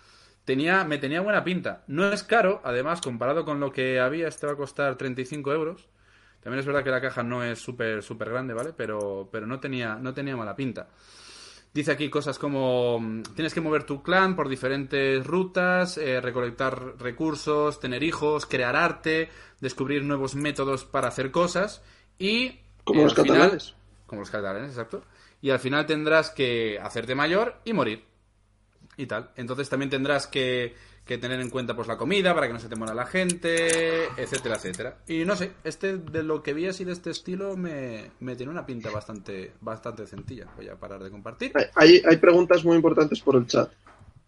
[0.46, 1.84] tenía, me tenía buena pinta.
[1.88, 5.90] No es caro, además, comparado con lo que había, este va a costar 35 euros.
[6.40, 8.72] También es verdad que la caja no es súper súper grande, ¿vale?
[8.72, 10.88] Pero, pero no, tenía, no tenía mala pinta.
[11.74, 16.98] Dice aquí cosas como mm, tienes que mover tu clan por diferentes rutas, eh, recolectar
[16.98, 21.84] recursos, tener hijos, crear arte, descubrir nuevos métodos para hacer cosas
[22.18, 22.60] y...
[22.84, 23.76] Como eh, los final- catalanes.
[24.08, 25.04] como los catalanes, exacto.
[25.42, 28.04] Y al final tendrás que hacerte mayor y morir.
[28.96, 29.30] Y tal.
[29.36, 30.74] Entonces también tendrás que,
[31.08, 34.06] que tener en cuenta pues la comida para que no se te muera la gente,
[34.18, 34.98] etcétera, etcétera.
[35.08, 38.52] Y no sé, este de lo que vi así de este estilo me, me tiene
[38.52, 40.46] una pinta bastante, bastante sencilla.
[40.56, 41.54] Voy a parar de compartir.
[41.74, 43.72] Hay, hay preguntas muy importantes por el chat.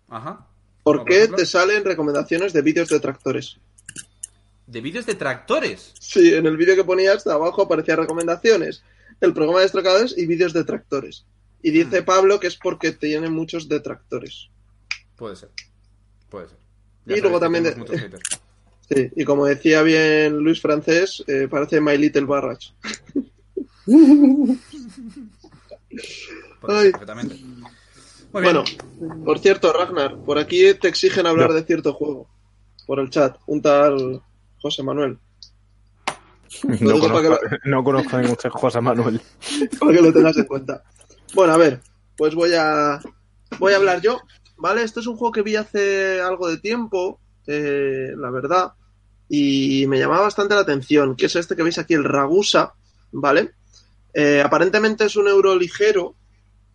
[0.07, 0.47] Ajá.
[0.81, 3.57] ¿Por qué te salen recomendaciones de vídeos de tractores?
[4.65, 5.93] De vídeos de tractores.
[5.99, 8.83] Sí, en el vídeo que ponías de abajo aparecía recomendaciones,
[9.19, 11.25] el programa de destracadores y vídeos de tractores.
[11.61, 12.05] Y dice Mm.
[12.05, 14.49] Pablo que es porque tiene muchos detractores.
[15.17, 15.49] Puede ser.
[16.29, 16.57] Puede ser.
[17.05, 17.75] Y luego también de-.
[18.91, 22.71] Sí, y como decía bien Luis Francés, eh, parece My Little Barrage.
[23.85, 24.57] Puede
[26.79, 26.83] Ay.
[26.85, 27.35] ser, perfectamente.
[27.35, 28.53] Muy bien.
[28.55, 28.63] Bueno,
[29.25, 31.55] por cierto, Ragnar, por aquí te exigen hablar No.
[31.55, 32.27] de cierto juego.
[32.87, 34.21] Por el chat, un tal
[34.59, 35.19] José Manuel.
[36.79, 39.21] No conozco, que no conozco ningún José Manuel.
[39.79, 40.83] para que lo tengas en cuenta.
[41.35, 41.79] Bueno, a ver,
[42.17, 42.99] pues voy a
[43.59, 44.19] voy a hablar yo,
[44.59, 44.83] ¿vale?
[44.83, 48.73] Este es un juego que vi hace algo de tiempo, eh, la verdad,
[49.27, 52.73] y me llamaba bastante la atención, que es este que veis aquí, el Ragusa,
[53.11, 53.53] ¿vale?
[54.13, 56.15] Eh, aparentemente es un euro ligero,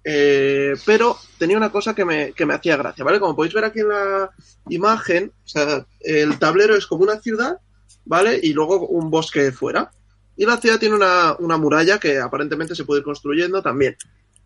[0.03, 3.21] eh, pero tenía una cosa que me, que me hacía gracia, ¿vale?
[3.21, 4.31] Como podéis ver aquí en la
[4.69, 7.59] imagen, o sea, el tablero es como una ciudad,
[8.05, 8.41] ¿vale?
[8.43, 9.91] Y luego un bosque fuera.
[10.37, 13.97] Y la ciudad tiene una, una muralla que aparentemente se puede ir construyendo también.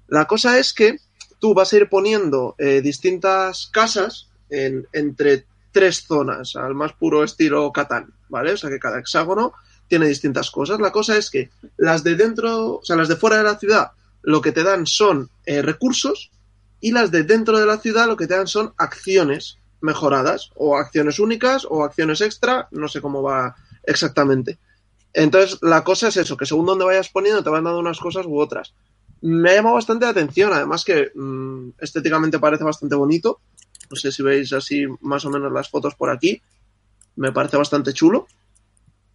[0.06, 0.98] La cosa es que
[1.38, 7.22] tú vas a ir poniendo eh, distintas casas en, entre tres zonas, al más puro
[7.22, 8.52] estilo Catán, ¿vale?
[8.52, 9.52] O sea que cada hexágono
[9.88, 10.80] tiene distintas cosas.
[10.80, 13.92] La cosa es que las de dentro, o sea, las de fuera de la ciudad,
[14.22, 16.30] lo que te dan son eh, recursos
[16.80, 20.76] y las de dentro de la ciudad lo que te dan son acciones mejoradas o
[20.76, 24.58] acciones únicas o acciones extra, no sé cómo va exactamente.
[25.12, 28.26] Entonces, la cosa es eso, que según donde vayas poniendo te van dando unas cosas
[28.26, 28.74] u otras.
[29.20, 33.40] Me ha llamado bastante la atención, además que mmm, estéticamente parece bastante bonito.
[33.90, 36.40] No sé si veis así más o menos las fotos por aquí.
[37.16, 38.26] Me parece bastante chulo.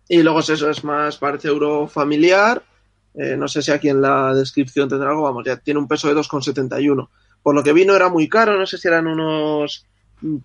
[0.09, 2.63] Y luego es eso, es más, parece euro familiar.
[3.13, 6.07] Eh, no sé si aquí en la descripción tendrá algo, vamos, ya tiene un peso
[6.07, 7.09] de 2,71.
[7.41, 9.85] Por lo que vino era muy caro, no sé si eran unos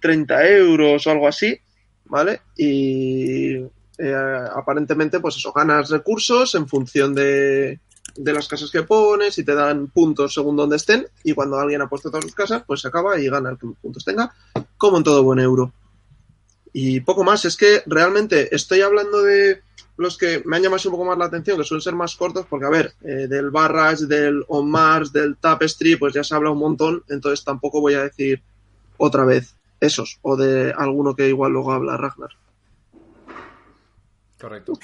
[0.00, 1.58] 30 euros o algo así,
[2.04, 2.42] ¿vale?
[2.56, 3.54] Y
[3.98, 7.80] eh, aparentemente, pues eso, ganas recursos en función de,
[8.18, 11.06] de, las casas que pones y te dan puntos según donde estén.
[11.24, 13.66] Y cuando alguien ha puesto todas sus casas, pues se acaba y gana el que
[13.80, 14.34] puntos tenga,
[14.76, 15.72] como en todo buen euro.
[16.72, 19.62] Y poco más, es que realmente estoy hablando de
[19.96, 22.46] los que me han llamado un poco más la atención, que suelen ser más cortos,
[22.48, 26.50] porque a ver, eh, del Barrage, del On Mars, del Tapestry, pues ya se habla
[26.50, 28.40] un montón, entonces tampoco voy a decir
[28.96, 32.30] otra vez esos, o de alguno que igual luego habla Ragnar.
[34.40, 34.78] Correcto.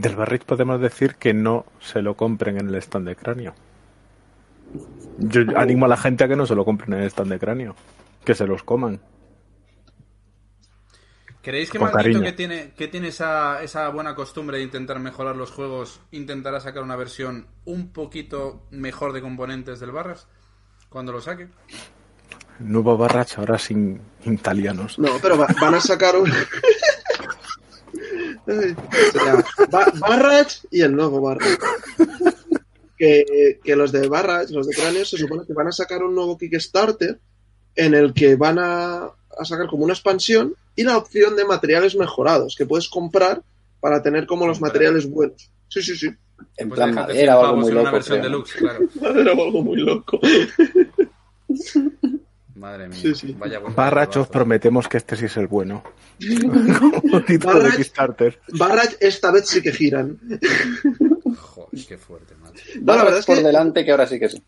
[0.00, 3.54] Del Barrage podemos decir que no se lo compren en el stand de cráneo.
[5.18, 7.38] Yo animo a la gente a que no se lo compren en el stand de
[7.38, 7.76] cráneo,
[8.24, 8.98] que se los coman.
[11.42, 12.22] ¿Creéis que Con Maldito cariño.
[12.22, 16.82] que tiene, que tiene esa, esa, buena costumbre de intentar mejorar los juegos, intentará sacar
[16.82, 20.28] una versión un poquito mejor de componentes del Barras
[20.88, 21.48] cuando lo saque?
[22.58, 24.98] Nuevo Barrach ahora sin italianos.
[24.98, 26.32] No, pero va, van a sacar un...
[30.00, 31.58] Barrach y el nuevo Barrach.
[32.96, 36.14] Que, que, los de Barrach, los de Cráneos, se supone que van a sacar un
[36.14, 37.18] nuevo Kickstarter
[37.74, 41.96] en el que van a, a sacar como una expansión y la opción de materiales
[41.96, 43.42] mejorados que puedes comprar
[43.80, 45.50] para tener como los materiales buenos.
[45.68, 46.10] Sí, sí, sí.
[46.56, 47.82] En plan madera o algo muy loco.
[47.82, 48.80] Una versión deluxe, claro.
[49.00, 50.20] Madera o algo muy loco.
[52.60, 52.98] Madre mía.
[53.00, 53.34] Sí, sí.
[53.38, 55.82] Vaya Barrachos prometemos que este sí es el bueno.
[56.78, 58.38] Como título de Barrach- Kickstarter.
[58.48, 60.18] Barrach esta vez sí que giran.
[61.38, 62.62] Joder, qué fuerte, macho.
[62.82, 64.42] No, la verdad es por que delante que ahora sí que sí.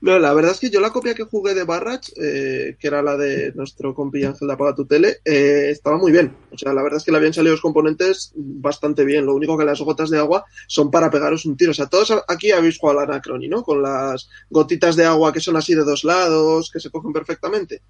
[0.00, 3.02] No, la verdad es que yo la copia que jugué de Barrach, eh, que era
[3.02, 6.36] la de nuestro compi Ángel de Apaga tu Tele, eh, estaba muy bien.
[6.52, 9.26] O sea, la verdad es que le habían salido los componentes bastante bien.
[9.26, 11.70] Lo único que las gotas de agua son para pegaros un tiro.
[11.70, 13.62] O sea, todos aquí habéis jugado al Anacrony, ¿no?
[13.62, 17.82] Con las gotitas de agua que son así de dos lados, que se cogen perfectamente.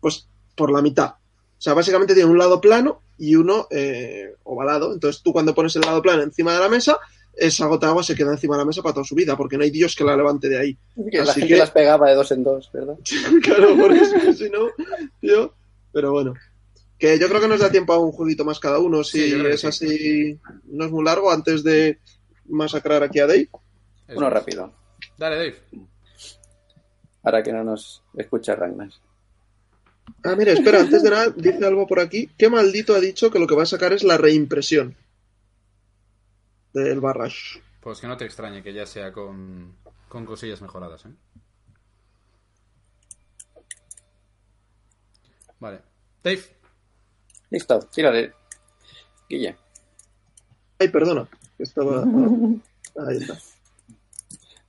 [0.00, 1.14] Pues por la mitad.
[1.58, 4.92] O sea, básicamente tiene un lado plano y uno eh, ovalado.
[4.92, 6.98] Entonces tú cuando pones el lado plano encima de la mesa,
[7.38, 9.56] esa gota de agua se queda encima de la mesa para toda su vida, porque
[9.56, 10.78] no hay Dios que la levante de ahí.
[11.10, 12.96] Que la Así gente que- las pegaba de dos en dos, ¿verdad?
[13.42, 14.68] claro, porque es que si no,
[15.20, 15.54] tío.
[15.92, 16.34] Pero bueno.
[16.98, 19.04] Que yo creo que nos da tiempo a un jueguito más cada uno.
[19.04, 19.66] Si Sí, es sí.
[19.68, 21.98] así, no es muy largo, antes de
[22.48, 23.48] masacrar aquí a Dave.
[24.08, 24.72] Eso Uno rápido.
[25.16, 25.56] Dale, Dave.
[27.22, 28.88] Para que no nos escuche Ragnar.
[30.24, 32.28] Ah, mira, espera, antes de nada, dice algo por aquí.
[32.36, 34.96] ¿Qué maldito ha dicho que lo que va a sacar es la reimpresión
[36.72, 37.62] del Barrage?
[37.80, 39.76] Pues que no te extrañe que ya sea con,
[40.08, 41.12] con cosillas mejoradas, ¿eh?
[45.60, 45.82] Vale.
[46.22, 46.42] Dave.
[47.50, 48.32] Listo, tírale.
[49.28, 49.56] Guille.
[50.78, 51.28] Ay, perdona.
[51.58, 52.02] Estaba.
[53.06, 53.38] Ahí está.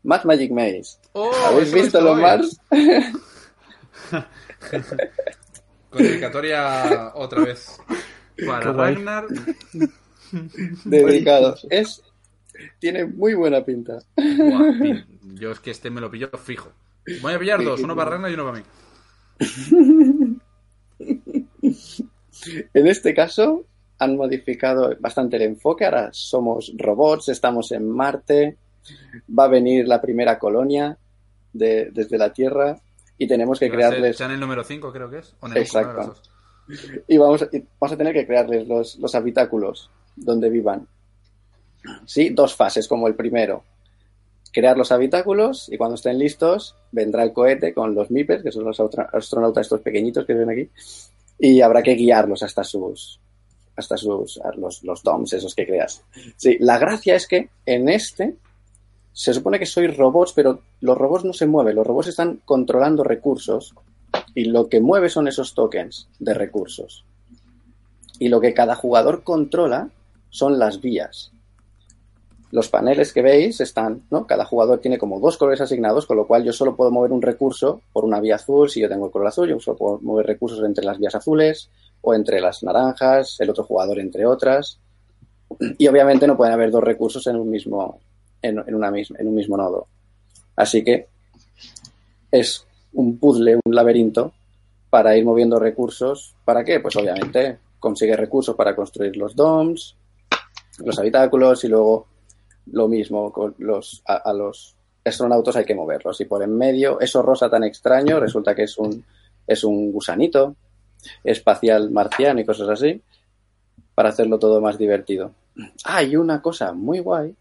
[0.04, 0.98] Mad Magic Maze.
[1.14, 2.20] Oh, ¿Habéis visto los.
[2.20, 2.60] Mars?
[5.90, 7.80] Con dedicatoria otra vez.
[8.48, 8.72] Para.
[8.72, 9.26] Ragnar.
[10.86, 11.68] Dedicados.
[11.70, 12.04] Es.
[12.80, 14.00] Tiene muy buena pinta.
[14.18, 15.04] Buah,
[15.36, 16.72] yo es que este me lo pillo fijo.
[17.22, 18.64] Voy a pillar dos, uno para Ragnar y uno para mí.
[22.74, 23.66] En este caso,
[23.98, 25.86] han modificado bastante el enfoque.
[25.86, 28.58] Ahora somos robots, estamos en Marte.
[29.38, 30.98] Va a venir la primera colonia
[31.54, 32.80] de- desde la Tierra
[33.18, 34.18] y tenemos que a crearles.
[34.18, 35.36] Channel número 5 creo que es.
[35.42, 36.16] O Exacto.
[37.08, 39.90] Y vamos, y vamos a tener que crearles los, los habitáculos
[40.20, 40.88] donde vivan.
[42.06, 43.64] Sí, dos fases como el primero.
[44.52, 48.66] crear los habitáculos y cuando estén listos vendrá el cohete con los MIPES, que son
[48.66, 50.70] los astronautas estos pequeñitos que ven aquí,
[51.38, 53.20] y habrá que guiarlos hasta sus
[53.76, 56.04] hasta sus los, los DOMs esos que creas.
[56.36, 58.36] Sí, la gracia es que en este
[59.14, 63.04] se supone que sois robots, pero los robots no se mueven, los robots están controlando
[63.04, 63.74] recursos
[64.36, 67.06] y lo que mueve son esos tokens de recursos.
[68.18, 69.90] Y lo que cada jugador controla
[70.30, 71.32] son las vías.
[72.52, 74.26] Los paneles que veis están, ¿no?
[74.26, 77.22] Cada jugador tiene como dos colores asignados, con lo cual yo solo puedo mover un
[77.22, 80.26] recurso por una vía azul si yo tengo el color azul, yo solo puedo mover
[80.26, 81.70] recursos entre las vías azules
[82.02, 84.80] o entre las naranjas, el otro jugador entre otras.
[85.78, 88.00] Y obviamente no pueden haber dos recursos en un mismo,
[88.42, 89.88] en, en una misma, en un mismo nodo.
[90.56, 91.08] Así que
[92.32, 94.34] es un puzzle, un laberinto
[94.90, 96.36] para ir moviendo recursos.
[96.46, 96.80] ¿Para qué?
[96.80, 99.96] Pues obviamente consigue recursos para construir los DOMs,
[100.84, 102.08] los habitáculos y luego
[102.72, 107.00] lo mismo con los a, a los astronautas hay que moverlos y por en medio
[107.00, 109.04] eso rosa tan extraño resulta que es un
[109.48, 110.56] es un gusanito
[111.24, 113.02] espacial marciano y cosas así
[113.96, 115.34] para hacerlo todo más divertido.
[115.84, 117.36] Ah, y una cosa muy guay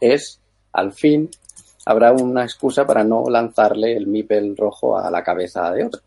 [0.00, 0.40] es
[0.72, 1.28] al fin
[1.84, 6.00] habrá una excusa para no lanzarle el mipel rojo a la cabeza de otro.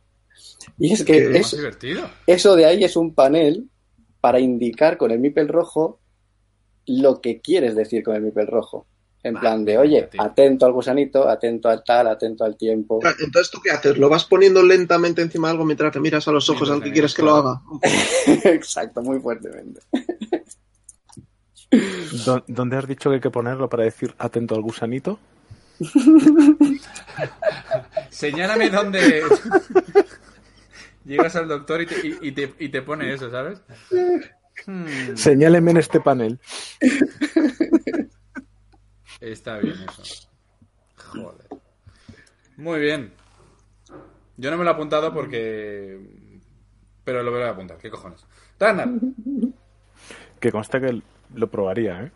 [0.77, 2.07] Y es que es, divertido.
[2.25, 3.67] eso de ahí es un panel
[4.21, 5.99] para indicar con el mipel rojo
[6.87, 8.85] lo que quieres decir con el mipel rojo.
[9.23, 10.19] En plan de, oye, tío.
[10.19, 12.99] atento al gusanito, atento al tal, atento al tiempo.
[13.23, 13.95] Entonces, ¿tú qué haces?
[13.99, 16.81] ¿Lo vas poniendo lentamente encima de algo mientras le miras a los ojos Sí, al
[16.81, 17.61] que quieres que lo haga?
[18.45, 19.79] Exacto, muy fuertemente.
[22.25, 25.19] ¿Dó- ¿Dónde has dicho que hay que ponerlo para decir atento al gusanito?
[28.09, 29.23] Señálame dónde.
[31.11, 33.61] Llegas al doctor y te, y- y te, y te pone eso, ¿sabes?
[34.67, 36.39] Hmm, Señáleme en este panel.
[39.19, 40.27] está bien eso.
[40.97, 41.47] Joder.
[42.57, 43.11] Muy bien.
[44.37, 45.99] Yo no me lo he apuntado porque.
[47.03, 47.77] Pero lo voy a apuntar.
[47.77, 48.23] ¿Qué cojones?
[48.57, 48.87] Turner.
[50.39, 51.01] Que conste que
[51.33, 52.11] lo probaría, ¿eh?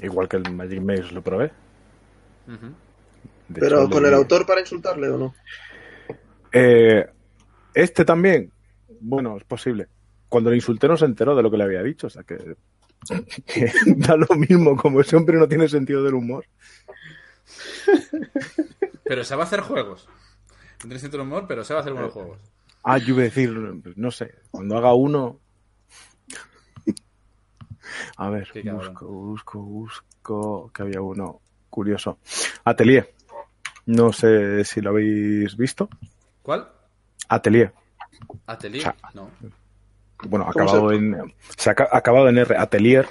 [0.00, 1.50] Igual que el Magic Maze lo probé.
[3.52, 5.34] Pero hecho, con le- el autor para insultarle o no.
[6.52, 7.04] Eh,
[7.74, 8.52] este también.
[9.00, 9.88] Bueno, es posible.
[10.28, 12.06] Cuando le insulté no se enteró de lo que le había dicho.
[12.06, 12.56] O sea que,
[13.46, 14.76] que da lo mismo.
[14.76, 16.44] Como ese hombre no tiene sentido del humor.
[19.04, 20.08] Pero se va a hacer juegos.
[20.82, 22.38] No tiene sentido del humor, pero se va a hacer buenos juegos.
[22.82, 25.40] Ah, yo iba a decir, no sé, cuando haga uno.
[28.16, 30.70] A ver, busco, busco, busco.
[30.72, 32.18] Que había uno curioso.
[32.64, 33.14] Atelier.
[33.86, 35.88] No sé si lo habéis visto.
[36.42, 36.73] ¿Cuál?
[37.28, 37.72] Atelier.
[38.46, 38.94] Atelier.
[39.14, 39.30] No.
[40.28, 41.34] Bueno, ¿Cómo acabado se- en.
[41.56, 42.56] Se ha aca- acabado en R.
[42.56, 43.06] Atelier.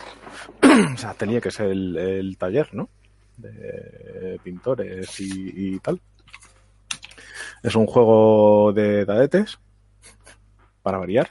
[0.94, 2.90] o sea, Atelier, que es el, el taller, ¿no?
[3.38, 6.00] De pintores y, y tal.
[7.62, 9.60] Es un juego de dadetes.
[10.82, 11.30] Para variar.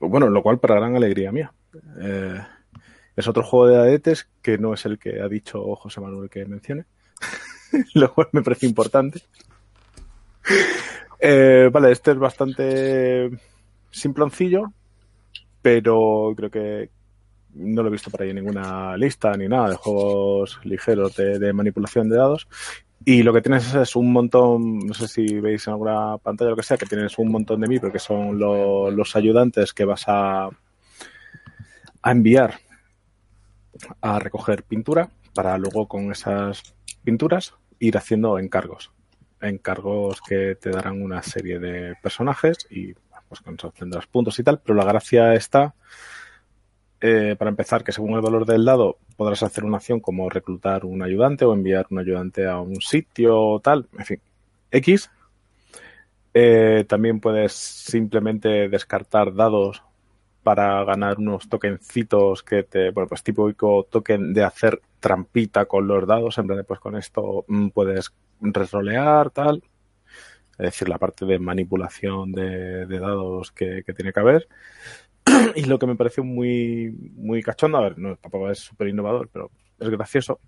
[0.00, 1.52] Bueno, lo cual para gran alegría mía.
[2.00, 2.40] Eh,
[3.16, 6.44] es otro juego de dadetes que no es el que ha dicho José Manuel que
[6.46, 6.84] mencione.
[7.94, 9.22] lo cual me parece importante.
[11.20, 13.30] Eh, vale, este es bastante
[13.90, 14.72] simploncillo,
[15.62, 16.90] pero creo que
[17.54, 21.52] no lo he visto por ahí en ninguna lista ni nada de juegos ligeros de,
[21.52, 22.48] manipulación de dados.
[23.04, 26.52] Y lo que tienes es un montón, no sé si veis en alguna pantalla o
[26.52, 29.84] lo que sea, que tienes un montón de micro que son lo- los ayudantes que
[29.84, 30.50] vas a,
[32.02, 32.58] a enviar
[34.00, 38.90] a recoger pintura para luego con esas pinturas ir haciendo encargos.
[39.40, 42.94] Encargos que te darán una serie de personajes y
[43.28, 45.74] pues con eso tendrás puntos y tal, pero la gracia está,
[47.00, 50.84] eh, para empezar, que según el valor del dado podrás hacer una acción como reclutar
[50.84, 54.20] un ayudante o enviar un ayudante a un sitio o tal, en fin,
[54.70, 55.10] X.
[56.34, 59.82] Eh, también puedes simplemente descartar dados
[60.48, 66.06] para ganar unos tokencitos que te, bueno, pues típico token de hacer trampita con los
[66.06, 69.62] dados, en plan de, pues con esto mm, puedes rerolear, tal.
[70.52, 74.48] Es decir, la parte de manipulación de, dados que, que tiene que haber.
[75.54, 79.28] Y lo que me pareció muy, muy cachondo, a ver, no, tampoco es súper innovador,
[79.30, 80.40] pero es gracioso,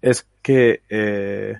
[0.00, 1.56] es que eh,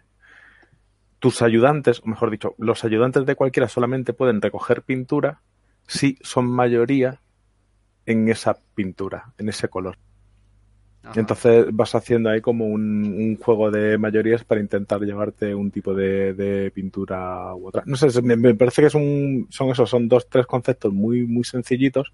[1.19, 5.41] tus ayudantes, o mejor dicho, los ayudantes de cualquiera solamente pueden recoger pintura
[5.89, 7.19] si son mayoría
[8.07, 9.99] en esa pintura, en ese color.
[11.03, 11.19] Ajá.
[11.19, 15.95] Entonces vas haciendo ahí como un, un juego de mayorías para intentar llevarte un tipo
[15.95, 17.83] de, de pintura u otra.
[17.87, 21.27] No sé, me, me parece que es un, son esos, son dos, tres conceptos muy,
[21.27, 22.13] muy sencillitos,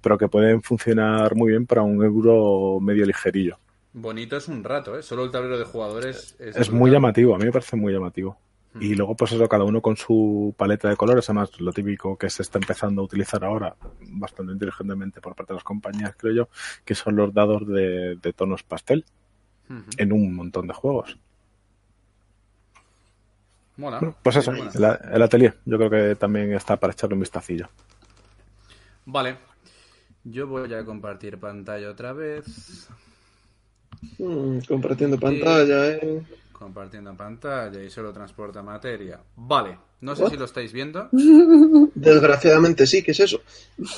[0.00, 3.58] pero que pueden funcionar muy bien para un euro medio ligerillo.
[3.92, 5.02] Bonito es un rato, ¿eh?
[5.02, 6.56] Solo el tablero de jugadores es...
[6.56, 8.36] Es muy llamativo, a mí me parece muy llamativo.
[8.80, 12.28] Y luego, pues eso, cada uno con su paleta de colores, además lo típico que
[12.28, 16.48] se está empezando a utilizar ahora bastante inteligentemente por parte de las compañías, creo yo,
[16.84, 19.04] que son los dados de, de tonos pastel
[19.96, 21.18] en un montón de juegos.
[23.76, 23.98] Mola.
[23.98, 27.68] Bueno, pues eso, el atelier, yo creo que también está para echarle un vistacillo.
[29.04, 29.36] Vale.
[30.24, 32.88] Yo voy a compartir pantalla otra vez.
[34.18, 36.22] Mm, compartiendo pantalla, ¿eh?
[36.58, 39.20] Compartiendo pantalla y solo transporta materia.
[39.36, 39.78] Vale.
[40.00, 40.30] No sé What?
[40.30, 41.08] si lo estáis viendo.
[41.94, 43.40] Desgraciadamente sí, ¿qué es eso?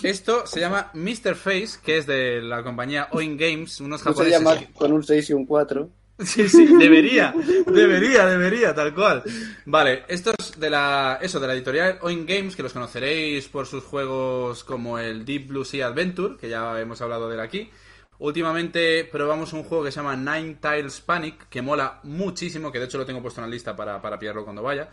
[0.03, 1.35] Esto se llama Mr.
[1.35, 4.39] Face, que es de la compañía Oin Games, unos No se japoneses.
[4.41, 5.89] llama con un 6 y un 4.
[6.19, 7.33] Sí, sí, debería,
[7.73, 9.23] debería, debería, tal cual.
[9.67, 13.67] Vale, esto es de la, eso, de la editorial Oin Games, que los conoceréis por
[13.67, 17.71] sus juegos como el Deep Blue Sea Adventure, que ya hemos hablado de él aquí.
[18.19, 22.87] Últimamente probamos un juego que se llama Nine Tiles Panic, que mola muchísimo, que de
[22.87, 24.89] hecho lo tengo puesto en la lista para, para pillarlo cuando vaya.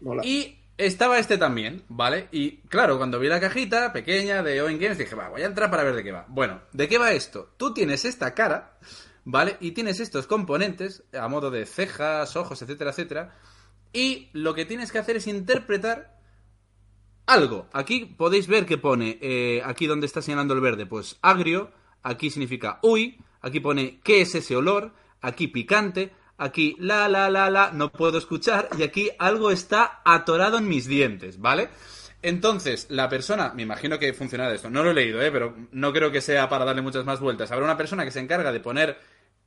[0.00, 0.22] Mola.
[0.24, 2.28] Y estaba este también, ¿vale?
[2.32, 5.70] Y claro, cuando vi la cajita pequeña de Owen Games dije, va, voy a entrar
[5.70, 6.26] para ver de qué va.
[6.28, 7.54] Bueno, ¿de qué va esto?
[7.56, 8.78] Tú tienes esta cara,
[9.24, 9.56] ¿vale?
[9.60, 13.34] Y tienes estos componentes a modo de cejas, ojos, etcétera, etcétera.
[13.92, 16.20] Y lo que tienes que hacer es interpretar
[17.24, 17.68] algo.
[17.72, 21.72] Aquí podéis ver que pone, eh, aquí donde está señalando el verde, pues agrio,
[22.06, 27.50] aquí significa uy, aquí pone qué es ese olor, aquí picante, aquí la la la
[27.50, 31.68] la, no puedo escuchar, y aquí algo está atorado en mis dientes, ¿vale?
[32.22, 35.30] Entonces, la persona, me imagino que funcionará esto, no lo he leído, ¿eh?
[35.30, 37.52] pero no creo que sea para darle muchas más vueltas.
[37.52, 38.98] Habrá una persona que se encarga de poner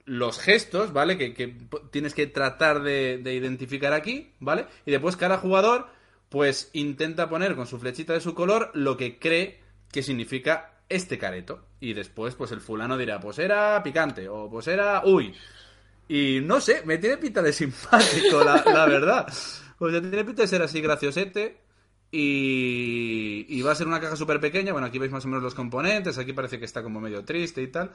[0.06, 1.18] los gestos, ¿vale?
[1.18, 1.58] Que,
[1.92, 4.66] tienes que tratar de, de identificar aquí, ¿vale?
[4.86, 5.88] Y después cada jugador,
[6.30, 9.60] pues intenta poner con su flechita de su color lo que cree
[9.92, 11.66] que significa este careto.
[11.80, 15.34] Y después, pues el fulano dirá, pues era picante, o pues era, uy.
[16.08, 19.28] Y no sé, me tiene pinta de simpático, la, la verdad.
[19.78, 21.62] O sea, tiene pinta de ser así graciosete.
[22.12, 24.72] Y, y va a ser una caja súper pequeña.
[24.72, 26.18] Bueno, aquí veis más o menos los componentes.
[26.18, 27.92] Aquí parece que está como medio triste y tal.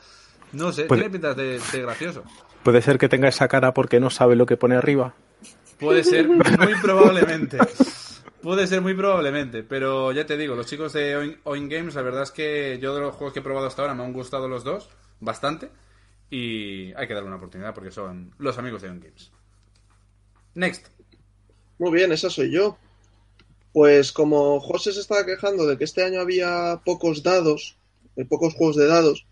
[0.53, 2.23] No sé, Puede- tiene pinta de, de gracioso.
[2.63, 5.15] Puede ser que tenga esa cara porque no sabe lo que pone arriba.
[5.81, 6.45] Puede ser, muy
[6.81, 7.59] probablemente.
[8.45, 9.63] Puede ser muy probablemente.
[9.63, 13.01] Pero ya te digo, los chicos de Oin, Games, la verdad es que yo de
[13.01, 14.91] los juegos que he probado hasta ahora me han gustado los dos.
[15.19, 15.71] Bastante.
[16.29, 19.31] Y hay que darle una oportunidad porque son los amigos de Oin Games.
[20.57, 20.89] Next.
[21.79, 22.77] Muy bien, esa soy yo.
[23.73, 27.79] Pues como José se estaba quejando de que este año había pocos dados,
[28.17, 29.27] eh, pocos juegos de dados,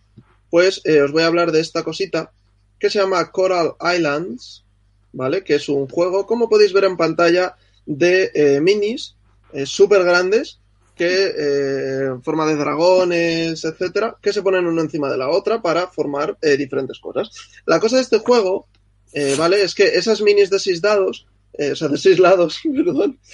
[0.48, 2.32] pues eh, os voy a hablar de esta cosita
[2.80, 4.64] que se llama Coral Islands,
[5.12, 5.44] ¿vale?
[5.44, 7.56] Que es un juego, como podéis ver en pantalla,
[7.86, 9.16] de eh, minis
[9.64, 10.60] súper grandes
[10.96, 15.60] que eh, en forma de dragones, etcétera, que se ponen una encima de la otra
[15.62, 17.30] para formar eh, diferentes cosas.
[17.66, 18.66] La cosa de este juego,
[19.12, 19.62] eh, ¿vale?
[19.62, 23.18] Es que esas minis de seis dados eh, o sea, de seis lados, perdón.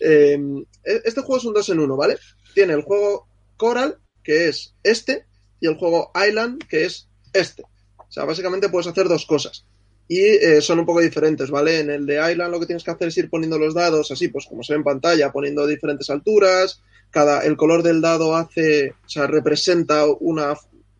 [0.00, 0.38] Eh,
[1.04, 2.18] este juego es un 2 en 1, ¿vale?
[2.54, 5.26] Tiene el juego Coral, que es este,
[5.60, 7.64] y el juego Island, que es este.
[7.96, 9.64] O sea, básicamente puedes hacer dos cosas.
[10.08, 11.80] Y eh, son un poco diferentes, ¿vale?
[11.80, 14.28] En el de Island lo que tienes que hacer es ir poniendo los dados así,
[14.28, 16.82] pues como se ve en pantalla, poniendo diferentes alturas.
[17.10, 20.54] Cada, el color del dado hace, o sea, representa una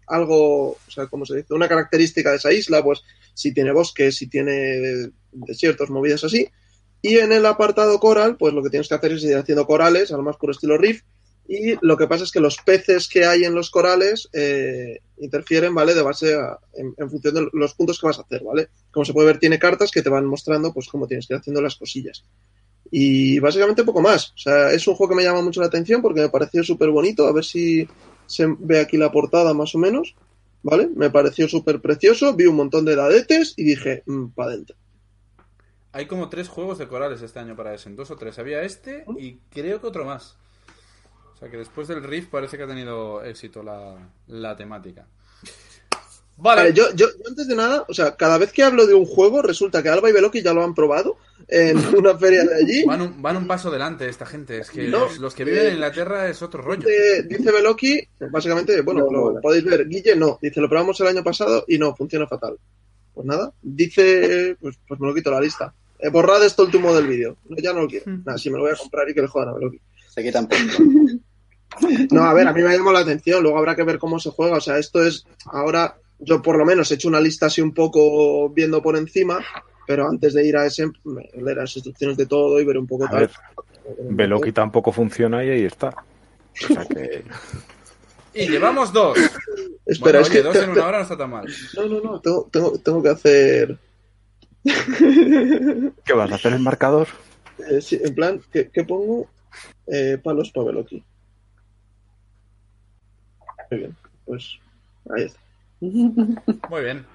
[0.09, 3.03] algo, o sea, como se dice, una característica de esa isla, pues
[3.35, 6.49] si tiene bosques, si tiene desiertos, movidas así.
[7.01, 10.11] Y en el apartado coral, pues lo que tienes que hacer es ir haciendo corales,
[10.13, 11.03] al más puro estilo riff.
[11.47, 15.75] Y lo que pasa es que los peces que hay en los corales eh, interfieren,
[15.75, 15.95] ¿vale?
[15.95, 18.69] De base a, en, función de los puntos que vas a hacer, ¿vale?
[18.99, 21.39] Como se puede ver, tiene cartas que te van mostrando, pues, cómo tienes que ir
[21.39, 22.25] haciendo las cosillas.
[22.91, 24.31] Y básicamente poco más.
[24.31, 26.91] O sea, es un juego que me llama mucho la atención porque me pareció súper
[26.91, 27.29] bonito.
[27.29, 27.87] A ver si
[28.27, 30.17] se ve aquí la portada más o menos.
[30.65, 30.89] ¿Vale?
[30.89, 32.35] Me pareció súper precioso.
[32.35, 34.75] Vi un montón de dadetes y dije, mmm, para adentro.
[35.93, 37.89] Hay como tres juegos de corales este año para eso.
[37.89, 38.37] En dos o tres.
[38.41, 40.37] Había este y creo que otro más.
[41.35, 45.07] O sea que después del Rift parece que ha tenido éxito la, la temática.
[46.41, 46.63] Vale.
[46.63, 49.43] vale yo, yo, antes de nada, o sea, cada vez que hablo de un juego,
[49.43, 51.17] resulta que Alba y Veloki ya lo han probado
[51.49, 52.85] en una feria de allí.
[52.85, 54.59] Van un, van un paso delante esta gente.
[54.59, 56.87] Es que no, los, los, que viven eh, en Inglaterra es otro rollo.
[56.87, 59.89] Dice, dice Veloki, básicamente, bueno, no, lo podéis ver.
[59.89, 62.57] Guille no, dice, lo probamos el año pasado y no, funciona fatal.
[63.15, 65.75] Pues nada, dice, pues, pues me lo quito la lista.
[65.99, 67.37] Eh, borrad esto último del vídeo.
[67.49, 68.13] No, ya no lo quiero.
[68.13, 68.23] Hmm.
[68.25, 69.81] Nada, sí me lo voy a comprar y que le jodan a Veloki.
[70.09, 70.49] Se quitan.
[72.11, 73.43] No, a ver, a mí me ha llamado la atención.
[73.43, 74.57] Luego habrá que ver cómo se juega.
[74.57, 77.73] O sea, esto es ahora yo por lo menos he hecho una lista así un
[77.73, 79.39] poco viendo por encima,
[79.87, 80.91] pero antes de ir a ese,
[81.35, 83.31] leer las instrucciones de todo y ver un poco a tal.
[84.11, 85.89] Veloki tampoco funciona y ahí está.
[85.91, 87.25] O sea que...
[88.35, 89.19] Y llevamos dos.
[89.87, 90.43] Espera, Bueno, es oye, que.
[90.43, 91.47] dos te- en una hora no está tan mal.
[91.75, 93.79] No, no, no, tengo, tengo, tengo que hacer.
[96.05, 97.09] ¿Qué vas a hacer el marcador?
[97.71, 99.29] eh, sí, en plan, ¿qué, qué pongo?
[99.87, 101.03] Eh, palos Paveloki.
[103.71, 104.59] Muy bien, pues
[105.17, 105.41] ahí está.
[105.81, 107.07] Muy bien.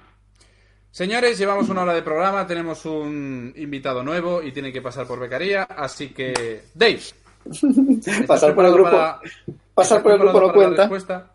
[0.91, 5.19] Señores, llevamos una hora de programa, tenemos un invitado nuevo y tiene que pasar por
[5.19, 6.63] becaría, así que...
[6.73, 7.01] Dave.
[7.45, 9.19] ¿estás Pasar por el grupo, para-
[9.73, 10.81] pasar ¿estás por el grupo preparado no para la cuenta.
[10.83, 11.31] respuesta?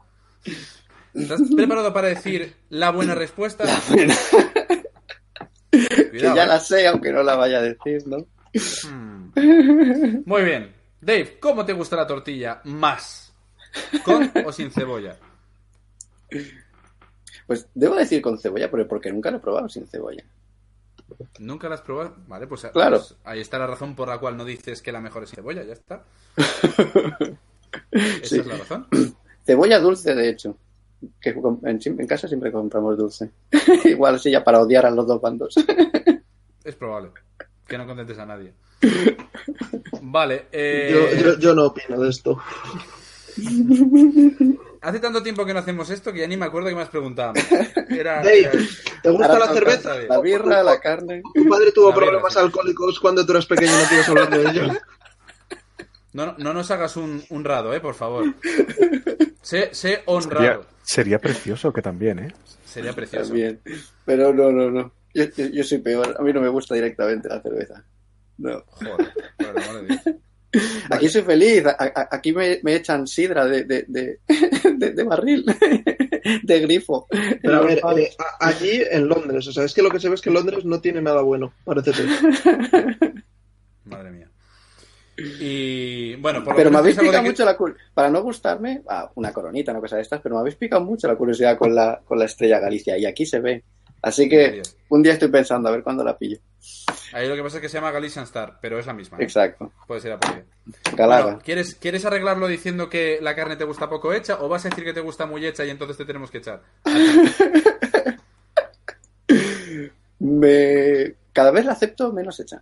[1.14, 3.64] ¿Estás preparado para decir la buena respuesta?
[5.70, 6.46] que Cuidado, ya eh.
[6.46, 8.24] la sé, aunque no la vaya a decir, ¿no?
[10.24, 10.72] Muy bien.
[11.00, 13.32] Dave, ¿cómo te gusta la tortilla más?
[14.04, 15.16] ¿Con o sin cebolla?
[17.49, 20.22] Pues debo decir con cebolla, pero porque nunca lo he probado sin cebolla.
[21.40, 22.14] ¿Nunca la has probado?
[22.28, 22.99] Vale, pues, Claro.
[22.99, 25.64] pues ahí está la razón por la cual no dices que la mejor es cebolla,
[25.64, 26.05] ya está.
[27.90, 28.38] Esa Sí.
[28.40, 28.86] es la razón.
[29.44, 30.57] Cebolla dulce, de hecho.
[31.20, 33.30] Que en, en casa siempre compramos dulce.
[33.84, 35.55] Igual así ya para odiar a los dos bandos.
[36.64, 37.11] Es probable.
[37.66, 38.53] Que no contentes a nadie.
[40.03, 40.46] Vale.
[40.53, 42.38] eh, Yo, yo, yo no opino de esto.
[44.80, 46.88] Hace tanto tiempo que no hacemos esto que ya ni me acuerdo que me has
[46.88, 47.32] preguntado.
[47.88, 48.52] Era, Dave, era-
[49.02, 49.94] ¿te gusta Ahora la cerveza?
[50.08, 51.22] La birra, la carne.
[51.34, 52.38] Tu padre tuvo La birra, problemas sí.
[52.38, 54.72] alcohólicos cuando tú eras pequeño y no quieres hablar de ello.
[56.12, 58.24] No, no, no nos hagas un, un rado, eh, por favor.
[59.42, 60.66] Sé, sé Sería, honrado.
[60.82, 62.34] sería precioso que también, ¿eh?
[62.64, 63.26] Sería precioso.
[63.28, 63.60] También.
[64.04, 64.92] Pero no, no, no.
[65.14, 66.16] Yo, yo, yo soy peor.
[66.18, 67.84] A mí no me gusta directamente la cerveza.
[68.38, 68.62] No.
[68.68, 70.00] Joder, por el amor de Dios.
[70.90, 71.64] Aquí soy feliz.
[71.66, 74.18] A- a- aquí me, me echan sidra de, de, de,
[74.76, 75.44] de- de barril.
[76.42, 77.07] De grifo.
[77.42, 80.09] Pero a ver, eh, a- allí en Londres, o sea, es que lo que se
[80.09, 82.07] ve es que Londres no tiene nada bueno, parece ser.
[83.84, 84.28] Madre mía.
[85.40, 89.11] Y bueno, por Pero me habéis picado que- mucho la cur- Para no gustarme, ah,
[89.14, 92.01] una coronita, no cosa de estas, pero me habéis picado mucho la curiosidad con la,
[92.05, 92.99] con la estrella Galicia.
[92.99, 93.64] Y aquí se ve.
[94.03, 96.38] Así que un día estoy pensando a ver cuándo la pillo.
[97.12, 99.18] Ahí lo que pasa es que se llama Galician Star, pero es la misma.
[99.20, 99.72] Exacto.
[99.86, 100.18] Puede ser.
[100.94, 101.24] Galaga.
[101.24, 104.68] Bueno, ¿quieres, ¿Quieres arreglarlo diciendo que la carne te gusta poco hecha o vas a
[104.68, 106.62] decir que te gusta muy hecha y entonces te tenemos que echar?
[110.20, 111.14] Me...
[111.32, 112.59] Cada vez la acepto menos hecha.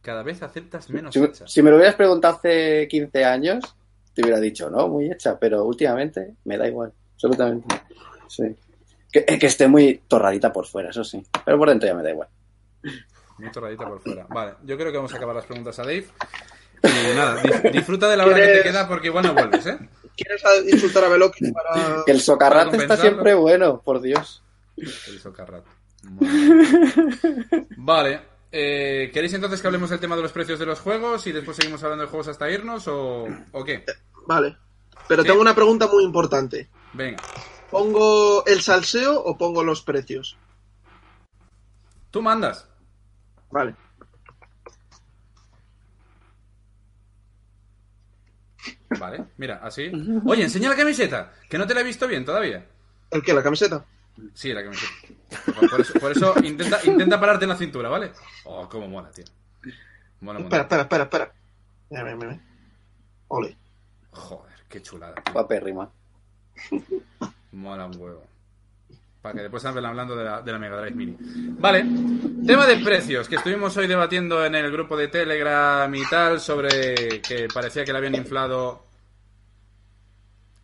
[0.00, 1.46] Cada vez aceptas menos Si, hecha.
[1.46, 3.76] si me lo hubieras preguntado hace 15 años,
[4.14, 7.74] te hubiera dicho, no, muy hecha, pero últimamente me da igual, absolutamente.
[8.28, 8.56] Sí.
[9.12, 11.22] Que, eh, que esté muy torradita por fuera, eso sí.
[11.44, 12.28] Pero por dentro ya me da igual.
[13.38, 14.26] Muy torradita por fuera.
[14.28, 16.06] Vale, yo creo que vamos a acabar las preguntas a Dave.
[16.82, 19.78] Y nada, disfruta de la hora que te ¿Quieres- queda porque igual no vuelves, ¿eh?
[20.16, 22.02] ¿Quieres insultar a Veloki para...?
[22.06, 24.42] Que el socarrate Para está siempre bueno, por Dios.
[24.76, 25.68] El socarrato.
[26.02, 27.66] Madre.
[27.76, 28.20] Vale.
[28.52, 31.56] eh, ¿Queréis entonces que hablemos del tema de los precios de los juegos y después
[31.56, 33.84] seguimos hablando de juegos hasta irnos o, o qué?
[34.26, 34.56] Vale.
[35.08, 35.28] Pero ¿Qué?
[35.28, 36.68] tengo una pregunta muy importante.
[36.94, 37.22] Venga.
[37.70, 40.36] ¿Pongo el salseo o pongo los precios?
[42.10, 42.68] Tú mandas.
[43.50, 43.74] Vale.
[48.98, 49.90] Vale, mira, así.
[50.26, 52.64] Oye, enseña la camiseta, que no te la he visto bien todavía.
[53.10, 53.32] ¿El qué?
[53.34, 53.84] ¿La camiseta?
[54.34, 54.92] Sí, la camiseta.
[55.70, 58.12] Por, eso, por eso intenta, intenta pararte en la cintura, ¿vale?
[58.44, 59.24] Oh, cómo mola, tío.
[60.20, 61.32] Mola Espera, espera, espera, espera.
[61.90, 62.40] Mira, mira, mira.
[63.28, 63.56] Ole.
[64.12, 65.14] Joder, qué chulada.
[65.16, 65.34] tío.
[65.34, 65.90] Papérrima.
[67.52, 68.24] Mola un huevo.
[69.26, 71.16] Para que después hablen hablando de la, de la Mega Drive Mini.
[71.58, 71.84] Vale,
[72.46, 77.20] tema de precios, que estuvimos hoy debatiendo en el grupo de Telegram y tal, sobre
[77.22, 78.86] que parecía que le habían inflado.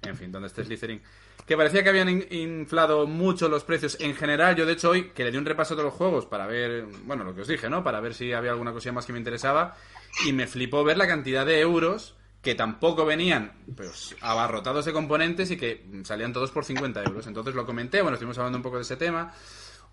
[0.02, 1.02] En fin, donde esté Slytherin.
[1.44, 4.54] Que parecía que habían in- inflado mucho los precios en general.
[4.54, 6.84] Yo, de hecho, hoy que le di un repaso a todos los juegos para ver,
[7.04, 7.82] bueno, lo que os dije, ¿no?
[7.82, 9.76] Para ver si había alguna cosilla más que me interesaba.
[10.24, 15.50] Y me flipó ver la cantidad de euros que tampoco venían pues abarrotados de componentes
[15.52, 17.26] y que salían todos por 50 euros.
[17.28, 19.32] Entonces lo comenté, bueno, estuvimos hablando un poco de ese tema.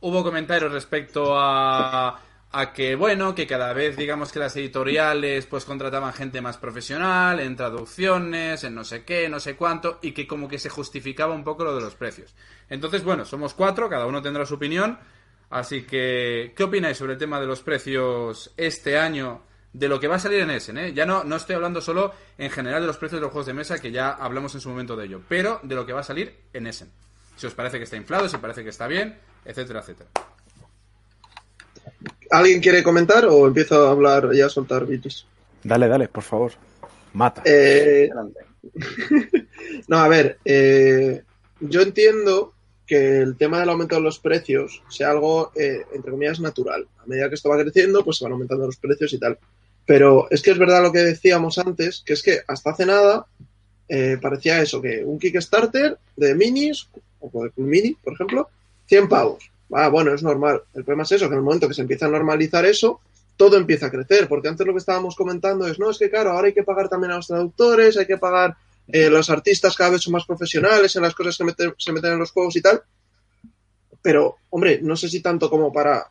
[0.02, 2.20] Hubo comentarios respecto a,
[2.52, 7.40] a que, bueno, que cada vez digamos que las editoriales pues contrataban gente más profesional
[7.40, 11.36] en traducciones, en no sé qué, no sé cuánto, y que como que se justificaba
[11.36, 12.34] un poco lo de los precios.
[12.68, 14.98] Entonces, bueno, somos cuatro, cada uno tendrá su opinión.
[15.52, 19.44] Así que, ¿qué opináis sobre el tema de los precios este año?
[19.72, 20.94] De lo que va a salir en Essen, ¿eh?
[20.94, 23.54] Ya no, no estoy hablando solo en general de los precios de los juegos de
[23.54, 26.04] mesa, que ya hablamos en su momento de ello, pero de lo que va a
[26.04, 26.90] salir en Essen.
[27.36, 30.10] Si os parece que está inflado, si parece que está bien, etcétera, etcétera.
[32.32, 35.28] ¿Alguien quiere comentar o empiezo a hablar y a soltar bichos?
[35.64, 36.52] Dale, dale, por favor.
[37.14, 37.42] Mata.
[37.46, 38.10] Eh,
[39.88, 41.24] no, a ver, eh,
[41.60, 42.54] yo entiendo
[42.86, 46.88] que el tema del aumento de los precios sea algo, eh, entre comillas, natural.
[46.98, 49.38] A medida que esto va creciendo, pues se van aumentando los precios y tal.
[49.90, 53.26] Pero es que es verdad lo que decíamos antes, que es que hasta hace nada
[53.88, 56.88] eh, parecía eso, que un Kickstarter de minis,
[57.20, 58.50] o de mini, por ejemplo,
[58.86, 59.50] 100 pavos.
[59.74, 60.62] Ah, bueno, es normal.
[60.76, 63.02] El problema es eso, que en el momento que se empieza a normalizar eso,
[63.36, 66.34] todo empieza a crecer, porque antes lo que estábamos comentando es, no, es que claro,
[66.34, 68.58] ahora hay que pagar también a los traductores, hay que pagar
[68.90, 72.20] eh, los artistas cada vez son más profesionales en las cosas que se meten en
[72.20, 72.84] los juegos y tal.
[74.04, 76.06] Pero, hombre, no sé si tanto como para,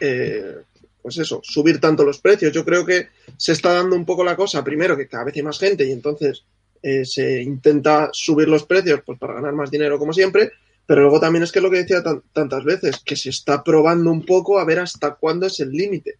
[0.00, 0.62] eh,
[1.02, 2.52] pues eso, subir tanto los precios.
[2.52, 5.42] Yo creo que se está dando un poco la cosa, primero, que cada vez hay
[5.42, 6.44] más gente y entonces
[6.82, 10.52] eh, se intenta subir los precios pues, para ganar más dinero, como siempre.
[10.86, 14.24] Pero luego también es que lo que decía tantas veces, que se está probando un
[14.24, 16.16] poco a ver hasta cuándo es el límite.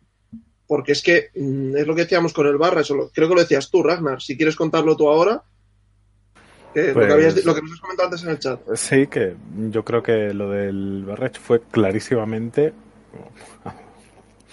[0.66, 3.40] Porque es que mm, es lo que decíamos con el barra, eso creo que lo
[3.40, 4.22] decías tú, Ragnar.
[4.22, 5.42] Si quieres contarlo tú ahora,
[6.74, 8.60] lo, que habías, lo, que nos has comentado antes en el chat.
[8.74, 9.34] Sí, que
[9.70, 12.72] yo creo que lo del Barrech fue clarísimamente,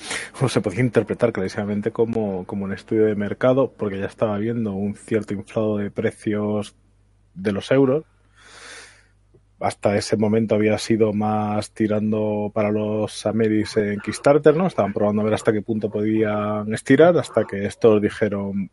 [0.41, 4.74] o se podía interpretar clarísimamente como, como un estudio de mercado, porque ya estaba viendo
[4.74, 6.76] un cierto inflado de precios
[7.34, 8.06] de los euros.
[9.60, 14.68] Hasta ese momento había sido más tirando para los Ameris en Kickstarter, ¿no?
[14.68, 18.72] Estaban probando a ver hasta qué punto podían estirar, hasta que estos dijeron,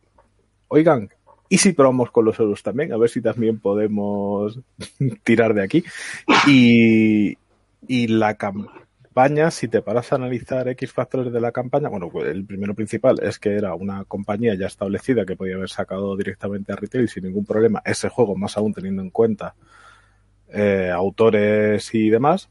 [0.69, 1.11] oigan,
[1.49, 2.93] ¿Y si probamos con los euros también?
[2.93, 4.59] A ver si también podemos
[5.23, 5.85] tirar de aquí.
[6.47, 7.39] Y,
[7.87, 8.86] y la campaña,
[9.51, 13.19] si te paras a analizar X factores de la campaña, bueno, pues el primero principal
[13.23, 17.25] es que era una compañía ya establecida que podía haber sacado directamente a retail sin
[17.25, 19.55] ningún problema ese juego, más aún teniendo en cuenta
[20.53, 22.51] eh, autores y demás,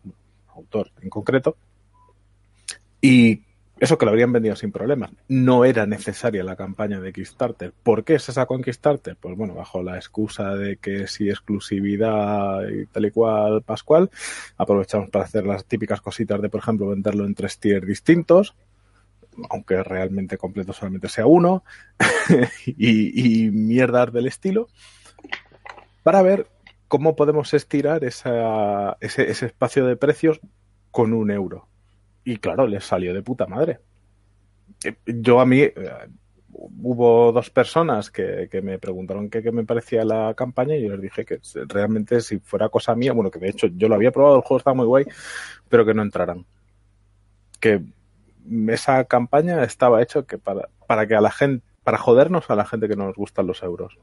[0.56, 1.56] autor en concreto.
[3.00, 3.44] Y
[3.80, 5.12] eso que lo habrían vendido sin problemas.
[5.28, 7.74] No era necesaria la campaña de Kickstarter.
[7.84, 9.18] ¿Por qué se sacó en Kickstarter?
[9.18, 14.10] Pues bueno, bajo la excusa de que si exclusividad y tal y cual Pascual,
[14.58, 18.56] aprovechamos para hacer las típicas cositas de, por ejemplo, venderlo en tres tiers distintos,
[19.50, 21.66] aunque realmente completo solamente sea uno,
[22.66, 24.70] y, mierdas del estilo,
[26.04, 26.48] para ver
[26.88, 30.40] cómo podemos estirar esa, ese espacio de precios
[30.92, 31.68] con un euro
[32.26, 33.80] y claro, les salió de puta madre.
[34.84, 35.74] Eh, yo a mí, eh,
[36.50, 41.24] hubo dos personas que, me preguntaron qué, me parecía la campaña y yo les dije
[41.24, 44.42] que realmente si fuera cosa mía, bueno, que de hecho yo lo había probado, el
[44.42, 45.06] juego estaba muy guay,
[45.70, 46.46] pero que no entraran.
[47.60, 47.82] Que
[48.70, 52.66] esa campaña estaba hecho que para, para que a la gente, para jodernos a la
[52.66, 54.00] gente que no nos gustan los euros.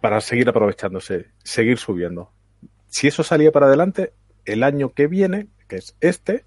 [0.00, 2.32] Para seguir aprovechándose, seguir subiendo.
[2.88, 4.12] Si eso salía para adelante,
[4.44, 6.44] el año que viene, que es este,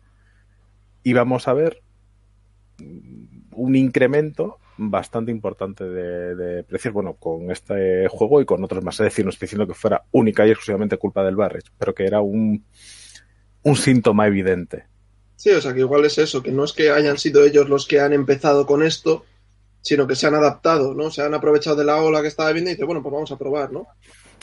[1.03, 1.81] y vamos a ver
[3.51, 8.99] un incremento bastante importante de, precios, bueno, con este juego y con otros más.
[8.99, 12.05] Es decir, no estoy diciendo que fuera única y exclusivamente culpa del Barrage, pero que
[12.05, 12.63] era un,
[13.63, 14.85] un síntoma evidente.
[15.35, 17.87] Sí, o sea, que igual es eso, que no es que hayan sido ellos los
[17.87, 19.25] que han empezado con esto,
[19.81, 21.11] sino que se han adaptado, ¿no?
[21.11, 23.37] Se han aprovechado de la ola que estaba viendo y dice, bueno, pues vamos a
[23.37, 23.87] probar, ¿no?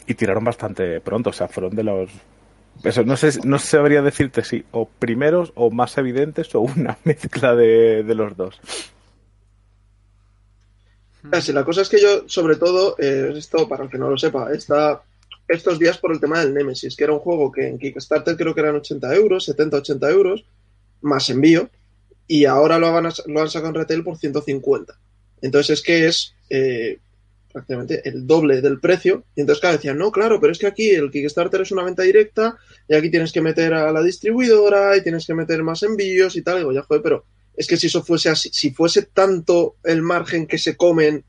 [0.07, 2.11] Y tiraron bastante pronto, o sea, fueron de los
[2.85, 7.55] eso, no sé, no sabría decirte si o primeros o más evidentes o una mezcla
[7.55, 8.61] de, los dos.
[11.31, 14.17] Casi, la cosa es que yo, sobre todo, eh, esto, para el que no lo
[14.17, 15.03] sepa, está
[15.49, 18.55] estos días por el tema del Nemesis, que era un juego que en Kickstarter creo
[18.55, 20.45] que eran 80 euros, 70, 80 euros,
[21.03, 21.69] más envío,
[22.27, 24.95] y ahora lo, van lo han sacado en retail por 150.
[25.43, 26.99] Entonces es que es eh,
[27.53, 29.25] prácticamente el doble del precio.
[29.35, 32.03] Y entonces cada decían, no, claro, pero es que aquí el Kickstarter es una venta
[32.03, 32.57] directa
[32.89, 36.43] y aquí tienes que meter a la distribuidora y tienes que meter más envíos y
[36.43, 36.57] tal.
[36.57, 37.25] Y digo, ya joder, pero
[37.57, 41.25] es que si eso fuese así, si fuese tanto el margen que se comen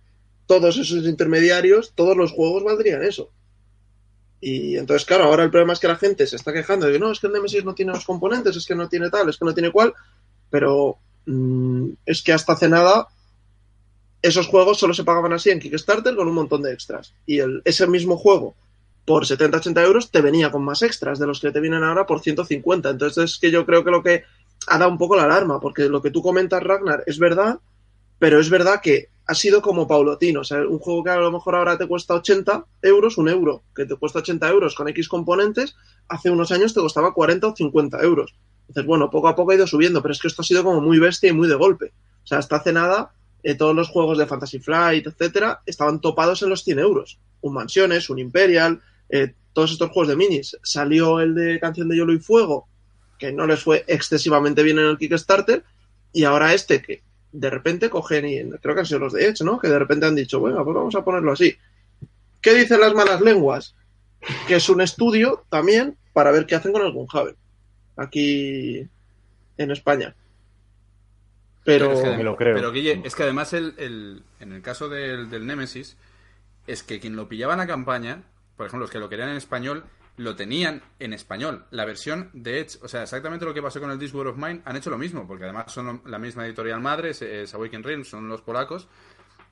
[0.45, 3.31] todos esos intermediarios, todos los juegos valdrían eso.
[4.39, 6.99] Y entonces, claro, ahora el problema es que la gente se está quejando de que
[6.99, 9.37] no, es que el Nemesis no tiene los componentes, es que no tiene tal, es
[9.37, 9.93] que no tiene cual,
[10.49, 10.97] pero
[11.27, 13.07] mm, es que hasta hace nada
[14.21, 17.13] esos juegos solo se pagaban así en Kickstarter con un montón de extras.
[17.25, 18.55] Y ese mismo juego,
[19.05, 22.21] por 70-80 euros, te venía con más extras de los que te vienen ahora por
[22.21, 22.89] 150.
[22.89, 24.23] Entonces es que yo creo que lo que
[24.67, 27.59] ha dado un poco la alarma, porque lo que tú comentas, Ragnar, es verdad,
[28.19, 30.41] pero es verdad que ha sido como paulatino.
[30.41, 33.63] O sea, un juego que a lo mejor ahora te cuesta 80 euros, un euro,
[33.75, 35.75] que te cuesta 80 euros con X componentes,
[36.07, 38.35] hace unos años te costaba 40 o 50 euros.
[38.67, 40.79] Entonces, bueno, poco a poco ha ido subiendo, pero es que esto ha sido como
[40.79, 41.93] muy bestia y muy de golpe.
[42.23, 43.11] O sea, hasta hace nada
[43.43, 47.19] eh, todos los juegos de Fantasy Flight, etcétera, estaban topados en los 100 euros.
[47.41, 50.57] Un Mansiones, un Imperial, eh, todos estos juegos de minis.
[50.63, 52.67] Salió el de Canción de Hielo y Fuego,
[53.17, 55.63] que no les fue excesivamente bien en el Kickstarter,
[56.13, 57.01] y ahora este que
[57.31, 59.59] de repente cogen, y creo que han sido los de Edge, ¿no?
[59.59, 61.55] Que de repente han dicho, bueno, pues vamos a ponerlo así.
[62.41, 63.75] ¿Qué dicen las malas lenguas?
[64.47, 67.35] Que es un estudio también para ver qué hacen con el Gunhaven
[67.95, 68.87] aquí
[69.57, 70.15] en España.
[71.63, 75.97] Pero, es que, Guille, es que además el, en el caso del, del Nemesis,
[76.65, 78.23] es que quien lo pillaba en la campaña,
[78.57, 79.85] por ejemplo, los que lo querían en español,
[80.17, 82.79] lo tenían en español, la versión de Edge.
[82.81, 84.97] O sea, exactamente lo que pasó con el This War of Mine, han hecho lo
[84.97, 88.87] mismo, porque además son la misma editorial madre, es, es Awaken Realms, son los polacos.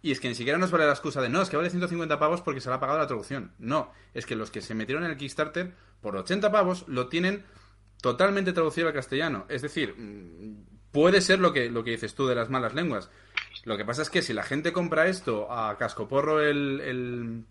[0.02, 2.20] Y es que ni siquiera nos vale la excusa de no, es que vale 150
[2.20, 3.52] pavos porque se le ha pagado la traducción.
[3.60, 7.44] No, es que los que se metieron en el Kickstarter por 80 pavos lo tienen
[8.02, 9.46] totalmente traducido al castellano.
[9.50, 13.10] Es decir, mm, puede ser lo que, lo que dices tú de las malas lenguas.
[13.66, 17.44] Lo que pasa es que si la gente compra esto a cascoporro el, el,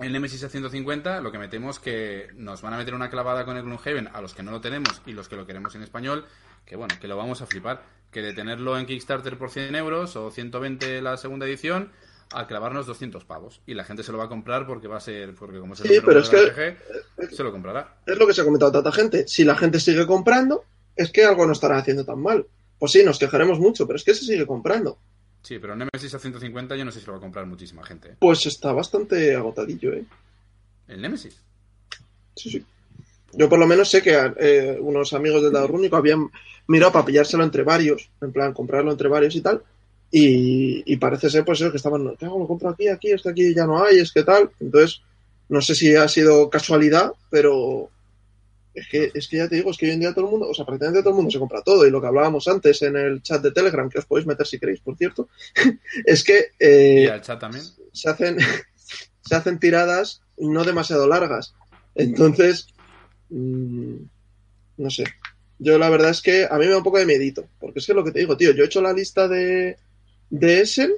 [0.00, 3.56] el Nemesis a 150, lo que metemos que nos van a meter una clavada con
[3.56, 6.26] el Gloomhaven a los que no lo tenemos y los que lo queremos en español,
[6.64, 7.82] que bueno, que lo vamos a flipar.
[8.10, 11.92] Que de tenerlo en Kickstarter por 100 euros o 120 la segunda edición,
[12.32, 13.60] a clavarnos 200 pavos.
[13.66, 15.80] Y la gente se lo va a comprar porque va a ser, porque como es
[15.80, 16.76] el Sí, pero es que-
[17.34, 17.96] se lo comprará.
[18.06, 19.28] Es lo que se ha comentado tanta gente.
[19.28, 20.64] Si la gente sigue comprando,
[20.96, 22.46] es que algo no estará haciendo tan mal.
[22.78, 24.98] Pues sí, nos quejaremos mucho, pero es que se sigue comprando.
[25.42, 28.10] Sí, pero Nemesis a 150 yo no sé si lo va a comprar muchísima gente.
[28.10, 28.16] ¿eh?
[28.18, 30.04] Pues está bastante agotadillo, ¿eh?
[30.88, 31.40] ¿El Nemesis?
[32.36, 32.64] Sí, sí.
[33.32, 36.28] Yo por lo menos sé que eh, unos amigos del dado rúnico habían
[36.66, 39.62] mirado para pillárselo entre varios, en plan comprarlo entre varios y tal,
[40.10, 42.38] y, y parece ser pues eso que estaban, ¿qué hago?
[42.38, 44.50] Lo compro aquí, aquí, es que aquí ya no hay, es que tal.
[44.60, 45.02] Entonces,
[45.48, 47.90] no sé si ha sido casualidad, pero
[48.78, 50.48] es que, es que ya te digo, es que hoy en día todo el mundo,
[50.48, 52.96] o sea, prácticamente todo el mundo se compra todo, y lo que hablábamos antes en
[52.96, 55.28] el chat de Telegram, que os podéis meter si queréis, por cierto,
[56.04, 57.64] es que eh, y al chat también.
[57.92, 58.38] se hacen
[59.22, 61.54] se hacen tiradas no demasiado largas.
[61.94, 62.68] Entonces,
[63.30, 63.96] mm,
[64.78, 65.04] no sé.
[65.58, 67.86] Yo la verdad es que a mí me da un poco de miedito, porque es
[67.86, 69.76] que lo que te digo, tío, yo he hecho la lista de,
[70.30, 70.92] de Essen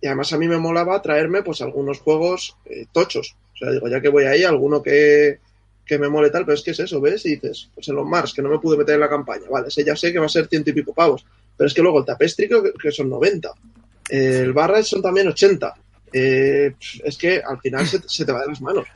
[0.00, 3.36] y además a mí me molaba traerme pues algunos juegos eh, tochos.
[3.54, 5.40] O sea, digo, ya que voy ahí, alguno que,
[5.86, 7.24] que me mole tal, pero es que es eso, ¿ves?
[7.26, 9.68] Y dices, pues en los Mars, que no me pude meter en la campaña, vale,
[9.68, 11.24] ese ya sé que va a ser ciento y pico pavos,
[11.56, 13.48] pero es que luego el Tapestry creo que, son 90.
[14.10, 15.74] Eh, el Barra son también 80.
[16.12, 18.86] Eh, es que al final se, te va de las manos.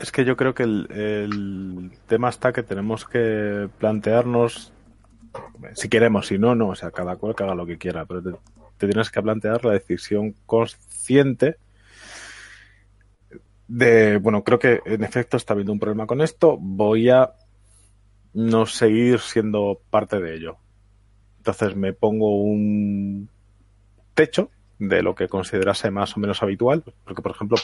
[0.00, 4.72] Es que yo creo que el, tema está que tenemos que plantearnos,
[5.74, 8.22] si queremos, si no, no, o sea, cada cual que haga lo que quiera, pero
[8.78, 11.56] te tienes que plantear la decisión consciente
[13.68, 17.32] de, bueno, creo que en efecto está habiendo un problema con esto, voy a
[18.32, 20.56] no seguir siendo parte de ello.
[21.38, 23.28] Entonces me pongo un
[24.14, 27.58] techo de lo que considerase más o menos habitual, porque por ejemplo,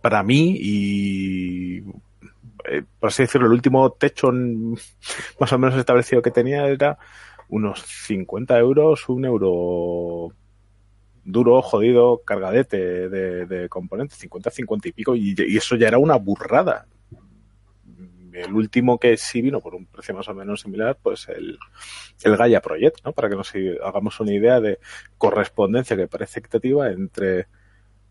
[0.00, 1.78] para mí y
[2.68, 4.32] eh, por así decirlo, el último techo
[5.40, 6.98] más o menos establecido que tenía era
[7.48, 10.32] unos 50 euros, un euro
[11.26, 16.16] duro, jodido, cargadete de, componentes, 50, 50 y pico, y, y eso ya era una
[16.16, 16.86] burrada.
[18.32, 21.58] El último que sí vino por un precio más o menos similar, pues el,
[22.22, 23.12] el Gaia Project, ¿no?
[23.12, 24.78] Para que nos hagamos una idea de
[25.16, 27.46] correspondencia que parece equitativa entre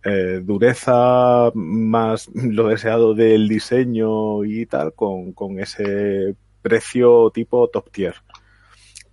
[0.04, 7.92] eh, dureza más lo deseado del diseño y tal, con, con ese precio tipo top
[7.92, 8.16] tier.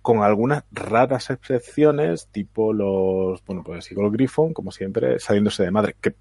[0.03, 5.95] Con algunas raras excepciones, tipo los, bueno, pues Eagle Griffon, como siempre, saliéndose de madre,
[5.99, 6.13] que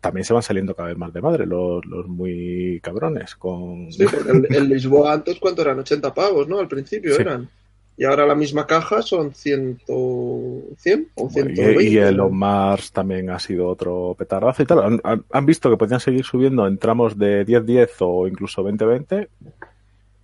[0.00, 3.34] también se van saliendo cada vez más de madre los, los muy cabrones.
[3.36, 3.92] Con...
[3.92, 4.04] Sí,
[4.48, 5.78] el, Lisboa antes, ¿cuánto eran?
[5.80, 6.58] 80 pavos, ¿no?
[6.60, 7.20] Al principio Sí.
[7.20, 7.50] eran.
[7.96, 11.82] Y ahora la misma caja son 100, 100 o 120.
[11.84, 14.82] Y, y el On Mars también ha sido otro petardazo y tal.
[14.82, 19.28] Han, han- han visto que podían seguir subiendo en tramos de 10-10 o incluso 20-20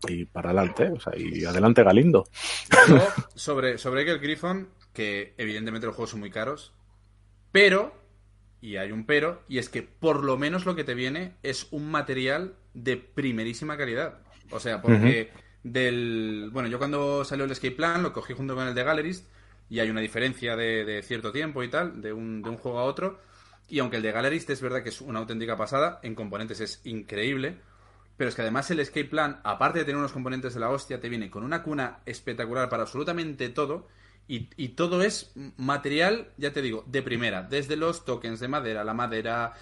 [0.09, 2.29] y para adelante, o sea, y adelante Galindo.
[2.89, 6.73] Yo, sobre, sobre el Griffon, que evidentemente los juegos son muy caros,
[7.53, 7.95] pero,
[8.61, 11.69] y hay un pero, y es que por lo menos lo que te viene es
[11.71, 14.19] un material de primerísima calidad.
[14.51, 15.31] O sea, porque
[15.63, 16.51] del.
[16.53, 19.29] Bueno, yo cuando salió el Escape Plan lo cogí junto con el de Gallerist,
[19.69, 22.81] y hay una diferencia de, de cierto tiempo y tal, de un, de un juego
[22.81, 23.21] a otro.
[23.69, 26.81] Y aunque el de Gallerist es verdad que es una auténtica pasada, en componentes es
[26.85, 27.61] increíble.
[28.21, 31.01] Pero es que además el Escape Plan, aparte de tener unos componentes de la hostia,
[31.01, 33.89] te viene con una cuna espectacular para absolutamente todo.
[34.29, 34.41] Y,
[34.77, 37.45] todo es material, ya te digo, de primera.
[37.45, 39.55] Desde los tokens de madera, la madera,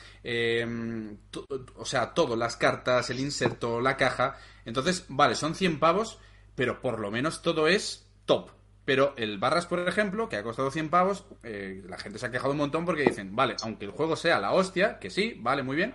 [1.30, 4.36] to- o sea, todo, las cartas, el inserto, la caja.
[4.64, 6.18] Entonces, vale, son 100 pavos,
[6.56, 8.50] pero por lo menos todo es top.
[8.84, 12.32] Pero el Barras, por ejemplo, que ha costado 100 pavos, eh, la gente se ha
[12.32, 15.62] quejado un montón porque dicen, vale, aunque el juego sea la hostia, que sí, vale,
[15.62, 15.94] muy bien,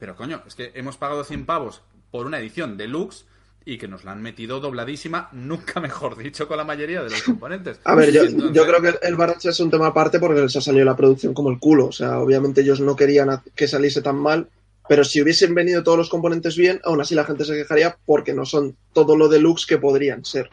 [0.00, 3.24] pero coño, es que hemos pagado 100 pavos por una edición deluxe
[3.64, 7.22] y que nos la han metido dobladísima, nunca mejor dicho, con la mayoría de los
[7.22, 7.80] componentes.
[7.84, 10.56] A ver, yo, Entonces, yo creo que el Barrach es un tema aparte porque les
[10.56, 11.86] ha salido la producción como el culo.
[11.86, 14.48] O sea, obviamente ellos no querían que saliese tan mal,
[14.88, 18.34] pero si hubiesen venido todos los componentes bien, aún así la gente se quejaría porque
[18.34, 20.50] no son todo lo deluxe que podrían ser.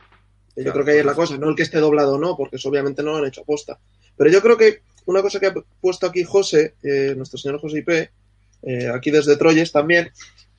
[0.56, 2.36] Yo Claro, creo que ahí es la cosa, no el que esté doblado o no,
[2.36, 3.80] porque eso obviamente no lo han hecho aposta.
[4.16, 7.80] Pero yo creo que una cosa que ha puesto aquí José, eh, nuestro señor José
[7.80, 7.90] IP,
[8.64, 10.12] eh, aquí desde Troyes también,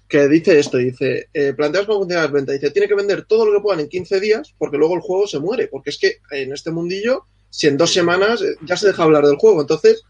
[0.08, 3.44] que dice esto, dice, eh, planteas cómo funciona las ventas, dice, tiene que vender todo
[3.44, 6.18] lo que puedan en 15 días porque luego el juego se muere, porque es que
[6.30, 10.02] en este mundillo, si en dos semanas eh, ya se deja hablar del juego, entonces,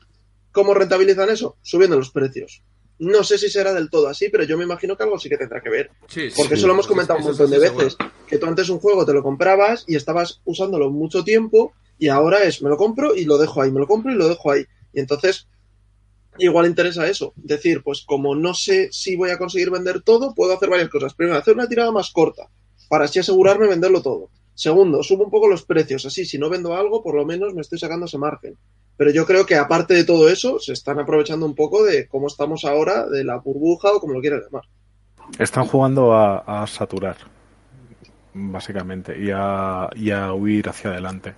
[0.53, 1.57] ¿cómo rentabilizan eso?
[1.63, 2.63] Subiendo los precios.
[3.01, 5.37] No sé si será del todo así, pero yo me imagino que algo sí que
[5.37, 5.91] tendrá que ver.
[6.09, 6.59] Sí, Porque sí.
[6.59, 7.93] eso lo hemos comentado un montón de veces.
[7.95, 8.13] seguro.
[8.27, 12.43] Que tú antes un juego te lo comprabas y estabas usándolo mucho tiempo y ahora
[12.43, 14.65] es me lo compro y lo dejo ahí, me lo compro y lo dejo ahí.
[14.93, 15.47] Y entonces
[16.39, 17.33] igual interesa eso.
[17.37, 21.15] Decir, pues como no sé si voy a conseguir vender todo, puedo hacer varias cosas.
[21.15, 22.49] Primero, hacer una tirada más corta
[22.89, 24.31] para así asegurarme de venderlo todo.
[24.55, 26.05] Segundo, subo un poco los precios.
[26.07, 28.57] Así, si no vendo algo, por lo menos me estoy sacando ese margen.
[28.97, 32.27] Pero yo creo que aparte de todo eso, se están aprovechando un poco de cómo
[32.27, 34.65] estamos ahora, de la burbuja o como lo quieras llamar.
[35.39, 37.17] Están jugando a, saturar,
[38.35, 41.35] básicamente, y a huir hacia adelante.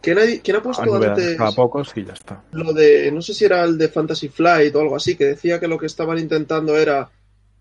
[0.00, 2.42] ¿Quién ha, quién ha A puesto antes cada pocos y ya está.
[2.52, 5.58] lo de, no sé si era el de Fantasy Flight o algo así, que decía
[5.58, 7.10] que lo que estaban intentando era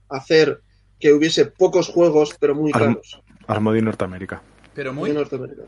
[0.10, 0.62] hacer
[0.99, 3.22] que hubiese pocos juegos, pero muy Arm- caros.
[3.48, 4.41] Armody Norteamérica.
[4.74, 5.64] Pero Muy Norteamérica.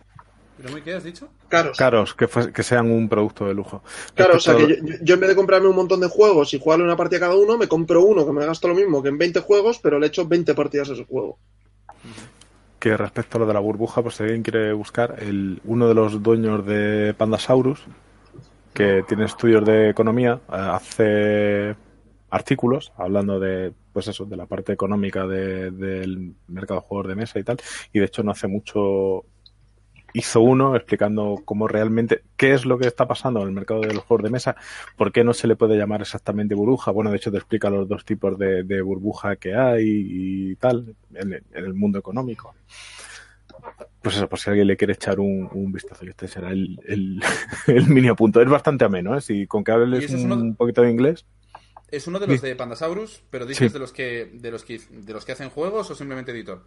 [0.57, 1.30] pero muy, ¿qué has dicho?
[1.48, 1.77] Caros.
[1.77, 3.84] Caros, que, fue- que sean un producto de lujo.
[4.15, 6.07] Claro, o sea que Respecto- yo, yo- yo en vez de comprarme un montón de
[6.07, 8.76] juegos y jugarle una partida a cada uno, me compro uno que me gasto lo
[8.76, 11.38] mismo que en 20 juegos, pero le echo 20 partidas a ese juego.
[12.88, 15.93] Que respecto a lo de la burbuja, pues si alguien quiere buscar, el, uno de
[15.93, 17.85] los dueños de Pandasaurus,
[18.73, 21.76] que tiene estudios de economía, eh, hace
[22.30, 27.15] artículos hablando de, pues eso, de la parte económica de- del mercado de juegos de
[27.15, 27.57] mesa y tal,
[27.91, 29.26] y de hecho no hace mucho
[30.13, 33.93] hizo uno explicando cómo realmente, qué es lo que está pasando en el mercado de
[33.93, 34.55] los juegos de mesa,
[34.95, 36.91] por qué no se le puede llamar exactamente burbuja.
[36.91, 40.95] Bueno, de hecho te explica los dos tipos de, de burbuja que hay y tal
[41.13, 42.55] en, el- en el mundo económico.
[44.01, 46.79] Pues eso, por si alguien le quiere echar un, un vistazo, y este será el,
[46.88, 47.21] el,
[47.67, 48.41] el mini apunto.
[48.41, 49.21] Es bastante ameno, ¿eh?
[49.21, 51.25] Si con que hables un poquito de inglés.
[51.89, 53.73] ¿Es uno de los de Pandasaurus, pero dices Sí.
[53.73, 56.63] de los que de los que de los que hacen juegos o simplemente editor?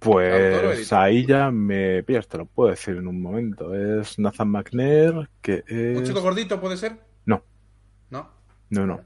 [0.00, 3.74] Pues ahí ya me pillas, te lo puedo decir en un momento.
[3.74, 6.08] Es Nathan McNair, que ¿Un es...
[6.08, 6.98] chico gordito puede ser?
[7.26, 7.42] No,
[8.10, 8.28] No.
[8.70, 9.00] no, no.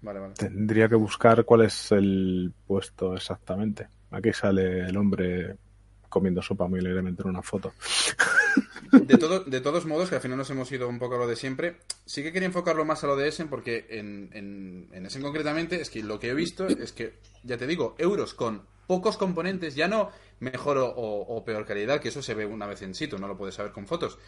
[0.00, 0.34] Vale, vale.
[0.34, 3.88] Tendría que buscar cuál es el puesto exactamente.
[4.12, 5.56] Aquí sale el hombre
[6.08, 7.72] comiendo sopa muy alegremente en una foto.
[8.92, 11.26] De, todo, de todos modos, que al final nos hemos ido un poco a lo
[11.26, 15.06] de siempre, sí que quería enfocarlo más a lo de Essen, porque en, en, en
[15.06, 17.14] Essen concretamente, es que lo que he visto es que,
[17.44, 20.10] ya te digo, euros con pocos componentes, ya no
[20.40, 23.54] mejor o, peor calidad, que eso se ve una vez en sitio, no lo puedes
[23.54, 24.18] saber con fotos.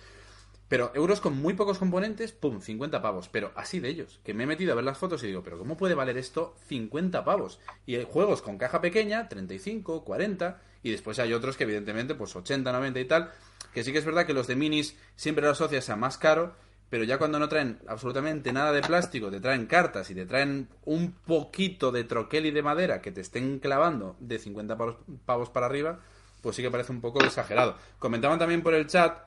[0.68, 3.28] Pero euros con muy pocos componentes, pum, 50 pavos.
[3.28, 4.18] Pero así de ellos.
[4.24, 6.56] Que me he metido a ver las fotos y digo, pero ¿cómo puede valer esto
[6.68, 7.60] 50 pavos?
[7.84, 10.62] Y hay juegos con caja pequeña, 35, 40.
[10.82, 13.30] Y después hay otros que evidentemente, pues 80, 90 y tal.
[13.74, 16.56] Que sí que es verdad que los de minis siempre lo asocias a más caro.
[16.94, 20.68] Pero ya cuando no traen absolutamente nada de plástico, te traen cartas y te traen
[20.84, 25.50] un poquito de troquel y de madera que te estén clavando de 50 pavos, pavos
[25.50, 25.98] para arriba,
[26.40, 27.76] pues sí que parece un poco exagerado.
[27.98, 29.26] Comentaban también por el chat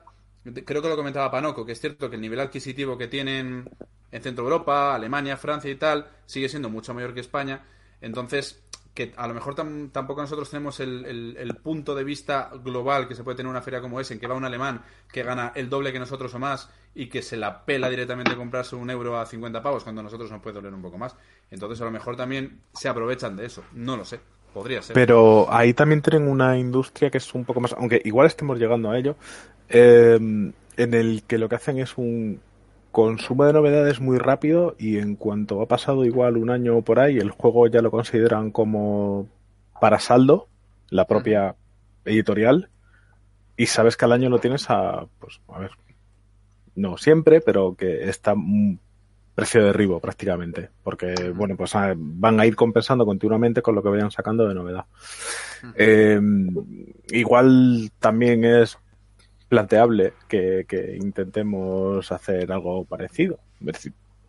[0.64, 3.68] creo que lo comentaba Panoco, que es cierto que el nivel adquisitivo que tienen
[4.12, 7.66] en Centro Europa, Alemania, Francia y tal, sigue siendo mucho mayor que España.
[8.00, 8.62] Entonces,
[8.98, 13.22] que a lo mejor tam- tampoco nosotros tenemos el, punto de vista global que se
[13.22, 15.70] puede tener en una feria como esa, en que va un alemán que gana el
[15.70, 19.24] doble que nosotros o más y que se la pela directamente comprarse un euro a
[19.24, 21.14] 50 pavos cuando a nosotros nos puede doler un poco más.
[21.48, 23.62] Entonces, a lo mejor también se aprovechan de eso.
[23.72, 24.18] No lo sé.
[24.52, 24.94] Podría ser.
[24.94, 28.90] Pero ahí también tienen una industria que es un poco más, aunque igual estemos llegando
[28.90, 29.14] a ello,
[29.68, 32.40] eh, en el que lo que hacen es un
[32.90, 37.18] consumo de novedades muy rápido y en cuanto ha pasado igual un año por ahí,
[37.18, 39.28] el juego ya lo consideran como
[39.80, 40.48] para saldo,
[40.90, 41.56] la propia
[42.04, 42.70] editorial,
[43.56, 45.70] y sabes que al año lo tienes a, pues, a ver,
[46.74, 48.80] no siempre, pero que está un
[49.34, 53.82] precio de derribo prácticamente, porque bueno, pues ah, van a ir compensando continuamente con lo
[53.82, 54.86] que vayan sacando de novedad.
[55.76, 56.20] Eh,
[57.10, 58.78] igual también es
[59.48, 63.38] planteable que, que intentemos hacer algo parecido.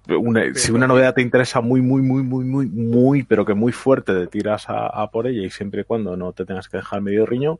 [0.07, 3.71] Una- si una novedad te interesa muy, muy, muy, muy, muy, muy, pero que muy
[3.71, 6.77] fuerte, te tiras a, a por ella y siempre y cuando no te tengas que
[6.77, 7.59] dejar medio riñón.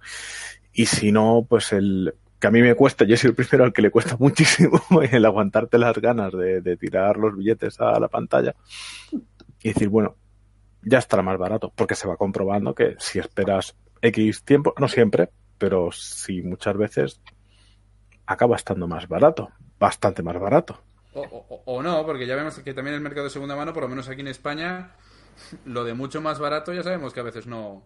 [0.74, 3.74] Y si no, pues el que a mí me cuesta, yo soy el primero al
[3.74, 4.82] que le cuesta muchísimo
[5.12, 8.56] el aguantarte las ganas de, de tirar los billetes a la pantalla
[9.62, 10.16] y decir, bueno,
[10.82, 15.30] ya estará más barato, porque se va comprobando que si esperas X tiempo, no siempre,
[15.58, 17.22] pero sí muchas veces
[18.30, 19.50] acaba estando más barato,
[19.80, 20.80] bastante más barato.
[21.14, 23.84] O, o- o no, porque ya vemos que también el mercado de segunda mano, por
[23.84, 24.92] lo menos aquí en España,
[25.66, 27.84] lo de mucho más barato ya sabemos que a veces no,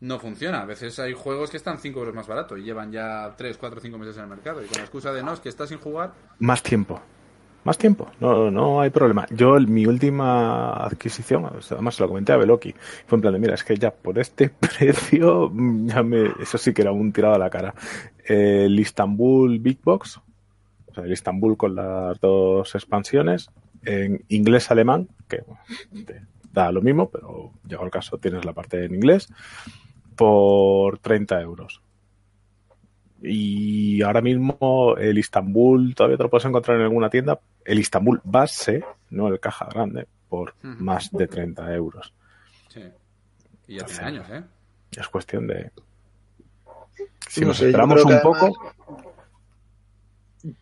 [0.00, 0.62] no funciona.
[0.62, 3.80] A veces hay juegos que están 5 euros más barato y llevan ya 3, 4,
[3.80, 4.62] 5 meses en el mercado.
[4.64, 7.00] Y con la excusa de no, es que está sin jugar, Más tiempo.
[7.64, 9.24] más tiempo, no, no hay problema.
[9.30, 12.74] Yo, mi última adquisición, además se lo comenté a Beloki,
[13.06, 16.58] fue en plan de, mira, es que ya por este precio, mm, ya me, eso
[16.58, 17.72] sí que era un tirado a la cara.
[18.24, 20.20] El Istanbul Big Box,
[20.86, 23.50] o sea, el Istanbul con las dos expansiones,
[23.84, 25.42] en inglés-alemán, que
[26.52, 29.28] da lo mismo, pero llegado el caso tienes la parte en inglés,
[30.16, 31.82] por 30 euros.
[33.22, 37.40] Y ahora mismo el Istanbul todavía te lo puedes encontrar en alguna tienda.
[37.64, 42.12] El Istanbul base, no el caja grande, por más de 30 euros.
[42.68, 42.82] Sí.
[43.68, 44.42] Y ya tiene años, ¿eh?
[44.90, 45.70] Es cuestión de.
[47.28, 48.74] Si nos esperamos un poco.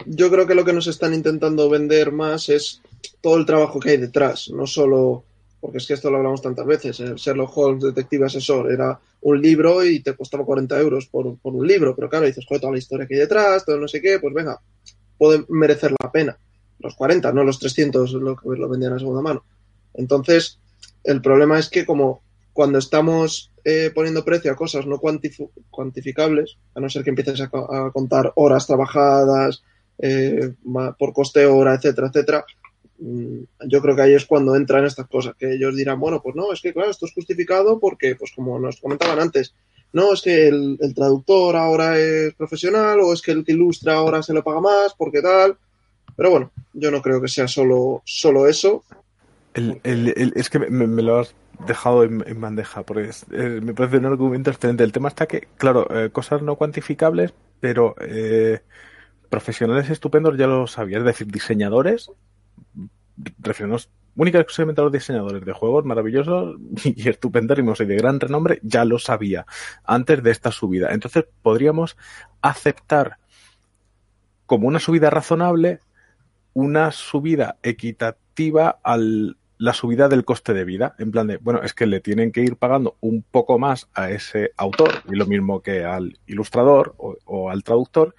[0.07, 2.83] yo creo que lo que nos están intentando vender más es
[3.21, 5.25] todo el trabajo que hay detrás, no solo
[5.61, 6.99] porque es que esto lo hablamos tantas veces.
[7.01, 11.67] El Sherlock Holmes, detective asesor, era un libro y te costaba 40 euros por, un
[11.67, 11.95] libro.
[11.95, 14.33] Pero claro, dices, joder, toda la historia que hay detrás, todo no sé qué, pues
[14.33, 14.59] venga,
[15.19, 16.39] puede merecer la pena.
[16.79, 19.45] Los 40, no los 300, lo que lo vendían a segunda mano.
[19.93, 20.59] Entonces,
[21.05, 26.81] el problema es que como cuando estamos eh, poniendo precio a cosas no cuantificables, a
[26.81, 29.63] no ser que empieces a, contar horas trabajadas
[29.99, 30.55] eh,
[30.99, 32.45] por coste hora, etcétera, etcétera,
[33.01, 36.37] Mm, yo creo que ahí es cuando entran estas cosas, que ellos dirán, bueno, pues
[36.37, 39.55] no, es que claro, esto es justificado porque, pues como nos comentaban antes,
[39.93, 44.23] no, es que el, traductor ahora es profesional o es que el que ilustra ahora
[44.23, 45.57] se le paga más porque tal.
[46.15, 48.85] Pero bueno, yo no creo que sea solo, solo eso.
[49.55, 51.35] es que me, lo has
[51.67, 54.85] dejado en, bandeja, porque me parece un argumento excelente.
[54.85, 58.61] El tema está que, claro, eh, cosas no cuantificables, pero eh,
[59.29, 62.11] profesionales estupendos ya lo sabía, es decir, diseñadores
[63.39, 68.19] refiriéndonos única y exclusivamente a los diseñadores de juegos maravillosos y estupendísimos y de gran
[68.19, 69.47] renombre, ya lo sabía
[69.85, 70.93] antes de esta subida.
[70.93, 71.97] Entonces podríamos
[72.41, 73.19] aceptar
[74.47, 75.81] como una subida razonable
[76.53, 78.97] una subida equitativa a
[79.61, 80.95] la subida del coste de vida.
[80.99, 84.11] En plan de, bueno, es que le tienen que ir pagando un poco más a
[84.11, 88.15] ese autor, y lo mismo que al ilustrador o al traductor,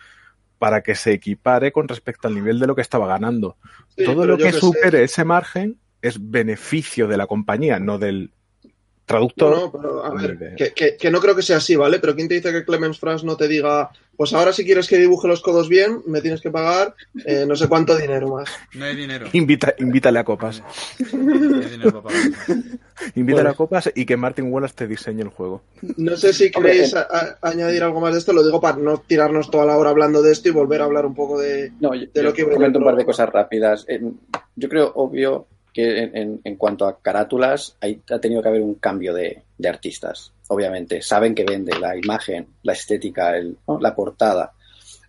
[0.59, 3.57] para que se equipare con respecto al nivel de lo que estaba ganando.
[4.05, 8.31] Todo lo que, supere ese margen es beneficio de la compañía, no del
[9.11, 9.55] traductor.
[9.55, 11.99] No, pero a ver, que, no creo que sea así, ¿vale?
[11.99, 14.97] Pero ¿quién te dice que Clemens Franz no te diga, pues ahora si quieres que
[14.97, 18.49] dibuje los codos bien, me tienes que pagar eh, no sé cuánto dinero más?
[18.73, 19.27] No hay dinero.
[19.33, 20.63] Invita, invítale a copas.
[21.13, 22.15] no hay dinero para
[23.15, 25.61] Invítale a copas y que Martin Wallace te diseñe el juego.
[25.97, 26.95] No sé si queréis
[27.41, 30.31] añadir algo más de esto, lo digo para no tirarnos toda la hora hablando de
[30.31, 32.47] esto y volver a hablar un poco de, lo que...
[32.51, 33.85] Comento un par de cosas rápidas.
[34.55, 39.43] Yo creo, obvio, que en, cuanto a carátulas ha tenido que haber un cambio de,
[39.67, 41.01] artistas, obviamente.
[41.01, 44.53] Saben que vende la imagen, la estética, el, la portada.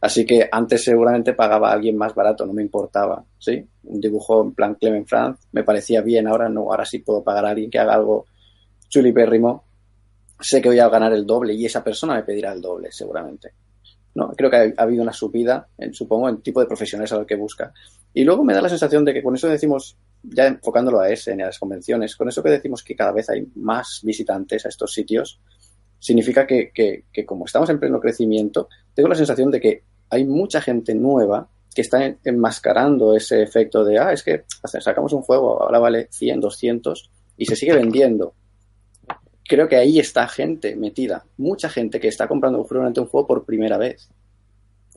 [0.01, 3.65] Así que antes seguramente pagaba a alguien más barato, no me importaba, ¿sí?
[3.85, 7.47] Un dibujo en plan Clement Franz me parecía bien, ahora no, ahora sí puedo pagar
[7.47, 8.27] a alguien que haga algo
[8.89, 9.65] chulipérrimo.
[10.41, 13.53] Sé que voy a ganar el doble y esa persona me pedirá el doble, seguramente.
[14.15, 17.27] No, creo que ha, habido una subida, en, supongo, en tipo de profesionales a lo
[17.27, 17.73] que busca.
[18.13, 21.33] Y luego me da la sensación de que con eso decimos, ya enfocándolo a ese,
[21.33, 24.93] a las convenciones, con eso que decimos que cada vez hay más visitantes a estos
[24.93, 25.41] sitios,
[25.99, 30.25] significa que, que, que como estamos en pleno crecimiento, tengo la sensación de que hay
[30.27, 35.63] mucha gente nueva que está enmascarando ese efecto de, ah, es que sacamos un juego,
[35.63, 38.35] ahora vale 100, 200 y se sigue vendiendo.
[39.53, 43.77] Creo que ahí está gente metida, mucha gente que está comprando un juego por primera
[43.77, 44.09] vez,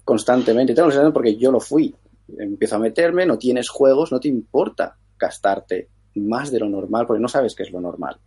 [0.06, 0.73] constantemente.
[0.73, 1.94] Tengo la sensación porque yo lo fui.
[2.38, 7.22] Empiezo a meterme, no tienes juegos, no te importa gastarte más de lo normal porque
[7.22, 8.18] no sabes qué es lo normal.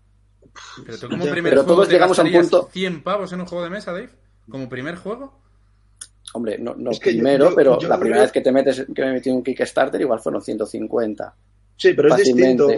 [0.85, 2.69] Pero, tú como primer todos llegamos a un punto.
[2.75, 4.11] ¿100 pavos en un juego de mesa, Dave?
[4.51, 5.33] ¿Como primer juego?
[6.35, 9.37] Hombre, no, no primero, pero la primera vez que te metes, que me metí en
[9.37, 11.35] un Kickstarter, igual fueron 150.
[11.75, 12.69] Sí, pero es distinto.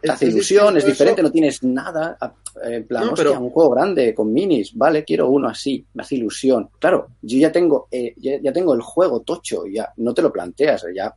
[0.00, 2.16] Te hace ilusión, es diferente, no tienes nada.
[2.62, 6.70] En plan, hostia, un juego grande con minis, vale, quiero uno así, me hace ilusión.
[6.78, 10.86] Claro, yo ya tengo, eh, ya, tengo el juego tocho, ya no te lo planteas,
[10.94, 11.14] ya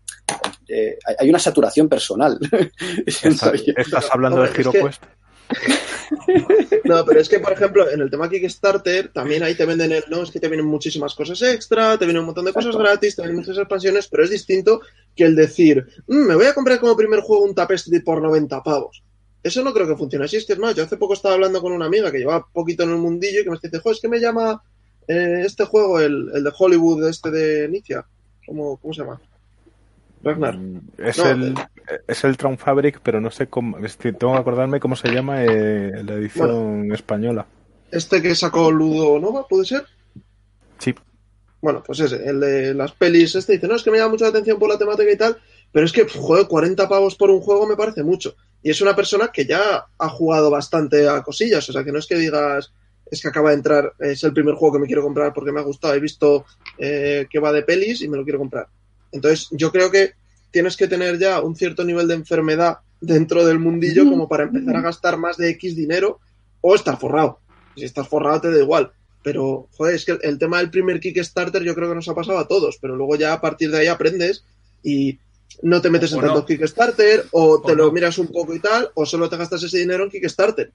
[0.67, 2.39] eh, hay una saturación personal.
[3.05, 5.03] ¿Estás, hablando de HeroQuest?
[6.83, 10.03] No, pero es que, por ejemplo, en el tema Kickstarter, también ahí te venden el,
[10.09, 13.15] no, es que te vienen muchísimas cosas extra, te vienen un montón de cosas gratis,
[13.15, 14.81] te vienen muchas expansiones, pero es distinto
[15.15, 18.61] que el decir, mm, me voy a comprar como primer juego un Tapestry por 90
[18.63, 19.03] pavos.
[19.43, 21.61] Eso no creo que funcione así, es que es más, yo hace poco estaba hablando
[21.61, 24.01] con una amiga que lleva poquito en el mundillo y que me dice, joder, es
[24.01, 24.61] que me llama
[25.07, 28.05] eh, este juego, el, el, de Hollywood, este de Nicia,
[28.45, 29.19] ¿cómo, cómo se llama?
[30.23, 30.57] Ragnar.
[30.57, 31.55] Mm, es, el,
[32.07, 33.77] es el Tron Fabric, pero no sé cómo.
[33.77, 37.45] tengo que acordarme cómo se llama eh, la edición española.
[37.91, 39.85] Este que sacó Ludo Nova, ¿puede ser?
[40.79, 40.95] Sí.
[41.61, 44.27] Bueno, pues ese, el de las pelis, este dice, no, es que me llama mucha
[44.27, 45.37] atención por la temática y tal,
[45.71, 48.35] pero es que, joder, 40 pavos por un juego me parece mucho.
[48.63, 51.99] Y es una persona que ya ha jugado bastante a cosillas, o sea, que no
[51.99, 52.73] es que digas,
[53.05, 55.59] es que acaba de entrar, es el primer juego que me quiero comprar porque me
[55.59, 56.45] ha gustado, he visto
[56.77, 58.67] eh, que va de pelis y me lo quiero comprar.
[59.11, 60.13] Entonces, yo creo que
[60.51, 64.75] tienes que tener ya un cierto nivel de enfermedad dentro del mundillo como para empezar
[64.75, 66.19] a gastar más de X dinero
[66.61, 67.39] o estar forrado.
[67.75, 68.91] Si estás forrado te da igual.
[69.23, 72.39] Pero, joder, es que el tema del primer Kickstarter yo creo que nos ha pasado
[72.39, 74.43] a todos, pero luego ya a partir de ahí aprendes
[74.83, 75.19] y
[75.61, 76.27] no te metes O en no.
[76.27, 77.91] tantos Kickstarter o te O lo no.
[77.91, 80.71] miras un poco y tal, o solo te gastas ese dinero en Kickstarter.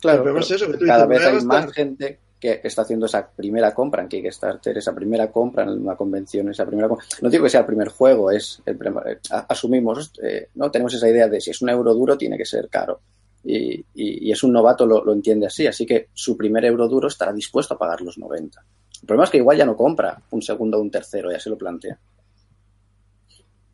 [0.00, 2.18] Claro, El problema pero es eso, que tú cada dices, vez hay gastar- más gente
[2.38, 6.66] que está haciendo esa primera compra en Kickstarter, esa primera compra en una convención, esa
[6.66, 6.88] primera
[7.22, 9.18] No digo que sea el primer juego, es el primer- eh,
[9.48, 12.68] asumimos, eh, no tenemos esa idea de si es un euro duro tiene que ser
[12.68, 13.00] caro.
[13.48, 13.84] Y,
[14.30, 17.74] es un novato lo, lo entiende así, así que su primer euro duro estará dispuesto
[17.74, 18.60] a pagar los 90.
[19.00, 21.50] El problema es que igual ya no compra un segundo o un tercero, ya se
[21.50, 21.96] lo plantea.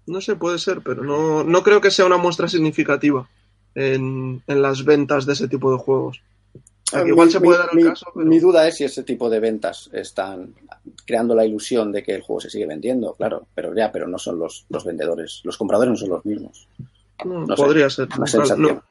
[0.06, 3.28] No sé, puede ser, pero no, no creo que sea una muestra significativa
[3.74, 6.20] en, en las ventas de ese tipo de juegos.
[6.92, 8.26] Que igual Mi- se puede mi- dar el mi- caso, pero...
[8.26, 10.54] Mi duda es si ese tipo de ventas están
[11.06, 14.18] creando la ilusión de que el juego se sigue vendiendo, claro, pero ya, pero no
[14.18, 16.68] son los, los vendedores, los compradores no son los mismos.
[17.24, 18.06] No, no sé, podría ser.
[18.08, 18.62] una Nunca, sensación.
[18.62, 18.82] no-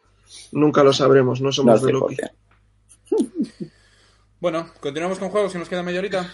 [0.53, 2.15] nunca lo sabremos, no No somos al de Loki.
[3.10, 3.72] 100%.
[4.40, 6.28] Bueno, continuamos con juegos, que nos queda media horita.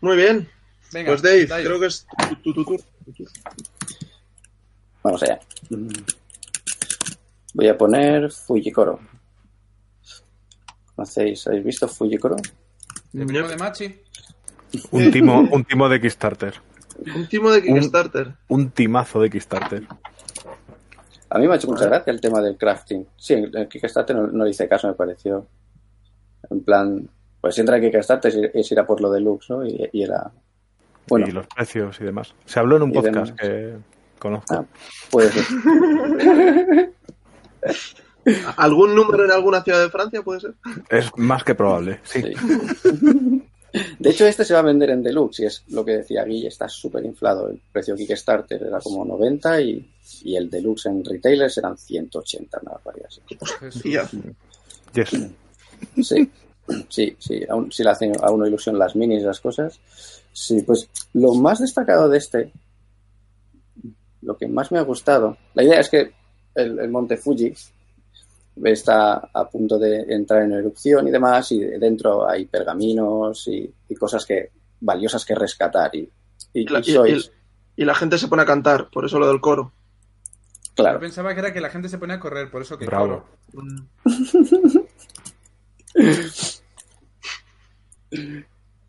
[0.00, 0.48] Muy bien.
[0.92, 1.64] Venga, pues Dave, Dave.
[1.64, 2.06] creo que es
[2.44, 2.76] tu, tu, tu,
[3.12, 3.24] tu.
[5.02, 5.40] Vamos allá.
[7.54, 9.00] Voy a poner Fujikoro.
[10.98, 11.46] ¿Conocéis?
[11.46, 12.34] ¿Habéis visto Fujikoro?
[13.14, 14.00] ¿El primo de Machi?
[14.90, 16.54] Un timo, un timo de Kickstarter.
[17.14, 18.34] Un timo de Kickstarter.
[18.48, 19.86] Un timazo de Kickstarter.
[21.30, 23.06] A mí me ha hecho mucha gracia el tema del crafting.
[23.16, 25.46] Sí, en Kickstarter no, no le hice caso, me pareció.
[26.50, 27.08] En plan,
[27.40, 29.64] pues si entra en Kickstarter es, es ir a por lo deluxe, ¿no?
[29.64, 30.32] Y, y era.
[31.06, 32.34] Bueno, Y los precios y demás.
[32.44, 33.32] Se habló en un podcast demás.
[33.40, 33.76] que
[34.18, 34.52] conozco.
[34.52, 34.64] Ah.
[35.12, 36.92] puede ser.
[38.56, 40.54] ¿Algún número en alguna ciudad de Francia puede ser?
[40.88, 42.00] Es más que probable.
[42.04, 42.22] Sí.
[42.22, 42.34] Sí.
[43.98, 46.48] De hecho, este se va a vender en deluxe y es lo que decía Guille,
[46.48, 47.48] está súper inflado.
[47.48, 49.90] El precio Kickstarter era como 90 y,
[50.22, 53.20] y el deluxe en retailers eran 180, una barbaridad así.
[53.60, 53.84] Jesús.
[53.84, 54.08] Y ya.
[54.94, 55.10] Yes.
[56.02, 56.30] Sí,
[56.88, 59.78] sí, sí, aún, sí le hacen a uno ilusión las minis y las cosas.
[60.32, 62.52] Sí, pues lo más destacado de este,
[64.22, 66.12] lo que más me ha gustado, la idea es que
[66.54, 67.52] el, el monte Fuji
[68.64, 73.94] está a punto de entrar en erupción y demás, y dentro hay pergaminos y, y
[73.94, 75.94] cosas que valiosas que rescatar.
[75.94, 76.10] Y,
[76.52, 77.32] y, Y la, y y- sois,
[77.76, 79.72] y- y la gente se pone a cantar, por eso lo del coro.
[80.76, 82.86] Yo claro, pensaba que era que la gente se ponía a correr, por eso que
[82.86, 83.24] Bravo.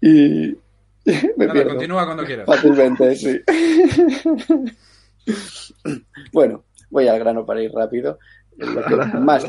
[0.02, 0.10] y
[1.38, 1.70] me Nada, pierdo.
[1.72, 2.46] continúa cuando quieras.
[2.46, 3.40] Fácilmente, sí.
[6.34, 8.20] bueno, voy al grano para ir rápido.
[9.20, 9.46] Más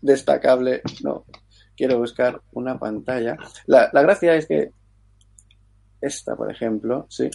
[0.00, 1.24] destacable, no,
[1.76, 3.36] quiero buscar una pantalla.
[3.66, 4.70] La, la gracia es que
[6.00, 7.30] esta, por ejemplo, sí,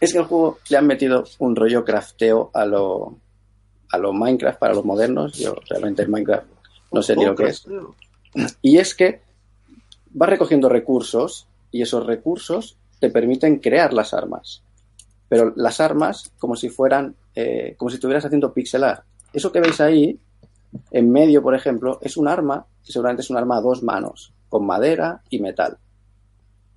[0.00, 3.18] es que el juego le han metido un rollo crafteo a lo,
[3.90, 5.34] a lo Minecraft para los modernos.
[5.34, 6.46] Yo realmente el Minecraft
[6.92, 7.66] no sé ni lo que es.
[8.62, 9.20] Y es que
[10.20, 14.62] va recogiendo recursos y esos recursos te permiten crear las armas.
[15.28, 19.04] Pero las armas como si fueran, eh, como si estuvieras haciendo pixel art.
[19.32, 20.18] Eso que veis ahí,
[20.90, 24.66] en medio, por ejemplo, es un arma, seguramente es un arma a dos manos, con
[24.66, 25.76] madera y metal.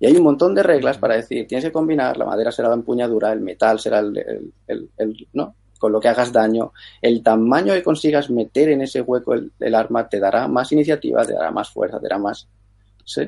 [0.00, 2.74] Y hay un montón de reglas para decir, tienes que combinar, la madera será la
[2.74, 5.54] empuñadura, el metal será el, el- el- ¿no?
[5.78, 10.08] con lo que hagas daño, el tamaño que consigas meter en ese hueco el, arma
[10.08, 12.46] te dará más iniciativa, te dará más fuerza, te dará más...
[13.04, 13.22] ¿sí?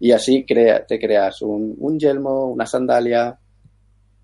[0.00, 3.38] Y así te creas un, un yelmo, una sandalia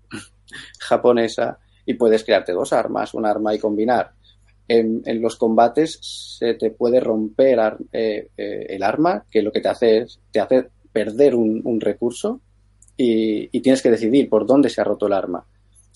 [0.79, 4.11] japonesa y puedes crearte dos armas, un arma y combinar.
[4.71, 5.97] En, los combates
[6.37, 7.59] se te puede romper
[7.91, 12.39] eh, eh, el arma, que lo que te hace es te hace perder un, recurso
[12.95, 15.43] y, tienes que decidir por dónde se ha roto el arma.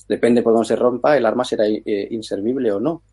[0.07, 3.03] Depende por dónde se rompa, el arma será eh, inservible o no.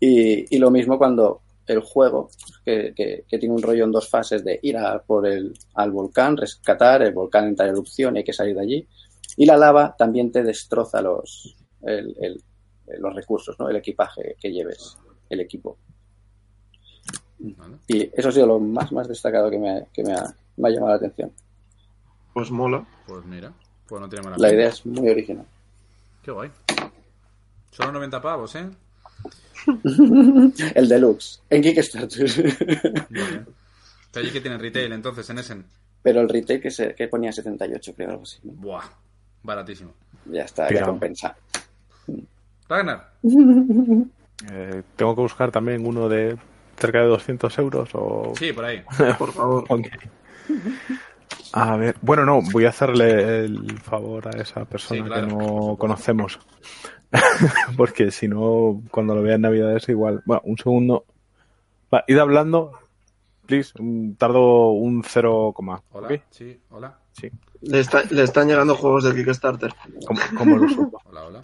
[0.00, 2.30] Y, lo mismo cuando el juego,
[2.64, 4.76] que, tiene un rollo en dos fases de ir
[5.06, 8.62] por el, al volcán, rescatar, el volcán entra en erupción y hay que salir de
[8.62, 8.88] allí.
[9.36, 12.40] Y la lava también te destroza los, el-
[12.98, 13.68] los recursos, ¿no?
[13.68, 14.96] el equipaje que lleves,
[15.28, 15.78] el equipo.
[17.38, 17.76] Vale.
[17.88, 20.24] Y eso ha sido lo más, más destacado que, me, que me, ha,
[20.56, 21.32] me ha llamado la atención.
[22.32, 22.86] Pues mola.
[23.06, 23.52] Pues mira,
[23.86, 25.46] pues no tiene mala La idea es muy original.
[26.22, 26.50] Qué guay.
[27.70, 28.68] Solo 90 pavos, ¿eh?
[30.74, 33.06] El deluxe, en Kickstarter.
[33.10, 33.46] Muy bien.
[34.12, 35.66] Que allí que tienen retail, entonces, en Essen.
[36.02, 38.38] Pero el retail que, se, que ponía 78, creo, algo así.
[38.44, 38.52] ¿no?
[38.52, 38.84] Buah,
[39.42, 39.92] baratísimo.
[40.24, 40.80] Ya está, Tira.
[40.80, 41.36] recompensa.
[42.68, 43.12] Ragnar.
[44.52, 46.36] Eh, tengo que buscar también uno de
[46.76, 48.32] cerca de 200 euros o...
[48.36, 48.82] Sí, por ahí.
[49.18, 49.64] Por favor.
[51.52, 55.26] A ver, bueno, no, voy a hacerle el favor a esa persona Sí, claro.
[55.28, 56.38] que no conocemos.
[57.76, 60.22] Porque si no, cuando lo vea en Navidades, igual.
[60.26, 61.04] Bueno, un segundo.
[61.92, 62.72] Va, id hablando,
[63.46, 63.72] please.
[63.78, 66.08] Un- Tardo un 0, Hola.
[66.30, 66.98] Sí, hola.
[67.12, 67.30] Sí.
[67.62, 69.72] Le, está- le están llegando juegos del Kickstarter.
[70.06, 71.00] ¿Cómo, cómo lo supo?
[71.06, 71.40] Hola, hola.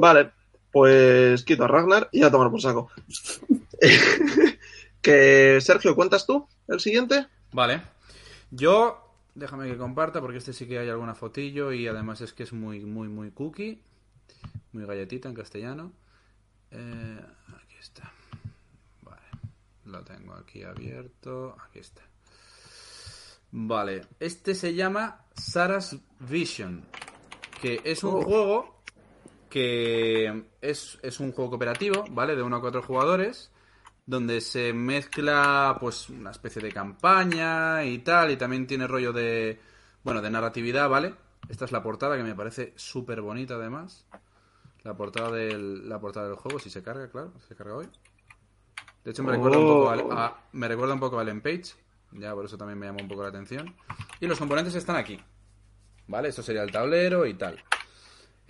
[0.00, 0.30] Vale,
[0.72, 2.90] pues quito a Ragnar y a tomar por saco.
[5.02, 7.26] que Sergio, ¿cuentas tú el siguiente?
[7.52, 7.82] Vale.
[8.50, 12.44] Yo, déjame que comparta porque este sí que hay alguna fotillo y además es que
[12.44, 13.82] es muy, muy, muy cookie.
[14.72, 15.92] Muy galletita en castellano.
[16.70, 17.20] Eh,
[17.56, 18.10] aquí está.
[19.02, 19.20] Vale.
[19.84, 21.56] Lo tengo aquí abierto.
[21.68, 22.02] Aquí está.
[23.52, 24.06] Vale.
[24.18, 26.86] Este se llama Sarah's Vision.
[27.60, 28.22] Que es un Oh.
[28.22, 28.79] juego
[29.50, 32.34] que es, es un juego cooperativo, ¿vale?
[32.36, 33.52] De uno a cuatro jugadores
[34.06, 39.60] donde se mezcla pues una especie de campaña y tal, y también tiene rollo de,
[40.02, 41.14] bueno, de narratividad, ¿vale?
[41.48, 44.06] Esta es la portada que me parece súper bonita además.
[44.82, 47.88] La portada del la portada del juego, si se carga, claro, se carga hoy.
[49.04, 51.74] De hecho me recuerda un poco a, a Page,
[52.12, 53.74] ya por eso también me llama un poco la atención.
[54.18, 55.20] Y los componentes están aquí.
[56.08, 56.28] ¿Vale?
[56.28, 57.62] Esto sería el tablero y tal.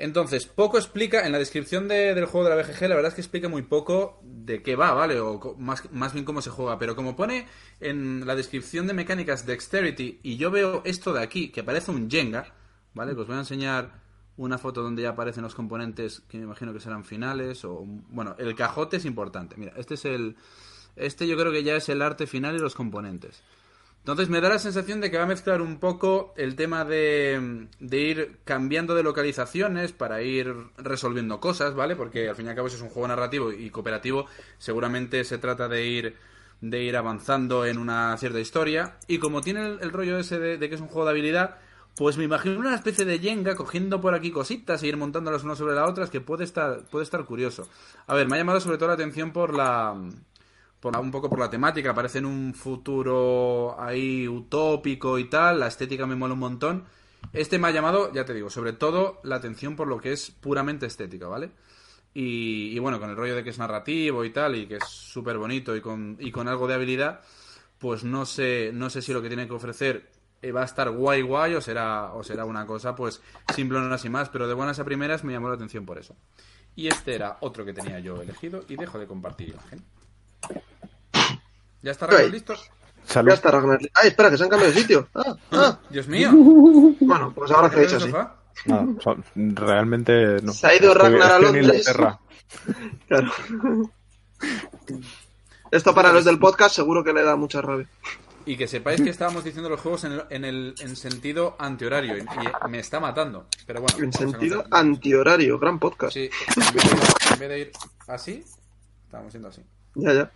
[0.02, 3.14] Entonces, poco explica, en la descripción de- del juego de la BGG, la verdad es
[3.14, 5.20] que explica muy poco de qué va, ¿vale?
[5.20, 6.78] O más, más bien cómo se juega.
[6.78, 7.46] Pero como pone
[7.80, 12.10] en la descripción de mecánicas Dexterity, y yo veo esto de aquí, que parece un
[12.10, 12.54] Jenga,
[12.94, 13.14] ¿vale?
[13.14, 14.00] Que os voy a enseñar
[14.38, 17.84] una foto donde ya aparecen los componentes, que me imagino que serán finales, o...
[17.84, 19.56] Bueno, el cajote es importante.
[19.58, 20.36] Mira, este es el...
[20.96, 23.42] Este yo creo que ya es el arte final y los componentes.
[24.00, 27.68] Entonces me da la sensación de que va a mezclar un poco el tema de,
[27.78, 31.96] de ir cambiando de localizaciones para ir resolviendo cosas, ¿vale?
[31.96, 34.26] Porque al fin y al cabo eso es un juego narrativo y cooperativo.
[34.58, 36.16] Seguramente se trata de ir
[36.60, 38.96] de ir avanzando en una cierta historia.
[39.06, 41.56] Y como tiene el, rollo ese de, que es un juego de habilidad,
[41.96, 45.56] pues me imagino una especie de Jenga cogiendo por aquí cositas e ir montándolas una
[45.56, 47.68] sobre la otra, que puede estar, puede estar curioso.
[48.06, 49.96] A ver, me ha llamado sobre todo la atención por la,
[50.80, 55.60] por la- un poco por la temática, parece en un futuro ahí utópico y tal,
[55.60, 56.84] la estética me mola un montón.
[57.32, 60.30] Este me ha llamado, ya te digo, sobre todo la atención por lo que es
[60.30, 61.50] puramente estética, ¿vale?
[62.14, 64.84] Y, y bueno, con el rollo de que es narrativo y tal, y que es
[64.84, 67.20] súper bonito y con, y con algo de habilidad,
[67.78, 70.10] pues no sé, no sé si lo que tiene que ofrecer
[70.42, 73.20] eh, va a estar guay guay o será, o será una cosa pues
[73.54, 76.16] simple no así más, pero de buenas a primeras me llamó la atención por eso.
[76.74, 79.84] Y este era otro que tenía yo elegido y dejo de compartir imagen.
[81.82, 82.12] ¿Ya está Ok.
[82.30, 82.54] listo?
[83.04, 83.30] Salud.
[83.30, 83.78] Ya está Ragnar.
[83.94, 85.08] Ay, espera, que se han cambiado de sitio.
[85.14, 85.78] Ah, ah.
[85.88, 86.30] Dios mío.
[87.00, 89.22] Bueno, pues ahora que he ¿En dicho el así.
[89.54, 90.52] realmente no.
[90.52, 91.90] Se ha ido Estoy- Ragnar a Londres.
[93.08, 93.32] Claro.
[95.70, 97.88] Esto para los del podcast seguro que le da mucha rabia.
[98.46, 102.16] Y que sepáis que estábamos diciendo los juegos en, el, en, el, en sentido antihorario
[102.16, 103.46] y, y me está matando.
[103.66, 106.14] Pero bueno, En sentido antihorario, gran podcast.
[106.14, 107.02] Sí, en vez, de ir,
[107.32, 107.72] en vez de ir
[108.08, 108.44] así,
[109.04, 109.62] estamos yendo así.
[109.94, 110.30] Ya, ya.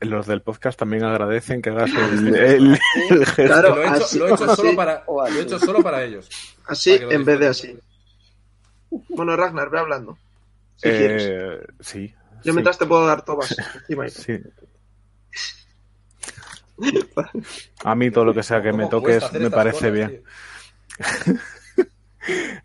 [0.00, 2.78] Los del podcast también agradecen que hagas el, el-
[3.10, 3.42] el gesto.
[3.44, 4.76] Claro, lo he hecho, así- lo he hecho solo así.
[4.76, 5.34] para, O así.
[5.34, 6.28] lo he hecho solo para ellos.
[6.66, 7.78] Así Para en vez de así.
[9.08, 10.16] Bueno, Ragnar, ve hablando.
[10.76, 11.22] Si quieres.
[11.28, 12.14] Eh, sí.
[12.36, 13.24] Yo sí, mientras te puedo dar
[14.04, 14.10] ahí.
[14.10, 14.38] sí.
[17.82, 20.22] A mí todo lo que sea que me ¿Cómo cuesta toques me parece cosas, bien.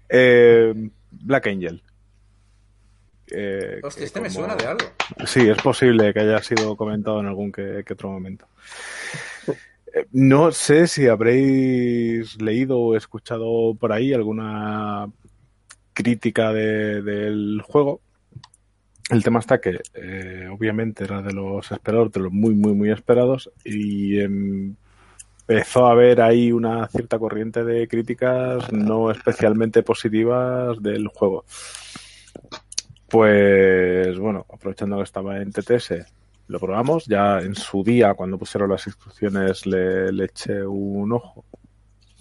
[0.09, 0.73] Eh,
[1.11, 1.81] Black Angel.
[3.33, 4.85] Eh, Hostia, este me suena de algo.
[5.25, 8.47] Sí, es posible que haya sido comentado en algún que, que otro momento.
[9.93, 15.07] Eh, No sé si habréis leído o escuchado por ahí alguna
[15.93, 18.01] crítica de- del juego.
[19.09, 22.89] El tema está que eh, obviamente era de los esperados, de los muy, muy, muy
[22.91, 31.07] esperados, y empezó a haber ahí una cierta corriente de críticas no especialmente positivas del
[31.09, 31.43] juego.
[33.13, 36.03] Pues bueno, aprovechando que estaba en TTS,
[36.47, 37.05] lo probamos.
[37.05, 41.45] Ya en su día, cuando pusieron las instrucciones, le, eché un ojo.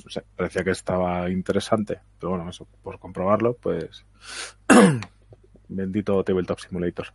[0.04, 4.04] No sé, parecía que estaba interesante, pero bueno, eso, por comprobarlo, pues.
[5.68, 7.06] Bendito Tabletop Simulator.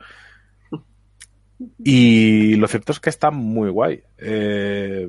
[1.78, 4.02] Y lo cierto es que está muy guay.
[4.18, 5.08] Eh,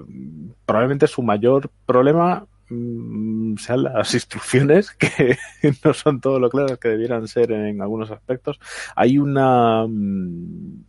[0.67, 5.37] probablemente su mayor problema mm, sean las instrucciones, que
[5.85, 8.59] no son todo lo claras que debieran ser en algunos aspectos.
[8.97, 10.85] Hay una mm,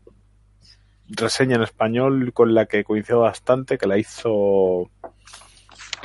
[1.09, 4.89] reseña en español con la que coincido bastante, que la hizo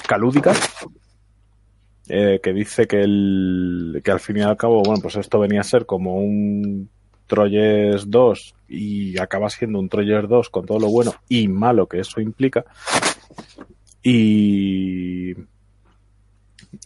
[0.06, 0.52] Calúdica,
[2.08, 5.60] eh, que dice que, el, que al fin y al cabo, bueno, pues esto venía
[5.60, 6.90] a ser como un
[7.26, 12.00] Troyes 2 y acaba siendo un Troyes 2 con todo lo bueno y malo que
[12.00, 12.64] eso implica.
[14.02, 15.32] Y,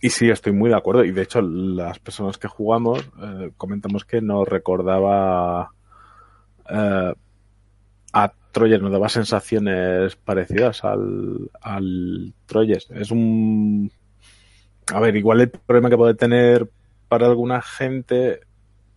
[0.01, 1.05] y sí, estoy muy de acuerdo.
[1.05, 5.71] Y de hecho, las personas que jugamos eh, comentamos que nos recordaba
[6.69, 7.15] eh,
[8.13, 12.89] a Troyes, nos daba sensaciones parecidas al, al Troyes.
[12.91, 13.91] Es un.
[14.93, 16.69] A ver, igual el problema que puede tener
[17.09, 18.41] para alguna gente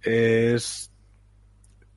[0.01, 0.90] es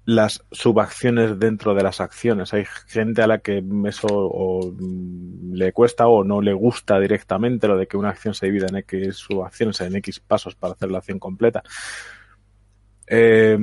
[0.05, 2.53] las subacciones dentro de las acciones.
[2.53, 7.77] Hay gente a la que eso mm, le cuesta o no le gusta directamente lo
[7.77, 10.99] de que una acción se divida en X subacciones, en X pasos para hacer la
[10.99, 11.63] acción completa.
[13.07, 13.59] Eh,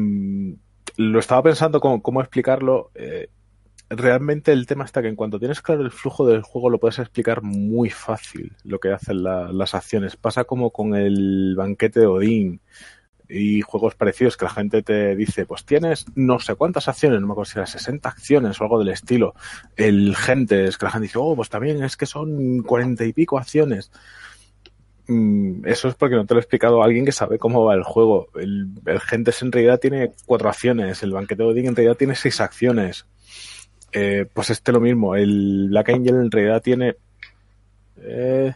[0.98, 2.92] lo estaba pensando cómo, cómo explicarlo.
[2.96, 3.30] Eh,
[3.90, 7.00] realmente el tema está que en cuanto tienes claro el flujo del juego lo puedes
[7.00, 10.16] explicar muy fácil lo que hacen la, las acciones.
[10.16, 12.62] Pasa como con el banquete de Odín
[13.32, 17.28] y juegos parecidos que la gente te dice, pues tienes no sé cuántas acciones, no
[17.28, 19.34] me acuerdo si eran 60 acciones o algo del estilo.
[19.76, 23.14] El gente, es que la gente dice, oh, pues también es que son cuarenta y
[23.14, 23.92] pico acciones.
[25.08, 27.74] Mm, eso es porque no te lo he explicado a alguien que sabe cómo va
[27.74, 28.28] el juego.
[28.36, 32.42] El, el Gentes en realidad tiene cuatro acciones, el Banquete Odin en realidad tiene seis
[32.42, 33.06] acciones.
[33.94, 36.96] Eh, pues este lo mismo, el Black Angel en realidad tiene
[37.98, 38.54] eh,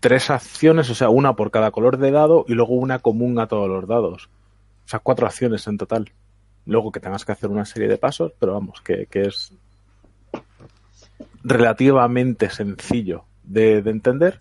[0.00, 3.46] tres acciones, o sea, una por cada color de dado y luego una común a
[3.46, 4.28] todos los dados.
[4.84, 6.12] O sea, cuatro acciones en total.
[6.66, 9.52] Luego que tengas que hacer una serie de pasos, pero vamos, que, que es
[11.42, 14.38] relativamente sencillo de, de, entender.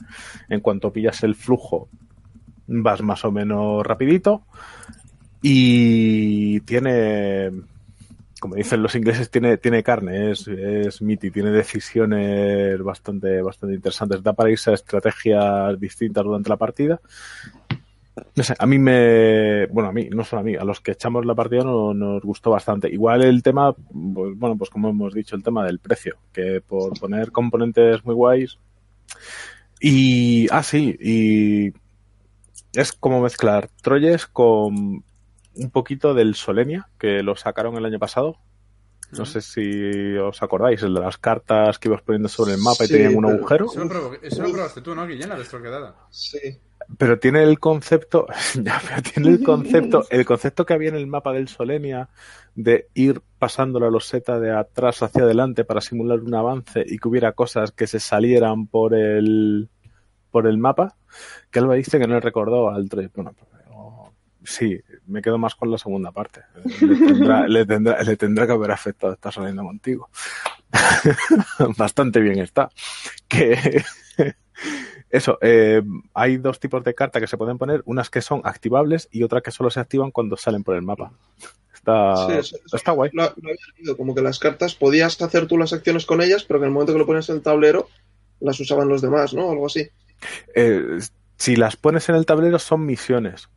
[0.50, 1.90] En cuanto pillas el flujo,
[2.68, 4.44] vas más o menos rapidito.
[5.42, 7.52] Y tiene
[8.40, 14.22] como dicen los ingleses, tiene, tiene carne, es, es miti, tiene decisiones bastante, bastante interesantes.
[14.24, 17.00] Da para irse a estrategias distintas durante la partida.
[18.36, 20.92] No sé, a mí me, bueno, a mí, no solo a mí, a los que
[20.92, 22.90] echamos la partida no, nos gustó bastante.
[22.90, 27.00] Igual el tema, pues, bueno, pues como hemos dicho, el tema del precio, que por
[27.00, 28.58] poner componentes muy guays.
[29.80, 31.74] Y, ah, sí, y
[32.74, 35.04] es como mezclar Troyes con
[35.58, 38.38] un poquito del Solenia, que lo sacaron el año pasado.
[39.18, 42.84] No sé si os acordáis, el de las cartas que ibas poniendo sobre el mapa
[42.84, 43.68] y tenían un agujero.
[43.68, 45.36] Eso lo, probo- eso lo probaste tú, ¿no, Guillena?
[45.36, 45.96] De Estroquedada.
[46.10, 46.38] Sí.
[46.98, 48.28] Pero tiene el concepto,
[48.62, 52.10] ya, pero tiene el concepto, el concepto que había en el mapa del Solenia
[52.56, 57.08] de ir pasando la loseta de atrás hacia adelante para simular un avance y que
[57.08, 59.70] hubiera cosas que se salieran por el
[60.32, 60.96] por el mapa,
[61.50, 63.10] que Alba dice que no le recordó al 3.
[63.16, 63.34] Bueno,
[64.48, 66.42] sí, me quedo más con la segunda parte.
[66.82, 70.10] Le tendrá, le tendrá, le tendrá que haber afectado estar saliendo contigo.
[71.78, 72.70] Bastante bien está.
[73.28, 73.84] Que
[75.10, 75.82] eso, eh,
[76.14, 79.44] hay dos tipos de carta que se pueden poner, unas que son activables y otras
[79.44, 81.12] que solo se activan cuando salen por el mapa.
[81.74, 83.12] Está, Sí, eso- eso está guay.
[83.14, 86.44] Lo, lo había leído, como que las cartas podías hacer tú las acciones con ellas,
[86.44, 87.88] pero que en el momento que lo pones en el tablero,
[88.40, 89.50] las usaban los demás, ¿no?
[89.52, 89.88] Algo así.
[90.56, 90.98] Eh,
[91.38, 93.50] si las pones en el tablero son misiones.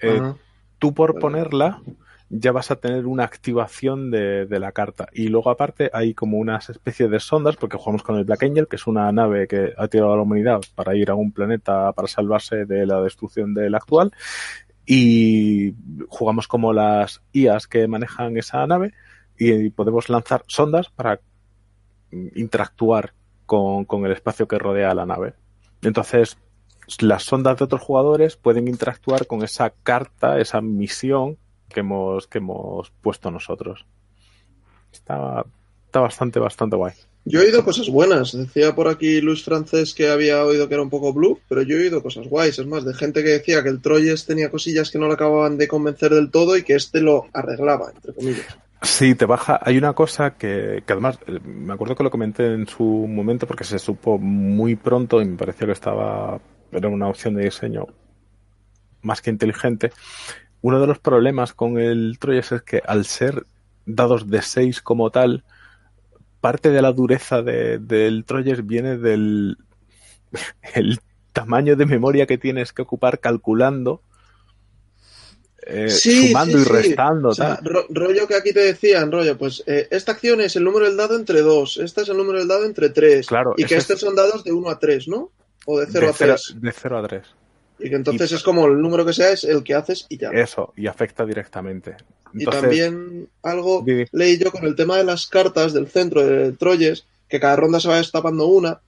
[0.00, 0.34] Eh,
[0.78, 1.20] tú por Vale.
[1.20, 1.82] ponerla
[2.28, 5.08] ya vas a tener una activación de, de la carta.
[5.12, 8.66] Y luego aparte hay como unas especies de sondas, porque jugamos con el Black Angel,
[8.68, 11.92] que es una nave que ha tirado a la humanidad para ir a un planeta
[11.92, 14.12] para salvarse de la destrucción del actual.
[14.84, 15.74] Y
[16.08, 18.92] jugamos como las IAs que manejan esa nave
[19.38, 21.20] y podemos lanzar sondas para
[22.10, 23.12] interactuar
[23.46, 25.34] con, con el espacio que rodea a la nave.
[25.82, 26.38] Entonces,
[27.00, 31.38] las sondas de otros jugadores pueden interactuar con esa carta, esa misión
[31.68, 33.86] que hemos, que hemos puesto nosotros.
[34.92, 35.44] Está,
[35.86, 36.92] está bastante, bastante guay.
[37.28, 38.32] Yo he oído cosas buenas.
[38.32, 41.76] Decía por aquí Luis Francés que había oído que era un poco blue, pero yo
[41.76, 42.58] he oído cosas guays.
[42.60, 45.58] Es más, de gente que decía que el Troyes tenía cosillas que no le acababan
[45.58, 48.56] de convencer del todo y que este lo arreglaba, entre comillas.
[48.80, 49.58] Sí, te baja.
[49.60, 53.46] Hay una cosa que, que además, eh, me acuerdo que lo comenté en su momento
[53.46, 56.38] porque se supo muy pronto y me pareció que estaba,
[56.72, 57.86] era una opción de diseño
[59.02, 59.92] más que inteligente.
[60.62, 63.46] Uno de los problemas con el Troyes es que al ser
[63.84, 65.44] dados de 6 como tal,
[66.40, 69.58] parte de la dureza de- del Troyes viene del
[70.74, 70.98] el
[71.32, 74.00] tamaño de memoria que tienes que ocupar calculando,
[75.66, 76.72] eh, Sí, sumando sí, y sí.
[76.72, 77.28] restando.
[77.30, 77.64] O sea, tal.
[77.64, 80.96] ro- rollo que aquí te decían, rollo, pues eh, esta acción es el número del
[80.96, 83.26] dado entre 2, esta es el número del dado entre 3.
[83.26, 85.30] Claro, y que estos son dados de 1 a 3, ¿no?
[85.66, 86.54] O de 0 de a 3.
[86.56, 87.22] de cero a 3.
[87.78, 90.16] Y que entonces y- es como el número que sea es el que haces y
[90.16, 90.30] ya.
[90.30, 91.96] Eso, y afecta directamente.
[92.32, 97.06] y también algo leí yo con el tema de las cartas del centro de Troyes,
[97.28, 98.80] que cada ronda se va destapando una,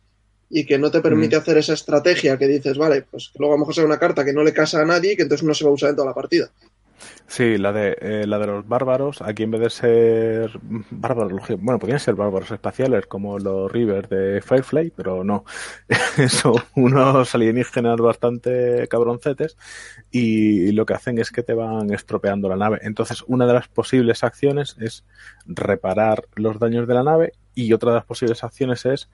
[0.50, 3.60] y que no te permite hacer esa estrategia que dices, vale, pues luego a lo
[3.60, 5.64] mejor sea una carta que no le casa a nadie y que entonces no se
[5.64, 6.50] va a usar en toda la partida.
[7.26, 10.58] Sí, la de, eh, la de los bárbaros, aquí en vez de ser
[10.90, 15.44] bárbaros, bueno, podrían ser bárbaros espaciales como los Rivers de Firefly, pero no.
[16.28, 19.56] Son unos alienígenas bastante cabroncetes
[20.10, 22.78] y lo que hacen es que te van estropeando la nave.
[22.82, 25.04] Entonces, una de las posibles acciones es
[25.46, 29.10] reparar los daños de la nave y otra de las posibles acciones es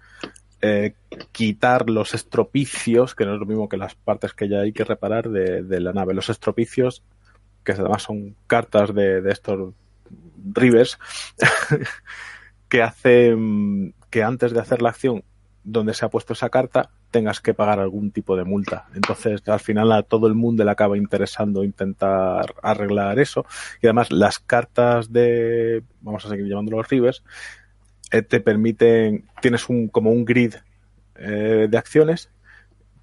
[0.62, 0.94] eh,
[1.32, 4.84] quitar los estropicios, que no es lo mismo que las partes que ya hay que
[4.84, 6.14] reparar de, de la nave.
[6.14, 7.02] Los estropicios
[7.64, 9.74] que además son cartas de, estos
[10.54, 10.98] rivers,
[12.68, 15.24] que hacen que antes de hacer la acción
[15.64, 18.86] donde se ha puesto esa carta tengas que pagar algún tipo de multa.
[18.94, 23.46] Entonces, al final a todo el mundo le acaba interesando intentar arreglar eso.
[23.80, 27.22] Y además, las cartas de, vamos a seguir llamándolo rivers,
[28.10, 30.54] eh, te permiten, tienes un, como un grid
[31.16, 32.30] eh, de acciones.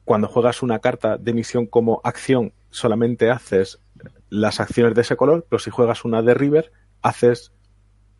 [0.03, 3.79] Cuando juegas una carta de misión como acción, solamente haces
[4.29, 6.71] las acciones de ese color, pero si juegas una de River,
[7.01, 7.51] haces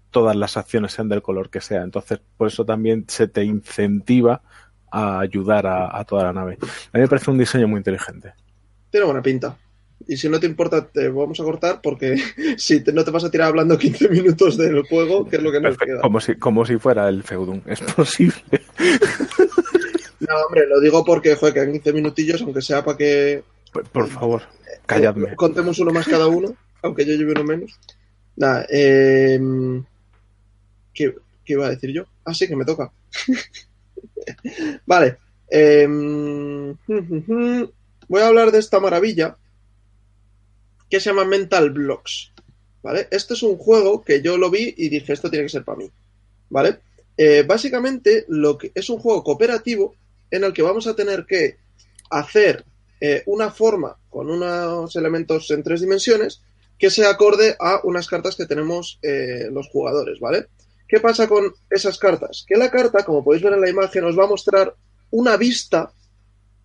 [0.10, 1.84] todas las acciones sean del color que sea.
[1.84, 4.42] Entonces, por eso también se te incentiva
[4.92, 6.58] a ayudar a, a, toda la nave.
[6.62, 8.34] A mí me parece un diseño muy inteligente.
[8.90, 9.58] Tiene buena pinta.
[10.08, 12.18] Y si no te importa, te vamos a cortar porque
[12.58, 15.52] si te, no te vas a tirar hablando 15 minutos del juego, que es lo
[15.52, 16.02] que nos queda.
[16.02, 17.62] Como si, como si fuera el Feudum.
[17.66, 18.36] Es posible.
[20.22, 23.44] No, hombre, lo digo porque, joder, que en 15 minutillos, aunque sea para que...
[23.72, 24.42] Por, por favor.
[24.86, 25.36] Calladme.
[25.36, 27.80] Contemos uno más cada uno, aunque yo lleve uno menos.
[28.36, 29.40] Nada, eh,
[30.94, 31.16] ¿qué,
[31.46, 32.06] ¿qué, iba a decir yo?
[32.26, 32.92] Ah, sí, que me toca.
[34.86, 35.18] vale.
[35.50, 35.86] Eh,
[38.08, 39.38] voy a hablar de esta maravilla
[40.90, 42.32] que se llama Mental Blocks.
[42.84, 43.08] ¿Vale?
[43.12, 45.78] Este es un juego que yo lo vi y dije, esto tiene que ser para
[45.78, 45.92] mí.
[46.50, 46.80] ¿Vale?
[47.16, 49.96] Eh, básicamente, lo que es un juego cooperativo
[50.32, 51.58] en el que vamos a tener que
[52.10, 52.66] hacer
[53.02, 56.42] eh, una forma con unos elementos en tres dimensiones
[56.78, 60.48] que se acorde a unas cartas que tenemos eh, los jugadores, ¿vale?
[60.88, 62.46] ¿Qué pasa con esas cartas?
[62.48, 64.76] Que la carta, como podéis ver en la imagen, os va a mostrar
[65.10, 65.92] una vista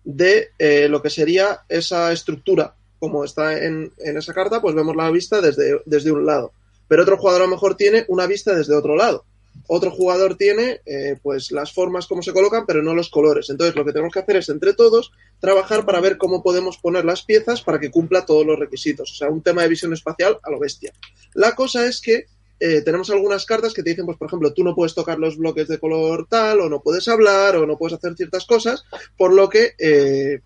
[0.03, 2.75] de eh, lo que sería esa estructura.
[2.99, 6.51] Como está en, en, esa carta, pues vemos la vista desde, desde un lado.
[6.87, 9.25] Pero otro jugador a lo mejor tiene una vista desde otro lado
[9.67, 13.49] otro jugador tiene eh, pues las formas como se colocan, pero no los colores.
[13.49, 17.05] Entonces lo que tenemos que hacer es entre todos trabajar para ver cómo podemos poner
[17.05, 19.11] las piezas para que cumpla todos los requisitos.
[19.11, 20.93] O sea, un tema de visión espacial a lo bestia.
[21.33, 22.25] La cosa es que
[22.59, 25.37] eh, tenemos algunas cartas que te dicen, pues por ejemplo, tú no puedes tocar los
[25.37, 28.83] bloques de color tal, o no puedes hablar, o no puedes hacer ciertas cosas,
[29.17, 30.39] por lo que eh,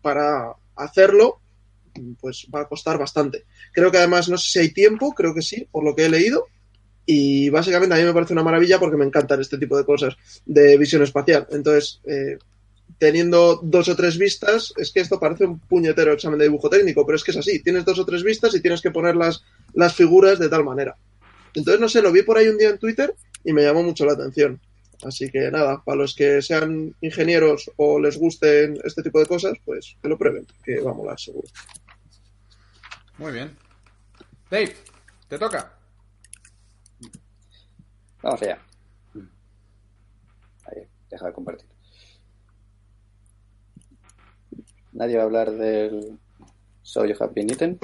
[0.00, 1.40] para hacerlo
[2.20, 3.44] pues va a costar bastante.
[3.72, 6.10] Creo que además no sé si hay tiempo, creo que sí, por lo que he
[6.10, 6.46] leído,
[7.10, 10.14] y básicamente a mí me parece una maravilla porque me encantan este tipo de cosas
[10.44, 11.46] de visión espacial.
[11.50, 12.36] Entonces, eh,
[12.98, 17.06] teniendo dos o tres vistas, es que esto parece un puñetero examen de dibujo técnico,
[17.06, 17.62] pero es que es así.
[17.62, 20.96] Tienes dos o tres vistas y tienes que poner las, las figuras de tal manera.
[21.54, 24.04] Entonces, no sé, lo vi por ahí un día en Twitter y me llamó mucho
[24.04, 24.60] la atención.
[25.02, 29.54] Así que nada, para los que sean ingenieros o les gusten este tipo de cosas,
[29.64, 31.48] pues que lo prueben, que va a molar seguro.
[33.16, 33.56] Muy bien.
[34.50, 34.74] Dave,
[35.26, 35.77] te toca.
[38.22, 38.58] Vamos allá.
[40.66, 41.66] Ahí, deja de compartir.
[44.92, 46.18] Nadie va a hablar del
[46.82, 47.78] So You Have Been Eaten.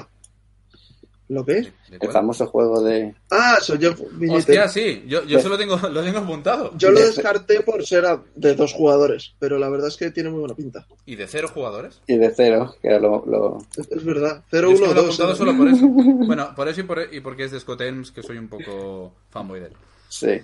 [1.27, 1.73] ¿Lo qué?
[1.89, 3.15] El famoso juego de.
[3.31, 4.37] Ah, So You Have Been Eaten.
[4.37, 6.77] Hostia, sí, yo, yo solo tengo, lo tengo apuntado.
[6.77, 8.05] Yo lo descarté por ser
[8.35, 10.85] de dos jugadores, pero la verdad es que tiene muy buena pinta.
[11.05, 12.01] ¿Y de cero jugadores?
[12.05, 13.23] Y de cero, que era lo.
[13.25, 13.57] lo...
[13.77, 14.97] Es, es, verdad, 0, 1, 2.
[14.97, 15.35] apuntado ¿eh?
[15.35, 15.87] solo por eso.
[16.25, 19.13] Bueno, por eso y, por, y porque es de Scott Elms, que soy un poco
[19.29, 19.73] fanboy de él.
[20.09, 20.41] Sí.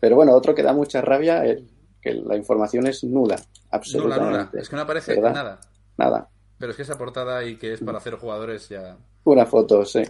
[0.00, 1.62] Pero bueno, otro que da mucha rabia es
[2.00, 3.36] que la información es nula.
[3.70, 4.24] Absolutamente.
[4.24, 4.60] Nula, nula.
[4.60, 5.34] Es que no aparece ¿verdad?
[5.34, 5.60] nada.
[5.96, 6.28] Nada.
[6.58, 8.96] Pero es que esa portada y que es para cero jugadores ya.
[9.24, 10.02] Una foto, sí.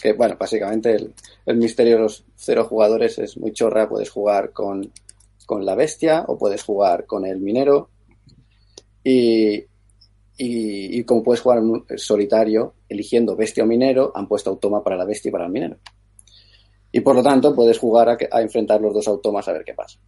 [0.00, 1.14] Que bueno, básicamente el,
[1.46, 3.88] el misterio de los cero jugadores es muy chorra.
[3.88, 4.92] Puedes jugar con,
[5.46, 7.90] con la bestia o puedes jugar con el minero.
[9.02, 9.66] Y, y,
[10.36, 15.04] y como puedes jugar en solitario, eligiendo bestia o minero, han puesto automa para la
[15.04, 15.78] bestia y para el minero.
[16.90, 19.74] Y por lo tanto puedes jugar a, a, enfrentar los dos automas a ver qué
[19.74, 19.98] pasa.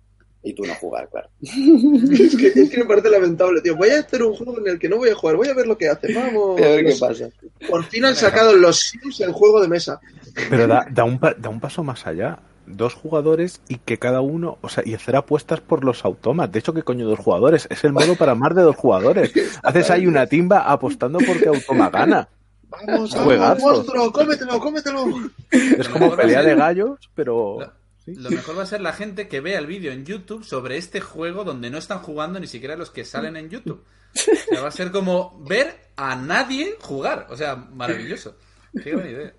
[0.42, 1.28] Y tú no jugar, claro.
[1.42, 3.76] es, que, es que me parece lamentable, tío.
[3.76, 5.66] Voy a hacer un juego en el que no voy a jugar, voy a ver
[5.66, 6.14] lo que hace.
[6.14, 6.58] Vamos.
[6.58, 7.28] A ver qué pasa.
[7.68, 10.00] Por fin han sacado los Sims el juego de mesa.
[10.48, 12.38] Pero da, da, un, da un paso más allá.
[12.66, 16.50] Dos jugadores y que cada uno, o sea, y hacer apuestas por los automas.
[16.50, 17.66] De hecho, ¿qué coño dos jugadores?
[17.68, 19.32] Es el modo para más de dos jugadores.
[19.62, 22.28] Haces ahí una timba apostando porque automa gana.
[22.70, 25.04] Vamos, vamos monstruo, cómetelo, cómetelo.
[25.50, 27.58] Es como pelea de gallos, pero.
[28.04, 28.14] Sí.
[28.14, 31.00] Lo mejor va a ser la gente que vea el vídeo en YouTube sobre este
[31.00, 33.84] juego donde no están jugando ni siquiera los que salen en YouTube.
[34.14, 37.26] O sea, va a ser como ver a nadie jugar.
[37.30, 38.36] O sea, maravilloso.
[38.82, 39.34] Qué buena idea.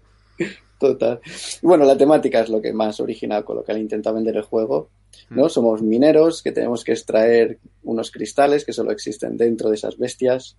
[0.80, 1.20] Total.
[1.62, 4.44] Bueno, la temática es lo que más original con lo que le intenta vender el
[4.44, 4.90] juego.
[5.30, 5.50] ¿no?
[5.50, 10.58] Somos mineros que tenemos que extraer unos cristales que solo existen dentro de esas bestias.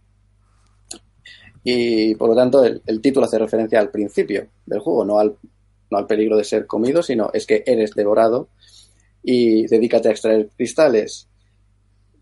[1.65, 5.37] Y por lo tanto, el, título hace referencia al principio del juego, no al,
[5.91, 8.49] no al peligro de ser comido, sino es que eres devorado
[9.23, 11.29] y dedícate a extraer cristales.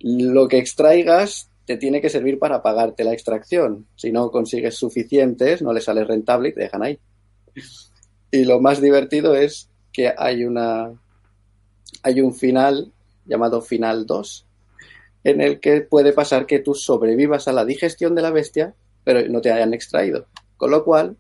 [0.01, 3.87] Lo que extraigas te tiene que servir para pagarte la extracción.
[3.97, 6.99] Si no consigues suficientes, no le sale rentable y te dejan ahí.
[8.31, 10.93] Y lo más divertido es que hay una
[12.03, 12.93] hay un final
[13.27, 14.47] llamado final 2
[15.25, 18.75] en el que puede pasar que tú sobrevivas a la digestión de la bestia,
[19.13, 20.27] pero no te hayan extraído,
[20.57, 21.17] con lo cual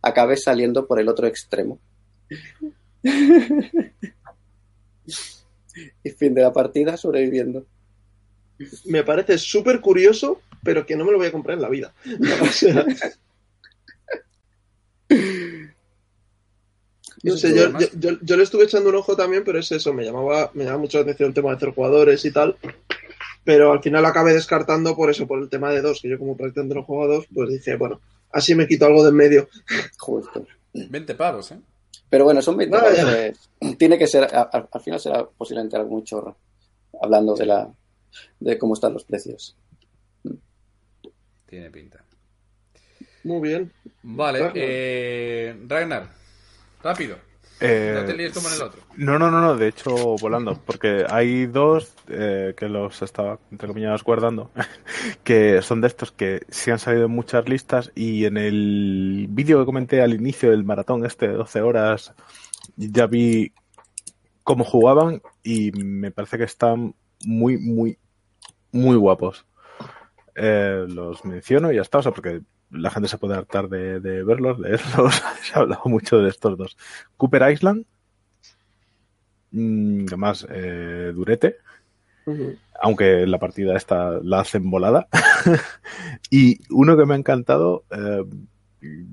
[0.00, 1.78] acabes saliendo por el otro extremo.
[6.02, 7.66] y fin de la partida sobreviviendo.
[8.86, 11.92] Me parece súper curioso, pero que no me lo voy a comprar en la vida.
[12.40, 12.86] O sea,
[17.22, 19.92] no sé, yo, yo, yo- yo le estuve echando un ojo también, pero es eso,
[19.92, 22.56] me llamaba, me llama mucho la atención el tema de hacer jugadores y tal.
[23.44, 26.36] Pero al final acabé descartando por eso, por el tema de dos, que yo como
[26.36, 28.00] practicante no juego a dos, pues dije, bueno,
[28.32, 29.48] así me quito algo de en medio.
[29.98, 30.46] Justo.
[30.72, 31.58] 20 pavos, ¿eh?
[32.08, 32.96] Pero bueno, son 20 Vaya.
[33.02, 33.32] pavos, eh,
[33.78, 36.36] Tiene que ser, al final será posiblemente algo muy chorro.
[37.02, 37.72] Hablando de la
[38.40, 39.56] de cómo están los precios.
[41.46, 42.04] Tiene pinta.
[43.24, 43.72] Muy bien.
[44.02, 44.52] Vale, Ragnar.
[44.56, 46.10] eh, Ragnar,
[46.82, 47.16] rápido.
[47.60, 48.80] Eh, No te líes como en el otro.
[48.96, 53.68] No, no, no, no, de hecho volando, porque hay dos eh, que los estaba, entre
[53.68, 54.50] comillas, guardando,
[55.24, 59.58] que son de estos que sí han salido en muchas listas y en el vídeo
[59.60, 62.12] que comenté al inicio del maratón este de 12 horas
[62.76, 63.52] ya vi
[64.42, 66.94] cómo jugaban y me parece que están
[67.24, 67.98] muy, muy,
[68.72, 69.46] muy guapos.
[70.34, 72.40] Eh, los menciono y ya está, o sea, porque
[72.74, 76.58] la gente se puede hartar de, de verlos, leerlos, se ha hablado mucho de estos
[76.58, 76.76] dos.
[77.16, 77.86] Cooper Island,
[79.54, 81.58] Mm, además, eh, durete,
[82.82, 85.06] aunque la partida esta la hacen volada.
[86.30, 88.24] y uno que me ha encantado, eh,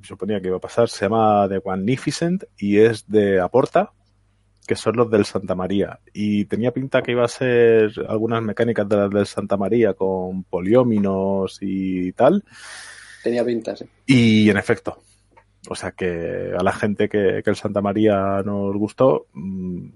[0.01, 3.91] suponía que iba a pasar, se llama The Magnificent y es de Aporta,
[4.65, 5.99] que son los del Santa María.
[6.11, 10.43] Y tenía pinta que iba a ser algunas mecánicas de las del Santa María con
[10.43, 12.43] polióminos y tal.
[13.23, 13.81] Tenía pintas.
[13.81, 13.89] ¿eh?
[14.05, 15.01] Y en efecto,
[15.67, 19.87] o sea que a la gente que, que el Santa María nos gustó, mm,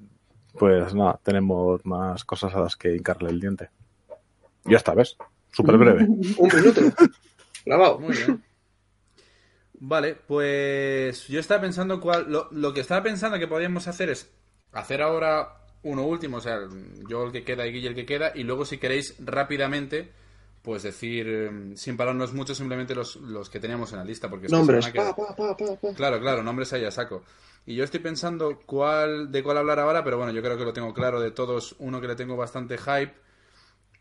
[0.57, 3.69] pues nada, tenemos más cosas a las que hincarle el diente.
[4.65, 5.17] Ya está, ¿ves?
[5.51, 6.05] Súper breve.
[6.37, 6.81] Un minuto.
[7.65, 7.99] Grabado.
[7.99, 8.43] Muy bien.
[9.79, 12.31] Vale, pues yo estaba pensando cuál.
[12.31, 14.31] Lo, lo que estaba pensando que podríamos hacer es
[14.71, 16.57] hacer ahora uno último, o sea,
[17.07, 20.11] yo el que queda y Guille el que queda, y luego si queréis rápidamente,
[20.65, 24.47] pues decir, eh, sin pararnos mucho, simplemente los, los que teníamos en la lista, porque
[24.47, 24.89] que Nombres.
[24.89, 25.93] Pa, pa, pa, pa, pa.
[25.93, 27.23] Claro, claro, nombres ahí a saco.
[27.67, 30.73] Y yo estoy pensando cuál de cuál hablar ahora, pero bueno, yo creo que lo
[30.73, 31.75] tengo claro de todos.
[31.79, 33.13] Uno que le tengo bastante hype.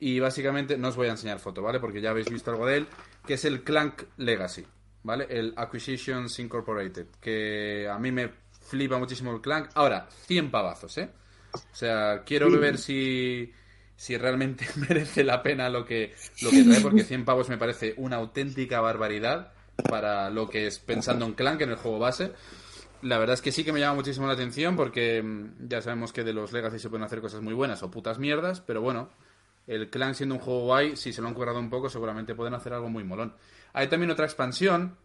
[0.00, 1.80] Y básicamente no os voy a enseñar foto, ¿vale?
[1.80, 2.86] Porque ya habéis visto algo de él.
[3.26, 4.66] Que es el Clank Legacy,
[5.02, 5.26] ¿vale?
[5.30, 7.06] El Acquisitions Incorporated.
[7.20, 8.30] Que a mí me
[8.60, 9.70] flipa muchísimo el Clank.
[9.74, 11.10] Ahora, 100 pavazos, ¿eh?
[11.54, 13.52] O sea, quiero ver si,
[13.96, 17.94] si realmente merece la pena lo que, lo que trae, porque 100 pavos me parece
[17.96, 19.52] una auténtica barbaridad
[19.88, 22.32] para lo que es pensando en Clank en el juego base.
[23.02, 26.12] La verdad es que sí que me llama muchísimo la atención porque mm, ya sabemos
[26.12, 29.10] que de los Legacy se pueden hacer cosas muy buenas o putas mierdas, pero bueno,
[29.66, 32.54] el Clank siendo un juego guay, si se lo han currado un poco, seguramente pueden
[32.54, 33.34] hacer algo muy molón.
[33.72, 34.96] Hay también otra expansión,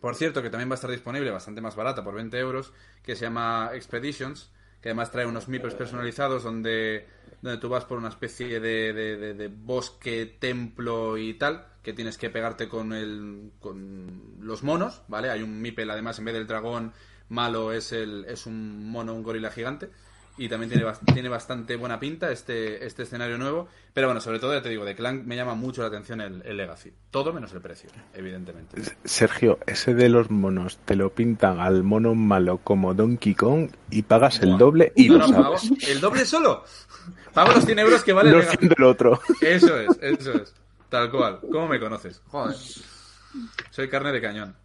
[0.00, 2.72] por cierto, que también va a estar disponible, bastante más barata, por 20 euros,
[3.02, 4.50] que se llama Expeditions,
[4.80, 7.06] que además trae unos meeples personalizados donde,
[7.42, 12.30] donde tú vas por una especie de, de- bosque, templo y tal, que tienes que
[12.30, 15.30] pegarte con, el, con los monos, ¿vale?
[15.30, 16.92] Hay un meeple, además, en vez del dragón
[17.28, 19.90] malo, es, el, es un mono, un gorila gigante.
[20.42, 23.68] Y también tiene, tiene bastante buena pinta este, este escenario nuevo.
[23.92, 26.40] Pero bueno, sobre todo, ya te digo, de Clank me llama mucho la atención el,
[26.46, 26.94] el Legacy.
[27.10, 28.80] Todo menos el precio, evidentemente.
[29.04, 34.00] Sergio, ese de los monos, te lo pintan al mono malo como Donkey Kong y
[34.00, 35.88] pagas el doble y No, lo no, pago- sabes.
[35.90, 36.64] ¿El doble solo?
[37.34, 38.82] Pago los 100 euros que vale el Legacy.
[38.82, 39.20] otro.
[39.42, 40.54] Eso es, eso es.
[40.88, 41.40] Tal cual.
[41.52, 42.22] ¿Cómo me conoces?
[42.28, 42.56] Joder.
[43.68, 44.56] Soy carne de cañón.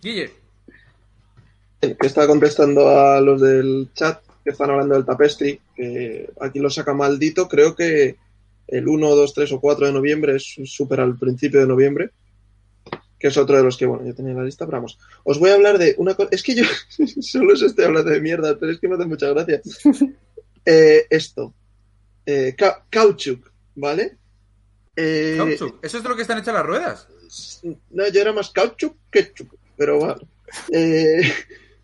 [0.00, 0.45] Guille.
[1.94, 6.70] Que está contestando a los del chat que están hablando del tapestry, que aquí lo
[6.70, 8.16] saca maldito, creo que
[8.68, 12.10] el 1, 2, 3 o 4 de noviembre es súper al principio de noviembre.
[13.18, 14.98] que es otro de los que, bueno, yo tenía en la lista, pero vamos.
[15.24, 16.28] Os voy a hablar de una cosa.
[16.32, 16.64] Es que yo
[17.20, 19.60] solo os estoy hablando de mierda, pero es que me hace mucha gracia.
[20.68, 21.54] Eh, esto.
[22.26, 24.16] Eh, ca- Caoutchouc, ¿vale?
[24.96, 25.38] Eh.
[25.54, 27.08] ¿Eso es de lo que están hechas las ruedas?
[27.90, 30.18] No, yo era más caoutchouc que chuc, pero bueno.
[30.72, 31.20] Eh,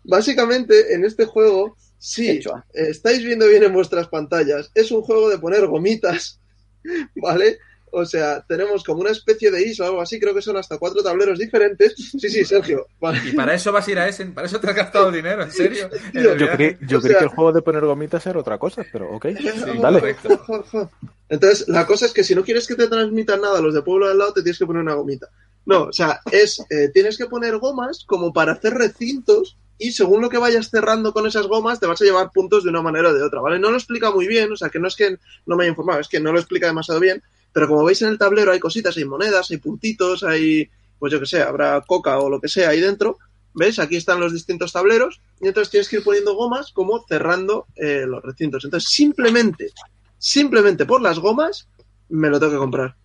[0.03, 2.39] básicamente, en este juego, sí,
[2.73, 6.39] estáis viendo bien en vuestras pantallas, es un juego de poner gomitas,
[7.15, 7.57] ¿vale?
[7.95, 10.79] O sea, tenemos como una especie de isla o algo así, creo que son hasta
[10.79, 11.93] cuatro tableros diferentes.
[11.95, 12.87] Sí, sí, Sergio.
[12.99, 13.19] vale.
[13.23, 15.51] Y para eso vas a ir a Essen, para eso te has gastado dinero, en
[15.51, 15.91] serio.
[16.11, 18.57] En Yo creí, yo O creí sea- que el juego de poner gomitas era otra
[18.57, 19.27] cosa, pero ok.
[19.37, 19.99] Sí, Dale.
[19.99, 20.89] correcto.
[21.29, 24.07] Entonces, la cosa es que si no quieres que te transmitan nada los de pueblo
[24.07, 25.27] al lado, te tienes que poner una gomita.
[25.67, 30.21] No, o sea, es eh, tienes que poner gomas como para hacer recintos y según
[30.21, 33.09] lo que vayas cerrando con esas gomas te vas a llevar puntos de una manera
[33.09, 33.59] o de otra, ¿vale?
[33.59, 35.99] No lo explica muy bien, o sea, que no es que no me haya informado,
[35.99, 38.95] es que no lo explica demasiado bien, pero como veis en el tablero hay cositas,
[38.95, 42.69] hay monedas, hay puntitos, hay, pues yo que sé, habrá coca o lo que sea
[42.69, 43.17] ahí dentro.
[43.55, 43.77] ¿Ves?
[43.77, 48.03] Aquí están los distintos tableros y entonces tienes que ir poniendo gomas como cerrando eh,
[48.07, 48.65] los recintos.
[48.65, 49.69] Entonces, simplemente,
[50.17, 51.67] simplemente por las gomas,
[52.09, 52.95] me lo tengo que comprar.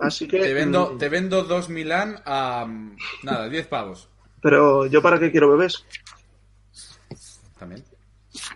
[0.00, 0.40] Así que...
[0.40, 2.66] Te vendo, mm, te vendo dos Milán a.
[3.22, 4.08] Nada, 10 pavos.
[4.42, 5.84] Pero yo para qué quiero bebés.
[7.58, 7.84] También.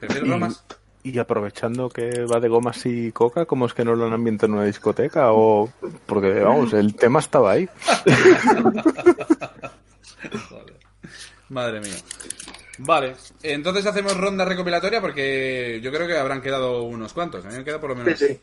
[0.01, 0.65] ¿Prefieres bromas?
[1.03, 4.51] Y aprovechando que va de gomas y coca, ¿cómo es que no lo han ambientado
[4.53, 5.33] en una discoteca?
[5.33, 5.71] O
[6.07, 7.69] porque, vamos, el tema estaba ahí.
[10.49, 10.79] Joder.
[11.51, 11.95] Madre mía.
[12.79, 17.45] Vale, entonces hacemos ronda recopilatoria porque yo creo que habrán quedado unos cuantos.
[17.45, 18.41] A mí me han quedado por lo menos Sí, sí.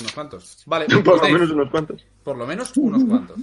[0.00, 0.62] unos cuantos.
[0.66, 2.04] Vale, Por lo menos unos cuantos.
[2.24, 3.36] por lo menos unos cuantos.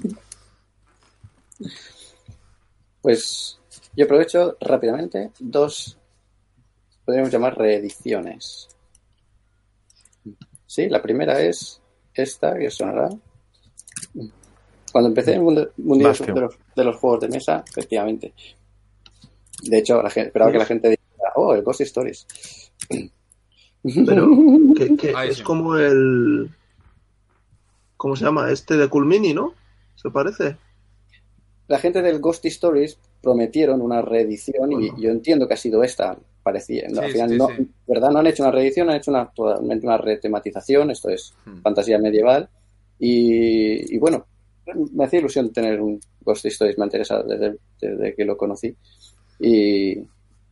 [3.02, 3.60] Pues
[3.96, 5.98] yo aprovecho rápidamente dos,
[7.06, 8.68] podríamos llamar reediciones.
[10.66, 11.82] Sí, la primera es
[12.14, 13.10] esta, que os sonará.
[14.92, 16.20] Cuando empecé en el mundo, de los,
[16.76, 18.34] de los juegos de mesa, efectivamente.
[19.64, 22.28] De hecho, la gente, esperaba que la gente dijera, oh, el Ghost Stories.
[23.84, 24.30] Pero
[24.78, 25.44] que, que Ahí es sí.
[25.44, 26.50] como el...
[27.98, 28.50] ¿Cómo se llama?
[28.52, 29.54] Este de Cool Mini, ¿no?
[29.96, 30.58] ¿Se parece?
[31.70, 36.18] La gente del Ghost Stories prometieron una reedición y yo entiendo que ha sido esta,
[36.44, 36.88] parecía.
[36.90, 37.68] No, Sí, al final sí, no, sí.
[37.88, 38.10] ¿verdad?
[38.12, 41.62] No han hecho una reedición, han hecho una, totalmente una retematización, esto es Hmm.
[41.62, 42.50] fantasía medieval.
[43.00, 44.26] Y, y bueno,
[44.94, 48.76] me hacía ilusión tener un Ghost Stories, me ha interesado desde, desde que lo conocí.
[49.40, 50.02] Y, y,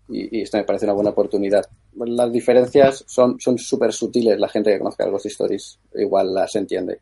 [0.10, 1.66] y esto me parece una buena oportunidad.
[1.96, 6.56] Las diferencias son son súper sutiles, la gente que conozca el Ghost Stories igual las
[6.56, 7.00] entiende.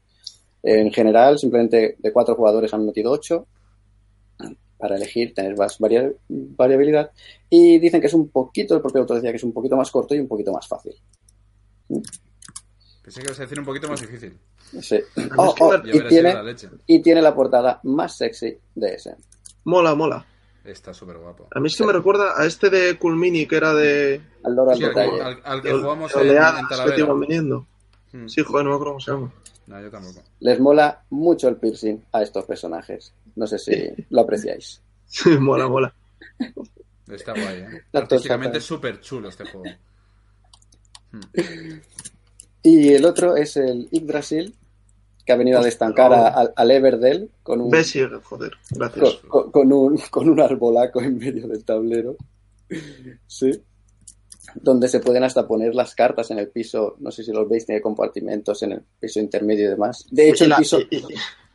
[0.64, 3.46] En general, simplemente de cuatro jugadores han metido ocho
[4.78, 7.12] para elegir, tener más varia- variabilidad.
[7.50, 9.90] Y dicen que es un poquito, el propio autor decía que es un poquito más
[9.92, 10.94] corto y un poquito más fácil.
[13.02, 14.38] Pensé que ibas a decir un poquito más difícil.
[14.82, 15.00] Sí.
[15.38, 16.70] Oh, oh, y, tiene, la leche.
[16.88, 19.16] y tiene la portada más sexy de ese.
[19.66, 20.26] Mola, mola.
[20.64, 21.48] Está súper guapo.
[21.54, 24.56] A mí es que me recuerda a este de Cool Mini que era de Al
[24.56, 26.36] loro al Sí, al, al- al que jugamos en, en
[26.68, 27.14] Talavera.
[27.14, 27.68] viniendo.
[28.12, 28.28] Hmm.
[28.28, 29.32] Sí, joder, no me acuerdo cómo se llama.
[29.68, 30.22] No, yo tampoco.
[30.40, 33.14] Les mola mucho el piercing a estos personajes.
[33.36, 34.82] No sé si lo apreciáis.
[35.06, 35.94] Sí, mola, mola.
[37.08, 37.82] Está guay, ¿eh?
[37.94, 39.66] Artísticamente es súper chulo este juego.
[42.64, 44.56] Y el otro es el Yggdrasil,
[45.26, 49.16] que ha venido a destancar a- al- al Everdell con un, Bessie, joder, gracias.
[49.28, 52.16] con, un, con un arbolaco en medio del tablero.
[53.28, 53.52] Sí.
[54.56, 56.96] Donde se pueden hasta poner las cartas en el piso.
[57.00, 60.06] No sé si los veis, tiene compartimentos en el piso intermedio y demás.
[60.10, 60.80] De hecho, y, el piso,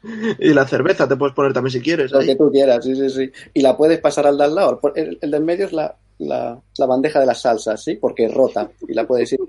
[0.39, 2.11] y- la cerveza te puedes poner también si quieres.
[2.11, 2.27] lo ahí.
[2.27, 3.31] que tú quieras, sí, sí, sí.
[3.55, 4.81] Y la puedes pasar al de al lado.
[4.95, 7.97] El, el de en medio es la, la, la bandeja de las salsas, ¿sí?
[7.97, 8.71] Porque es rota.
[8.89, 9.41] Y la puedes ir.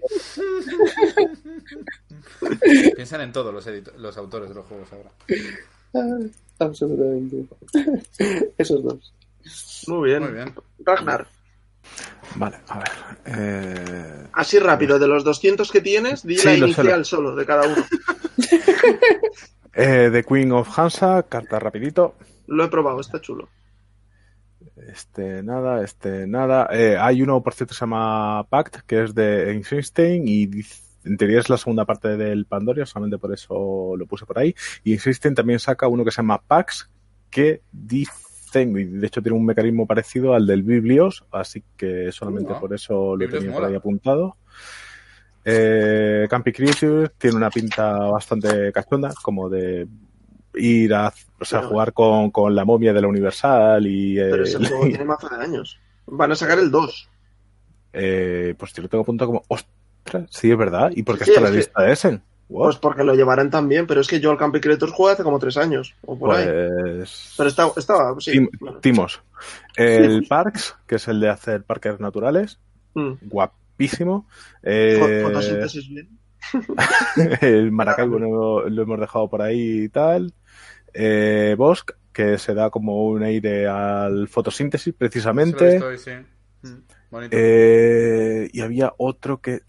[2.95, 3.65] Piensan en todos los,
[3.98, 5.11] los autores de los juegos ahora.
[5.94, 6.18] Ah,
[6.60, 7.45] absolutamente.
[8.57, 9.14] Esos dos.
[9.88, 10.23] Muy bien.
[10.23, 10.53] Muy bien.
[10.86, 11.28] Ragnar,
[12.36, 12.90] Vale, a ver.
[13.26, 17.45] Eh, así rápido, de los 200 que tienes, di Sí, la inicial lo- solo de
[17.45, 17.86] cada uno.
[19.73, 22.15] Eh, The Queen of Hansa, carta rapidito.
[22.48, 23.49] Lo he probado, está chulo.
[24.88, 26.68] Este nada, este nada.
[26.72, 30.84] Eh, hay uno, por cierto, que se llama Pact, que es de Einstein y dice-
[31.03, 34.53] en teoría es la segunda parte del Pandoria, solamente por eso lo puse por ahí.
[34.84, 36.91] Y Einstein también saca uno que se llama Pax,
[37.31, 42.53] que dicen, y de hecho tiene un mecanismo parecido al del Biblios, así que solamente
[42.60, 44.35] por eso lo Biblios tenía por ahí apuntado.
[45.43, 49.88] Eh, Campy Creatures tiene una pinta bastante cachonda, como de
[50.55, 54.43] ir a o sea, Pero- jugar con, con la momia de la Universal y Pero
[54.43, 55.80] ese el- juego tiene mazo de años.
[56.05, 57.09] Van a sacar el 2.
[57.93, 61.31] eh, pues yo lo tengo apuntado como ostras, sí es verdad, ¿y por qué Sí,
[61.31, 62.22] está la que- lista de Essen?
[62.47, 65.39] Pues porque lo llevarán también, pero es que yo al Camping Creators jugué hace como
[65.39, 66.45] tres años, o por ahí.
[66.45, 67.34] Pues.
[67.38, 68.31] Pero estaba, estaba sí.
[68.34, 68.80] Tim- bueno.
[68.80, 69.22] Timos.
[69.77, 72.59] El Parks, que es el de hacer parques naturales,
[72.93, 73.13] Mm.
[73.72, 74.27] Guapísimo.
[74.64, 76.10] Eh, Fotosíntesis bien.
[77.41, 80.34] el Maracaibo lo, lo hemos dejado por ahí y tal.
[80.93, 85.80] Eh, Bosk, que se da como un aire al fotosíntesis, precisamente.
[85.98, 86.11] sí.
[86.64, 86.77] Mm,
[87.10, 87.35] Bonito.
[87.39, 89.61] Eh, y había otro que,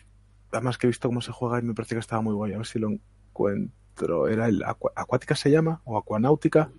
[0.50, 2.52] además que he visto cómo se juega y me parece que estaba muy guay.
[2.52, 4.28] A ver si lo encuentro.
[4.28, 5.80] ¿Era el Acuática se llama?
[5.84, 6.70] ¿O Acuanáutica?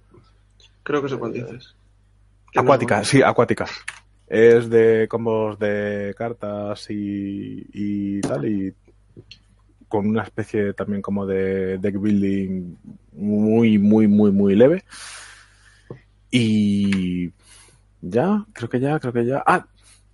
[0.84, 1.76] Creo que sé cuál dices.
[2.56, 3.66] No- Acuática, sí, Acuática.
[4.34, 8.74] Es de combos de cartas y, y tal, y
[9.88, 12.74] con una especie también como de deck building
[13.12, 14.86] muy, muy, muy, muy leve.
[16.32, 17.32] Y
[18.02, 19.44] ya, creo que ya, creo que ya.
[19.46, 19.68] Ah,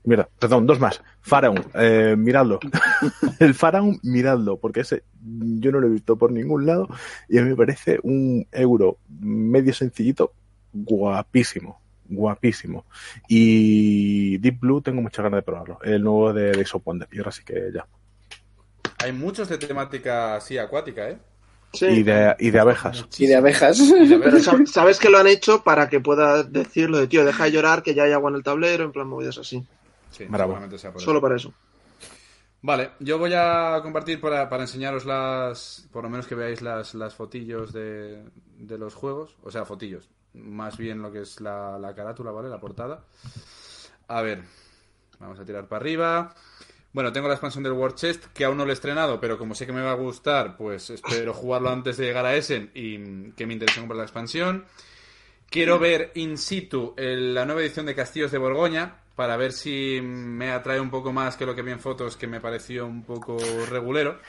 [0.03, 1.01] mira, perdón, dos más.
[1.21, 2.59] Pharaon, eh, miradlo.
[3.39, 6.89] El Pharaon, miradlo, porque ese yo no lo he visto por ningún lado
[7.29, 10.33] y a mí me parece un euro medio sencillito,
[10.73, 11.79] guapísimo,
[12.09, 12.85] guapísimo.
[13.27, 17.19] Y Deep Blue tengo muchas ganas de probarlo, el nuevo de Days of Wonder, y
[17.19, 17.85] ahora sí que ya.
[19.01, 21.17] Hay muchos de temática así acuática, ¿eh?
[21.71, 21.85] Sí.
[21.85, 23.05] Y de, y de abejas.
[23.17, 23.79] Y de abejas.
[23.79, 27.07] Y de Pero ver- sab- sabes que lo han hecho para que pueda decirlo de
[27.07, 29.63] tío, deja de llorar, que ya hay agua en el tablero, en plan movidas así.
[30.11, 30.99] Sí, sea por eso.
[30.99, 31.53] Solo para eso.
[32.61, 36.93] Vale, yo voy a compartir para, para enseñaros las, por lo menos que veáis las,
[36.93, 38.21] las fotillos de,
[38.57, 42.49] de los juegos, o sea, fotillos, más bien lo que es la, la carátula, ¿vale?
[42.49, 43.03] La portada.
[44.07, 44.43] A ver,
[45.19, 46.33] vamos a tirar para arriba.
[46.91, 49.53] Bueno, tengo la expansión del War Chest, que aún no lo he estrenado, pero como
[49.53, 53.31] sé que me va a gustar, pues espero jugarlo antes de llegar a Essen y
[53.33, 54.65] que me interese comprar la expansión.
[55.51, 59.99] Quiero ver in situ el- la nueva edición de Castillos de Borgoña para ver si
[60.01, 63.03] me atrae un poco más que lo que vi en fotos, que me pareció un
[63.03, 63.37] poco
[63.69, 64.19] regulero.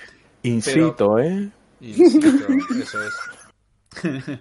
[0.42, 1.48] Incito, ¿eh?
[1.80, 2.28] In situ,
[2.82, 3.14] eso es.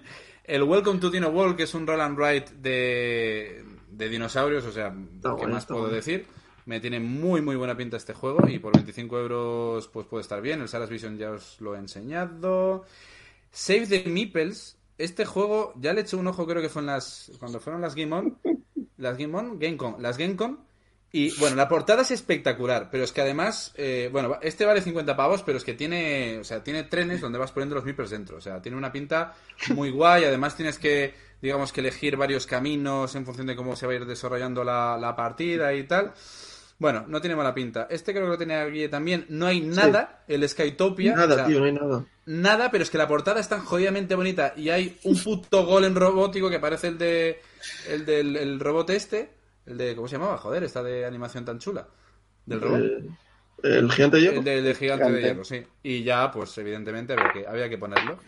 [0.50, 4.72] el Welcome to Dino World, que es un roll and write de, de dinosaurios, o
[4.72, 5.96] sea, ¿qué bueno, más está puedo bueno.
[5.96, 6.26] decir?
[6.66, 10.42] Me tiene muy muy buena pinta este juego y por 25 euros pues puede estar
[10.42, 10.60] bien.
[10.60, 12.84] El Saras Vision ya os lo he enseñado.
[13.52, 14.76] Save the Meeples.
[14.98, 17.30] Este juego ya le eché un ojo, creo que fue en las.
[17.38, 18.36] Cuando fueron las Game On.
[18.98, 20.02] Las Game On, GameCon.
[20.02, 20.58] Las GameCon.
[21.12, 25.16] Y bueno, la portada es espectacular, pero es que además, eh, bueno, este vale 50
[25.16, 28.36] pavos, pero es que tiene, o sea, tiene trenes donde vas poniendo los Meeples dentro.
[28.36, 29.34] O sea, tiene una pinta
[29.74, 30.24] muy guay.
[30.24, 33.96] Además tienes que, digamos, que elegir varios caminos en función de cómo se va a
[33.96, 36.12] ir desarrollando la, la partida y tal.
[36.80, 37.88] Bueno, no tiene mala pinta.
[37.90, 39.26] Este creo que lo tenía Guille también.
[39.28, 41.14] No hay nada, el Skytopia.
[41.14, 42.06] Nada, o sea, tío, no hay nada.
[42.24, 45.94] nada, pero es que la portada es tan jodidamente bonita y hay un puto golem
[45.94, 47.42] robótico que parece el de
[47.86, 49.28] el del el robot este,
[49.70, 50.36] el de ¿cómo se llamaba?
[50.38, 51.86] Joder, esta de animación tan chula.
[52.44, 52.80] Del robot.
[53.62, 54.38] El gigante de hierro.
[54.38, 55.62] El del gigante de hierro, sí.
[55.82, 58.18] Y ya, pues evidentemente había que, había que ponerlo.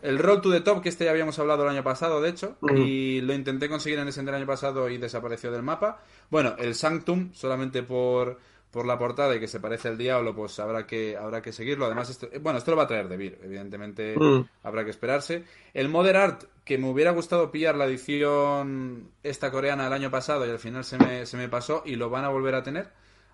[0.00, 2.56] El Roll to the Top, que este ya habíamos hablado el año pasado, de hecho,
[2.74, 6.00] y lo intenté conseguir en ese del año pasado y desapareció del mapa.
[6.30, 8.38] Bueno, el Sanctum, solamente por,
[8.72, 11.84] por la portada y que se parece al diablo, pues habrá que, habrá que seguirlo.
[11.84, 14.46] Además, esto, eh, bueno, esto lo va a traer de Vir, evidentemente Mm.
[14.64, 15.44] habrá que esperarse.
[15.74, 20.46] El Modern Art, que me hubiera gustado pillar la edición esta coreana el año pasado
[20.46, 22.88] y al final se me, se me pasó y lo van a volver a tener.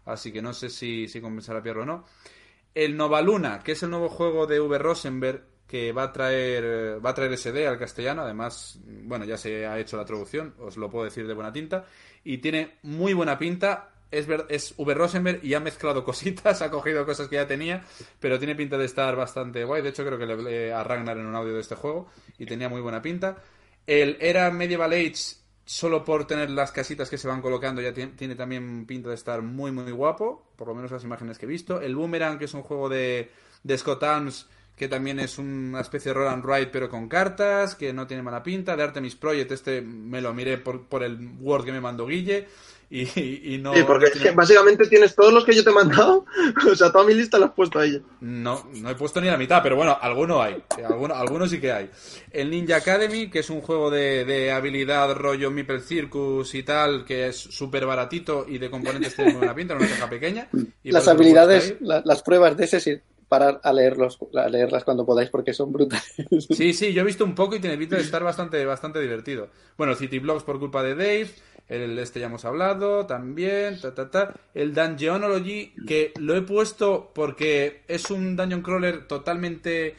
[0.05, 2.05] Así que no sé si, si compensará pillarlo o no.
[2.74, 4.78] El Nova Luna, que es el nuevo juego de V.
[4.78, 8.23] Rosenberg, que va a traer eh, va a traer SD al castellano.
[8.23, 11.85] Además, bueno, ya se ha hecho la traducción, os lo puedo decir de buena tinta.
[12.24, 13.90] Y tiene muy buena pinta.
[14.10, 14.94] Es, ver- es V.
[14.94, 17.85] Rosenberg y ha mezclado cositas, ha cogido cosas que ya tenía,
[18.20, 19.82] pero tiene pinta de estar bastante guay.
[19.82, 22.09] De hecho, creo que le hablé a Ragnar en un audio de este juego
[22.39, 23.36] y tenía muy buena pinta.
[23.86, 28.12] El Era Medieval Age, solo por tener las casitas que se van colocando, ya tiene,
[28.12, 31.48] tiene también pinta de estar muy, muy guapo, por lo menos las imágenes que he
[31.48, 31.80] visto.
[31.80, 33.30] El Boomerang, que es un juego de,
[33.62, 37.74] de Scott Arms, que también es una especie de roll and write, pero con cartas,
[37.74, 38.76] que no tiene mala pinta.
[38.76, 42.47] De Artemis Project, este me lo miré por, por el Word que me mandó Guille.
[42.90, 43.74] Y, y- y no.
[43.74, 46.24] Sí, porque básicamente tienes todos los que yo te he mandado.
[46.73, 48.01] o sea, toda mi lista la has puesto a ella.
[48.23, 50.55] No, no he puesto ni la mitad, pero bueno, alguno hay.
[50.78, 51.90] Eh, Alguno, algunos sí que hay.
[52.31, 57.05] El Ninja Academy, que es un juego de, de habilidad rollo Meeple Circus y tal,
[57.05, 60.48] que es súper baratito y de componentes tiene muy buena pinta, una caja pequeña.
[60.82, 61.77] y Las habilidades, ahí.
[61.81, 62.97] la- las pruebas de ese, sí,
[63.28, 64.18] parar a, leerlos,
[64.50, 66.14] leerlas cuando podáis porque son brutales.
[66.50, 69.48] Sí, sí, yo he visto un poco y tiene pinta de estar bastante, bastante divertido.
[69.76, 71.30] Bueno, City Blocks por culpa de Dave,
[71.68, 74.34] el este ya hemos hablado también, ta, ta, ta.
[74.55, 79.94] El Dungeonology, que lo he puesto porque es un dungeon crawler totalmente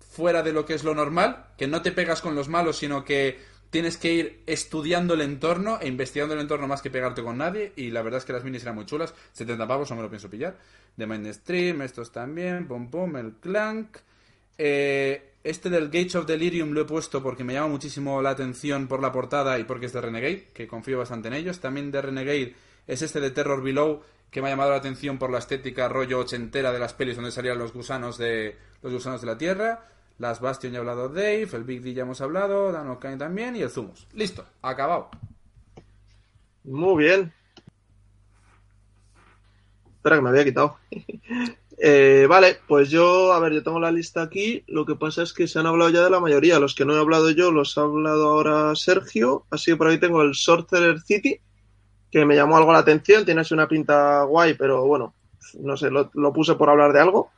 [0.00, 3.04] fuera de lo que es lo normal, que no te pegas con los malos, sino
[3.04, 3.38] que
[3.72, 7.72] tienes que ir estudiando el entorno e investigando el entorno más que pegarte con nadie.
[7.74, 9.14] Y la verdad es que las minis eran muy chulas.
[9.32, 10.58] 70 pavos, no me lo pienso pillar.
[10.94, 13.96] De Mindstream, estos también, pum pum, el Clank.
[14.58, 18.88] Eh, este del Gates of Delirium lo he puesto porque me llama muchísimo la atención
[18.88, 21.58] por la portada y porque es de Renegade, que confío bastante en ellos.
[21.58, 22.54] También de Renegade
[22.86, 26.18] es este de Terror Below, que me ha llamado la atención por la estética rollo
[26.18, 29.88] ochentera de las pelis donde salían los gusanos de los gusanos de la Tierra.
[30.22, 33.56] Las Bastion ya ha hablado Dave, el Big D ya hemos hablado, Dan O'Kane también
[33.56, 34.06] y el Zumus.
[34.12, 35.10] Listo, acabado.
[36.62, 37.32] Muy bien.
[39.96, 40.78] Espera que me había quitado.
[41.84, 44.62] Eh, vale, pues yo, a ver, yo tengo la lista aquí.
[44.68, 46.60] Lo que pasa es que se han hablado ya de la mayoría.
[46.60, 49.46] Los que no he hablado yo los ha hablado ahora Sergio.
[49.50, 51.40] Así que por ahí tengo el Sorcerer City,
[52.12, 53.24] que me llamó algo la atención.
[53.24, 55.14] Tiene así una pinta guay, pero bueno,
[55.58, 57.32] no sé, lo, lo puse por hablar de algo.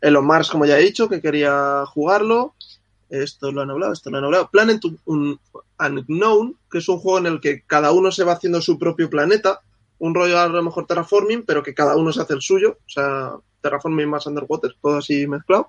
[0.00, 2.54] Elon Mars, como ya he dicho, que quería jugarlo.
[3.08, 4.50] Esto lo han hablado, esto lo han hablado.
[4.50, 8.78] Planet Unknown, que es un juego en el que cada uno se va haciendo su
[8.78, 9.60] propio planeta.
[9.98, 12.78] Un rollo a lo mejor terraforming, pero que cada uno se hace el suyo.
[12.86, 15.68] O sea, terraforming más underwater, todo así mezclado.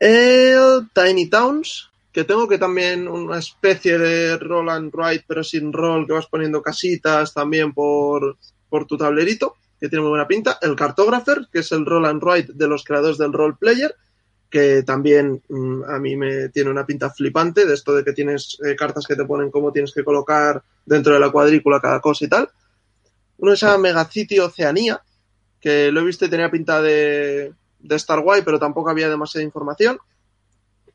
[0.00, 5.72] El Tiny Towns, que tengo que también una especie de roll and write, pero sin
[5.72, 8.36] roll, que vas poniendo casitas también por,
[8.68, 10.58] por tu tablerito, que tiene muy buena pinta.
[10.62, 13.94] El Cartographer, que es el roll and write de los creadores del role player,
[14.48, 18.56] que también mm, a mí me tiene una pinta flipante, de esto de que tienes
[18.64, 22.24] eh, cartas que te ponen cómo tienes que colocar dentro de la cuadrícula cada cosa
[22.24, 22.48] y tal.
[23.36, 25.02] Uno se llama Megacity Oceanía,
[25.60, 29.44] que lo he visto y tenía pinta de, de Star Wars, pero tampoco había demasiada
[29.44, 29.98] información.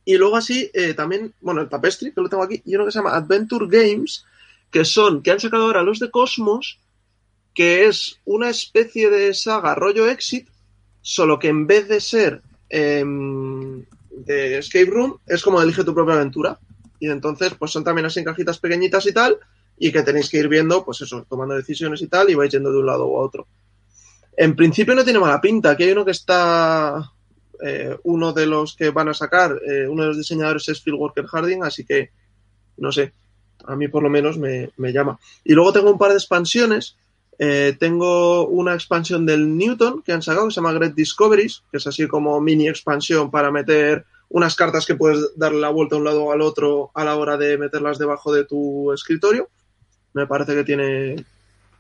[0.04, 2.92] Y luego así, eh, también, bueno, el Tapestry, que lo tengo aquí, y uno que
[2.92, 4.26] se llama Adventure Games,
[4.72, 6.80] que son, que han sacado ahora los de Cosmos,
[7.54, 10.48] que es una especie de saga rollo Exit,
[11.02, 13.04] solo que en vez de ser eh,
[14.26, 16.60] de Escape Room, es como elige tu propia aventura.
[17.00, 19.38] Y entonces, pues son también así en cajitas pequeñitas y tal,
[19.78, 22.72] y que tenéis que ir viendo, pues eso, tomando decisiones y tal, y vais yendo
[22.72, 23.48] de un lado u otro.
[24.36, 25.72] En principio no tiene mala pinta.
[25.72, 27.12] Aquí hay uno que está.
[27.62, 30.94] Eh, uno de los que van a sacar, eh, uno de los diseñadores es Phil
[30.94, 32.12] Walker Harding, así que
[32.78, 33.12] no sé.
[33.66, 35.20] A mí por lo menos me, me llama.
[35.44, 36.96] Y luego tengo un par de expansiones.
[37.42, 41.78] Eh, tengo una expansión del Newton que han sacado que se llama Great Discoveries, que
[41.78, 46.00] es así como mini expansión para meter unas cartas que puedes darle la vuelta a
[46.00, 49.48] un lado o al otro a la hora de meterlas debajo de tu escritorio.
[50.14, 51.26] Me parece que tiene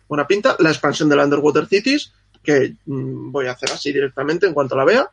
[0.08, 0.56] buena pinta.
[0.60, 4.86] La expansión del Underwater Cities, que mm, voy a hacer así directamente en cuanto la
[4.86, 5.10] vea.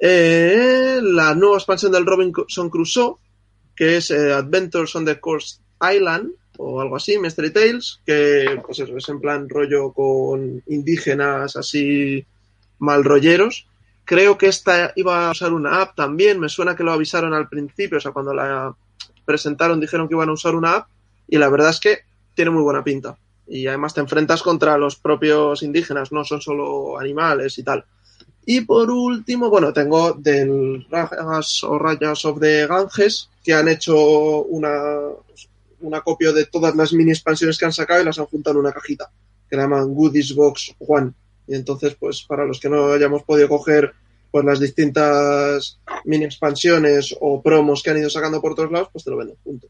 [0.00, 3.16] Eh, la nueva expansión del Robinson Crusoe,
[3.76, 8.78] que es eh, Adventures on the Coast Island, o algo así, Mystery Tales, que pues
[8.80, 12.26] es en plan rollo con indígenas así
[12.78, 13.66] mal rolleros.
[14.04, 17.48] Creo que esta iba a usar una app también, me suena que lo avisaron al
[17.48, 18.74] principio, o sea, cuando la
[19.24, 20.88] presentaron dijeron que iban a usar una app,
[21.28, 21.98] y la verdad es que
[22.34, 23.18] tiene muy buena pinta
[23.48, 27.84] y además te enfrentas contra los propios indígenas, no son solo animales y tal.
[28.44, 33.96] Y por último, bueno, tengo del Rajas o Rayas of the Ganges, que han hecho
[34.42, 35.00] una,
[35.80, 38.60] una copia de todas las mini expansiones que han sacado y las han juntado en
[38.60, 39.10] una cajita,
[39.48, 41.12] que la llaman Goodies Box One.
[41.46, 43.94] Y entonces, pues para los que no hayamos podido coger
[44.30, 49.04] pues las distintas mini expansiones o promos que han ido sacando por todos lados, pues
[49.04, 49.68] te lo venden, punto.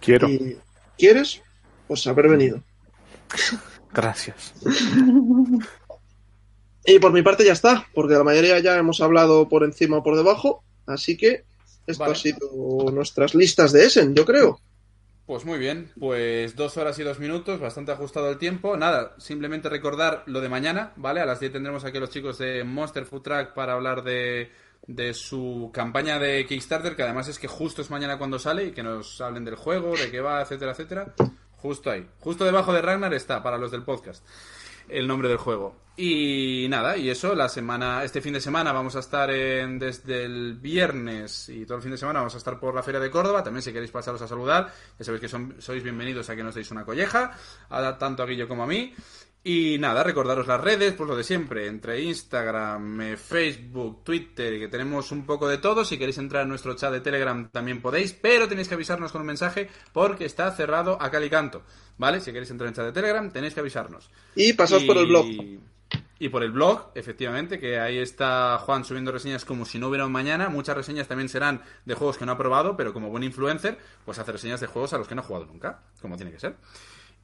[0.00, 0.28] Quiero.
[0.28, 0.56] Y,
[0.96, 1.42] ¿Quieres?
[1.86, 2.62] Pues haber venido.
[3.92, 4.54] Gracias.
[6.84, 10.02] Y por mi parte ya está, porque la mayoría ya hemos hablado por encima o
[10.02, 11.44] por debajo, así que
[11.86, 12.12] esto Vale.
[12.12, 14.60] ha sido nuestras listas de Essen, yo creo.
[15.30, 18.76] Pues muy bien, pues dos horas y dos minutos, bastante ajustado el tiempo.
[18.76, 21.20] Nada, simplemente recordar lo de mañana, ¿vale?
[21.20, 24.50] A las 10 tendremos aquí a los chicos de Monster Food Truck para hablar de,
[24.88, 28.70] de su campaña de Kickstarter, que además es que justo es mañana cuando sale y
[28.72, 31.14] que nos hablen del juego, de qué va, etcétera, etcétera.
[31.58, 32.08] Justo ahí.
[32.18, 34.26] Justo debajo de Ragnar está, para los del podcast,
[34.90, 35.76] el nombre del juego.
[35.96, 40.24] Y nada, y eso, la semana, este fin de semana vamos a estar en, desde
[40.24, 43.10] el viernes y todo el fin de semana vamos a estar por la Feria de
[43.10, 43.42] Córdoba.
[43.42, 46.54] También si queréis pasaros a saludar, ya sabéis que son, sois bienvenidos a que nos
[46.54, 47.32] deis una colleja,
[47.68, 48.94] a, tanto a Guillo como a mí.
[49.42, 54.68] Y nada, recordaros las redes, pues lo de siempre, entre Instagram, eh, Facebook, Twitter, que
[54.68, 55.82] tenemos un poco de todo.
[55.82, 59.22] Si queréis entrar en nuestro chat de Telegram también podéis, pero tenéis que avisarnos con
[59.22, 61.62] un mensaje porque está cerrado a cal y canto.
[61.96, 62.20] ¿Vale?
[62.20, 64.10] Si queréis entrar en el chat de Telegram, tenéis que avisarnos.
[64.34, 65.26] Y pasaos por el blog.
[66.18, 70.04] Y por el blog, efectivamente, que ahí está Juan subiendo reseñas como si no hubiera
[70.04, 70.50] un mañana.
[70.50, 74.18] Muchas reseñas también serán de juegos que no ha probado, pero como buen influencer, pues
[74.18, 76.56] hace reseñas de juegos a los que no ha jugado nunca, como tiene que ser.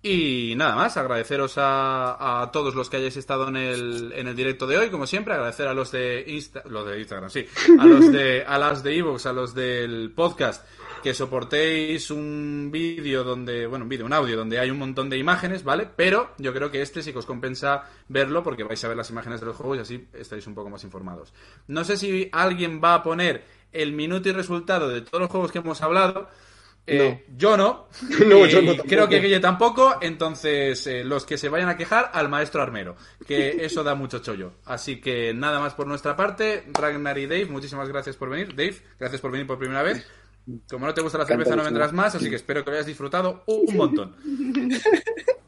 [0.09, 4.65] Y nada más, agradeceros a, todos los que hayáis estado en el, en el directo
[4.69, 7.45] de hoy, como siempre, agradecer a los de Insta, los de Instagram, sí,
[7.77, 10.65] a los de, a las de Evox, a los del podcast,
[11.03, 15.19] que soportéis un vídeo donde, bueno, un vídeo, un audio donde hay un montón de
[15.19, 15.89] imágenes, ¿vale?
[15.97, 19.11] Pero yo creo que este sí que os compensa verlo porque vais a ver las
[19.11, 21.35] imágenes de los juegos y así estáis un poco más informados.
[21.67, 23.43] No sé si alguien va a poner
[23.73, 26.29] el minuto y resultado de todos los juegos que hemos hablado,
[26.87, 27.89] eh, Yo no.
[28.27, 29.97] no yo no creo que Guille tampoco.
[30.01, 32.97] Entonces, eh, los que se vayan a quejar, al maestro armero.
[33.27, 34.53] Que eso da mucho chollo.
[34.65, 36.65] Así que nada más por nuestra parte.
[36.73, 38.55] Ragnar y Dave, muchísimas gracias por venir.
[38.55, 40.07] Dave, gracias por venir por primera vez.
[40.71, 42.15] Como no te gusta la cerveza, no vendrás más.
[42.15, 44.15] Así que espero que hayas disfrutado un montón.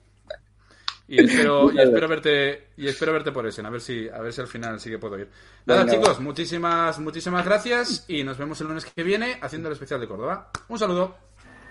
[1.08, 4.32] Y espero, y espero verte y espero verte por ese, a ver si a ver
[4.32, 5.28] si al final sí que puedo ir.
[5.66, 9.72] Nada, Venga, chicos, muchísimas muchísimas gracias y nos vemos el lunes que viene haciendo el
[9.72, 10.50] especial de Córdoba.
[10.68, 11.16] Un saludo.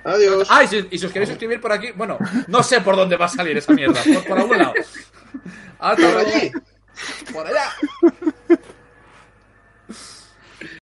[0.04, 0.48] Adiós.
[0.50, 3.18] Ah, y si, y si os queréis suscribir por aquí, bueno, no sé por dónde
[3.18, 4.74] va a salir esa mierda, por, por algún lado.
[5.80, 6.52] Hasta Por allí.
[7.32, 7.72] Por allá.